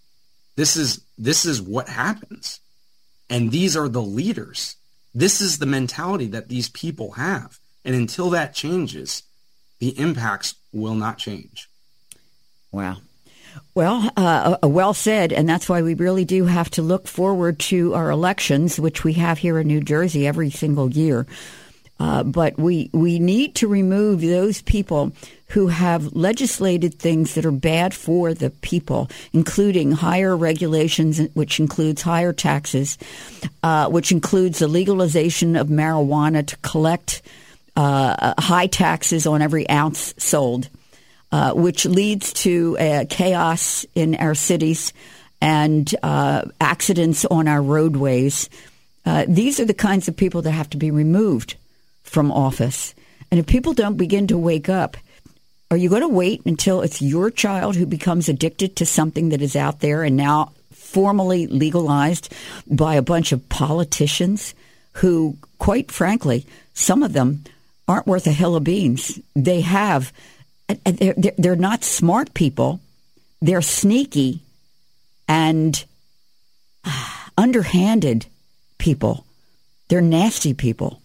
This 0.56 0.76
is 0.76 1.00
this 1.18 1.44
is 1.44 1.60
what 1.60 1.88
happens. 1.88 2.60
And 3.28 3.50
these 3.50 3.76
are 3.76 3.88
the 3.88 4.02
leaders. 4.02 4.76
This 5.14 5.40
is 5.40 5.58
the 5.58 5.66
mentality 5.66 6.26
that 6.28 6.48
these 6.48 6.68
people 6.68 7.12
have. 7.12 7.58
And 7.84 7.94
until 7.94 8.30
that 8.30 8.54
changes, 8.54 9.22
the 9.78 9.98
impacts 9.98 10.54
will 10.72 10.94
not 10.94 11.18
change. 11.18 11.68
Wow. 12.70 12.98
Well, 13.74 14.10
uh, 14.16 14.56
uh, 14.62 14.68
well 14.68 14.94
said, 14.94 15.32
and 15.32 15.48
that's 15.48 15.68
why 15.68 15.82
we 15.82 15.94
really 15.94 16.24
do 16.24 16.44
have 16.46 16.70
to 16.70 16.82
look 16.82 17.06
forward 17.06 17.58
to 17.60 17.94
our 17.94 18.10
elections, 18.10 18.80
which 18.80 19.04
we 19.04 19.14
have 19.14 19.38
here 19.38 19.58
in 19.58 19.66
New 19.66 19.80
Jersey 19.80 20.26
every 20.26 20.50
single 20.50 20.90
year. 20.90 21.26
Uh, 21.98 22.22
but 22.22 22.58
we 22.58 22.90
we 22.92 23.18
need 23.18 23.54
to 23.54 23.68
remove 23.68 24.20
those 24.20 24.60
people 24.62 25.12
who 25.48 25.68
have 25.68 26.14
legislated 26.14 26.98
things 26.98 27.34
that 27.34 27.46
are 27.46 27.52
bad 27.52 27.94
for 27.94 28.34
the 28.34 28.50
people, 28.50 29.08
including 29.32 29.92
higher 29.92 30.36
regulations, 30.36 31.20
which 31.34 31.58
includes 31.58 32.02
higher 32.02 32.32
taxes, 32.32 32.98
uh, 33.62 33.88
which 33.88 34.12
includes 34.12 34.58
the 34.58 34.68
legalization 34.68 35.56
of 35.56 35.68
marijuana 35.68 36.46
to 36.46 36.56
collect 36.58 37.22
uh, 37.76 38.34
high 38.38 38.66
taxes 38.66 39.26
on 39.26 39.40
every 39.40 39.68
ounce 39.70 40.14
sold, 40.18 40.68
uh, 41.32 41.52
which 41.52 41.86
leads 41.86 42.32
to 42.32 42.78
uh, 42.78 43.04
chaos 43.08 43.84
in 43.94 44.14
our 44.16 44.34
cities 44.34 44.92
and 45.40 45.94
uh, 46.02 46.42
accidents 46.60 47.24
on 47.24 47.48
our 47.48 47.62
roadways. 47.62 48.48
Uh, 49.04 49.24
these 49.28 49.60
are 49.60 49.64
the 49.64 49.74
kinds 49.74 50.08
of 50.08 50.16
people 50.16 50.42
that 50.42 50.52
have 50.52 50.70
to 50.70 50.76
be 50.76 50.90
removed 50.90 51.56
from 52.02 52.32
office. 52.32 52.94
And 53.30 53.40
if 53.40 53.46
people 53.46 53.74
don't 53.74 53.96
begin 53.96 54.26
to 54.28 54.38
wake 54.38 54.68
up, 54.68 54.96
are 55.70 55.76
you 55.76 55.88
going 55.88 56.02
to 56.02 56.08
wait 56.08 56.42
until 56.46 56.82
it's 56.82 57.02
your 57.02 57.30
child 57.30 57.74
who 57.74 57.86
becomes 57.86 58.28
addicted 58.28 58.76
to 58.76 58.86
something 58.86 59.30
that 59.30 59.42
is 59.42 59.56
out 59.56 59.80
there 59.80 60.04
and 60.04 60.16
now 60.16 60.52
formally 60.72 61.46
legalized 61.48 62.32
by 62.70 62.94
a 62.94 63.02
bunch 63.02 63.32
of 63.32 63.48
politicians 63.48 64.54
who, 64.94 65.36
quite 65.58 65.90
frankly, 65.90 66.46
some 66.72 67.02
of 67.02 67.12
them 67.12 67.44
aren't 67.88 68.06
worth 68.06 68.26
a 68.26 68.32
hill 68.32 68.56
of 68.56 68.64
beans. 68.64 69.20
They 69.34 69.60
have, 69.60 70.12
they're, 70.68 71.14
they're 71.38 71.56
not 71.56 71.84
smart 71.84 72.34
people. 72.34 72.80
They're 73.40 73.62
sneaky. 73.62 74.40
And 75.28 75.84
underhanded 77.38 78.26
people. 78.78 79.24
They're 79.88 80.00
nasty 80.00 80.54
people. 80.54 81.00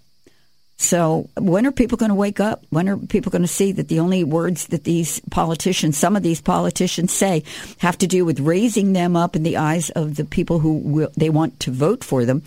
So 0.77 1.29
when 1.37 1.67
are 1.67 1.71
people 1.71 1.97
going 1.97 2.09
to 2.09 2.15
wake 2.15 2.39
up? 2.39 2.63
When 2.71 2.89
are 2.89 2.97
people 2.97 3.31
going 3.31 3.43
to 3.43 3.47
see 3.47 3.71
that 3.73 3.87
the 3.87 3.99
only 3.99 4.23
words 4.23 4.67
that 4.67 4.83
these 4.83 5.19
politicians, 5.29 5.95
some 5.95 6.15
of 6.15 6.23
these 6.23 6.41
politicians 6.41 7.13
say, 7.13 7.43
have 7.77 7.99
to 7.99 8.07
do 8.07 8.25
with 8.25 8.39
raising 8.39 8.93
them 8.93 9.15
up 9.15 9.35
in 9.35 9.43
the 9.43 9.57
eyes 9.57 9.91
of 9.91 10.15
the 10.15 10.25
people 10.25 10.57
who 10.57 10.79
will, 10.79 11.11
they 11.15 11.29
want 11.29 11.59
to 11.59 11.71
vote 11.71 12.03
for 12.03 12.25
them, 12.25 12.41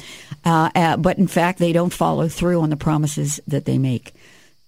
uh, 0.44 0.68
uh, 0.74 0.96
but 0.96 1.18
in 1.18 1.28
fact 1.28 1.60
they 1.60 1.72
don't 1.72 1.92
follow 1.92 2.26
through 2.26 2.60
on 2.60 2.70
the 2.70 2.76
promises 2.76 3.38
that 3.46 3.66
they 3.66 3.78
make. 3.78 4.12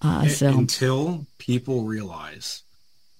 Uh, 0.00 0.26
so 0.28 0.48
until 0.48 1.26
people 1.38 1.84
realize 1.84 2.62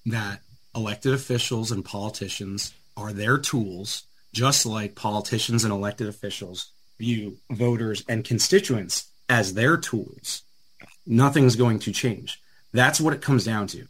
that 0.05 0.41
elected 0.75 1.13
officials 1.13 1.71
and 1.71 1.83
politicians 1.83 2.73
are 2.95 3.11
their 3.11 3.37
tools, 3.37 4.03
just 4.33 4.65
like 4.65 4.95
politicians 4.95 5.63
and 5.63 5.73
elected 5.73 6.07
officials 6.07 6.71
view 6.99 7.37
voters 7.49 8.03
and 8.07 8.23
constituents 8.23 9.07
as 9.29 9.53
their 9.53 9.77
tools, 9.77 10.43
nothing's 11.05 11.55
going 11.55 11.79
to 11.79 11.91
change. 11.91 12.41
That's 12.73 13.01
what 13.01 13.13
it 13.13 13.21
comes 13.21 13.45
down 13.45 13.67
to. 13.67 13.87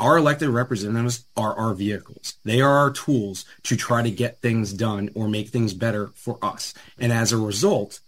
Our 0.00 0.16
elected 0.16 0.48
representatives 0.50 1.24
are 1.36 1.54
our 1.54 1.74
vehicles. 1.74 2.34
They 2.44 2.60
are 2.60 2.78
our 2.78 2.90
tools 2.90 3.44
to 3.64 3.76
try 3.76 4.02
to 4.02 4.10
get 4.10 4.40
things 4.40 4.72
done 4.72 5.10
or 5.14 5.28
make 5.28 5.48
things 5.48 5.74
better 5.74 6.10
for 6.14 6.38
us. 6.40 6.72
And 6.98 7.12
as 7.12 7.32
a 7.32 7.36
result, 7.36 7.98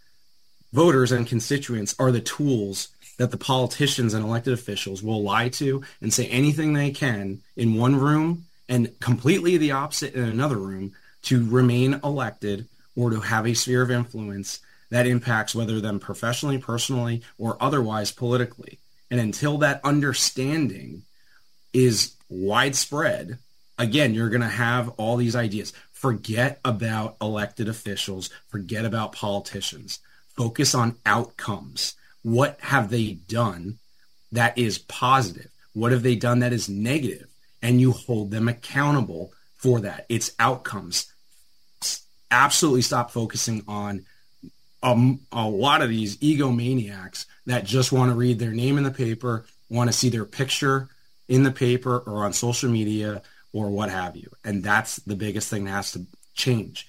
voters 0.73 1.11
and 1.11 1.27
constituents 1.27 1.97
are 1.99 2.13
the 2.13 2.21
tools 2.21 2.89
that 3.21 3.31
the 3.31 3.37
politicians 3.37 4.15
and 4.15 4.25
elected 4.25 4.55
officials 4.55 5.03
will 5.03 5.23
lie 5.23 5.51
to 5.51 5.85
and 6.01 6.11
say 6.11 6.27
anything 6.29 6.73
they 6.73 6.91
can 6.91 7.39
in 7.55 7.75
one 7.77 7.95
room 7.95 8.47
and 8.67 8.99
completely 8.99 9.59
the 9.59 9.73
opposite 9.73 10.15
in 10.15 10.25
another 10.25 10.57
room 10.57 10.93
to 11.21 11.47
remain 11.51 12.01
elected 12.03 12.67
or 12.97 13.11
to 13.11 13.21
have 13.21 13.47
a 13.47 13.53
sphere 13.53 13.83
of 13.83 13.91
influence 13.91 14.61
that 14.89 15.07
impacts 15.07 15.55
whether 15.55 15.83
them 15.83 16.01
professionally, 16.01 16.57
personally, 16.57 17.21
or 17.37 17.59
otherwise 17.61 18.11
politically. 18.11 18.79
And 19.11 19.21
until 19.21 19.59
that 19.59 19.83
understanding 19.85 21.03
is 21.75 22.15
widespread, 22.31 23.37
again, 23.77 24.15
you're 24.15 24.31
going 24.31 24.41
to 24.41 24.49
have 24.49 24.89
all 24.97 25.19
these 25.19 25.37
ideas. 25.37 25.75
Forget 25.93 26.59
about 26.65 27.19
elected 27.21 27.69
officials, 27.69 28.31
forget 28.49 28.87
about 28.87 29.13
politicians. 29.13 29.99
Focus 30.35 30.75
on 30.75 30.97
outcomes. 31.05 31.97
What 32.23 32.59
have 32.61 32.91
they 32.91 33.13
done 33.13 33.79
that 34.33 34.57
is 34.59 34.79
positive? 34.79 35.49
What 35.73 35.93
have 35.93 36.03
they 36.03 36.17
done 36.17 36.41
that 36.41 36.53
is 36.53 36.69
negative? 36.69 37.27
And 37.63 37.81
you 37.81 37.93
hold 37.93 38.31
them 38.31 38.49
accountable 38.49 39.33
for 39.57 39.81
that. 39.81 40.07
It's 40.09 40.33
outcomes. 40.39 41.13
Absolutely 42.31 42.83
stop 42.83 43.11
focusing 43.11 43.63
on 43.69 44.05
a, 44.83 45.15
a 45.33 45.49
lot 45.49 45.83
of 45.83 45.91
these 45.91 46.17
egomaniacs 46.19 47.27
that 47.47 47.65
just 47.65 47.93
want 47.93 48.11
to 48.11 48.17
read 48.17 48.39
their 48.39 48.53
name 48.53 48.79
in 48.79 48.85
the 48.85 48.91
paper, 48.91 49.45
want 49.69 49.89
to 49.91 49.97
see 49.97 50.09
their 50.09 50.25
picture 50.25 50.89
in 51.29 51.43
the 51.43 51.51
paper 51.51 51.99
or 51.99 52.25
on 52.25 52.33
social 52.33 52.71
media 52.71 53.23
or 53.53 53.69
what 53.69 53.91
have 53.91 54.17
you. 54.17 54.31
And 54.45 54.63
that's 54.63 54.97
the 54.97 55.17
biggest 55.17 55.51
thing 55.51 55.65
that 55.65 55.73
has 55.73 55.93
to 55.93 56.07
change. 56.35 56.87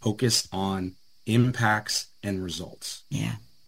Focus 0.00 0.48
on 0.52 0.94
impacts 1.26 2.06
and 2.22 2.42
results. 2.42 3.02
Yeah. 3.10 3.34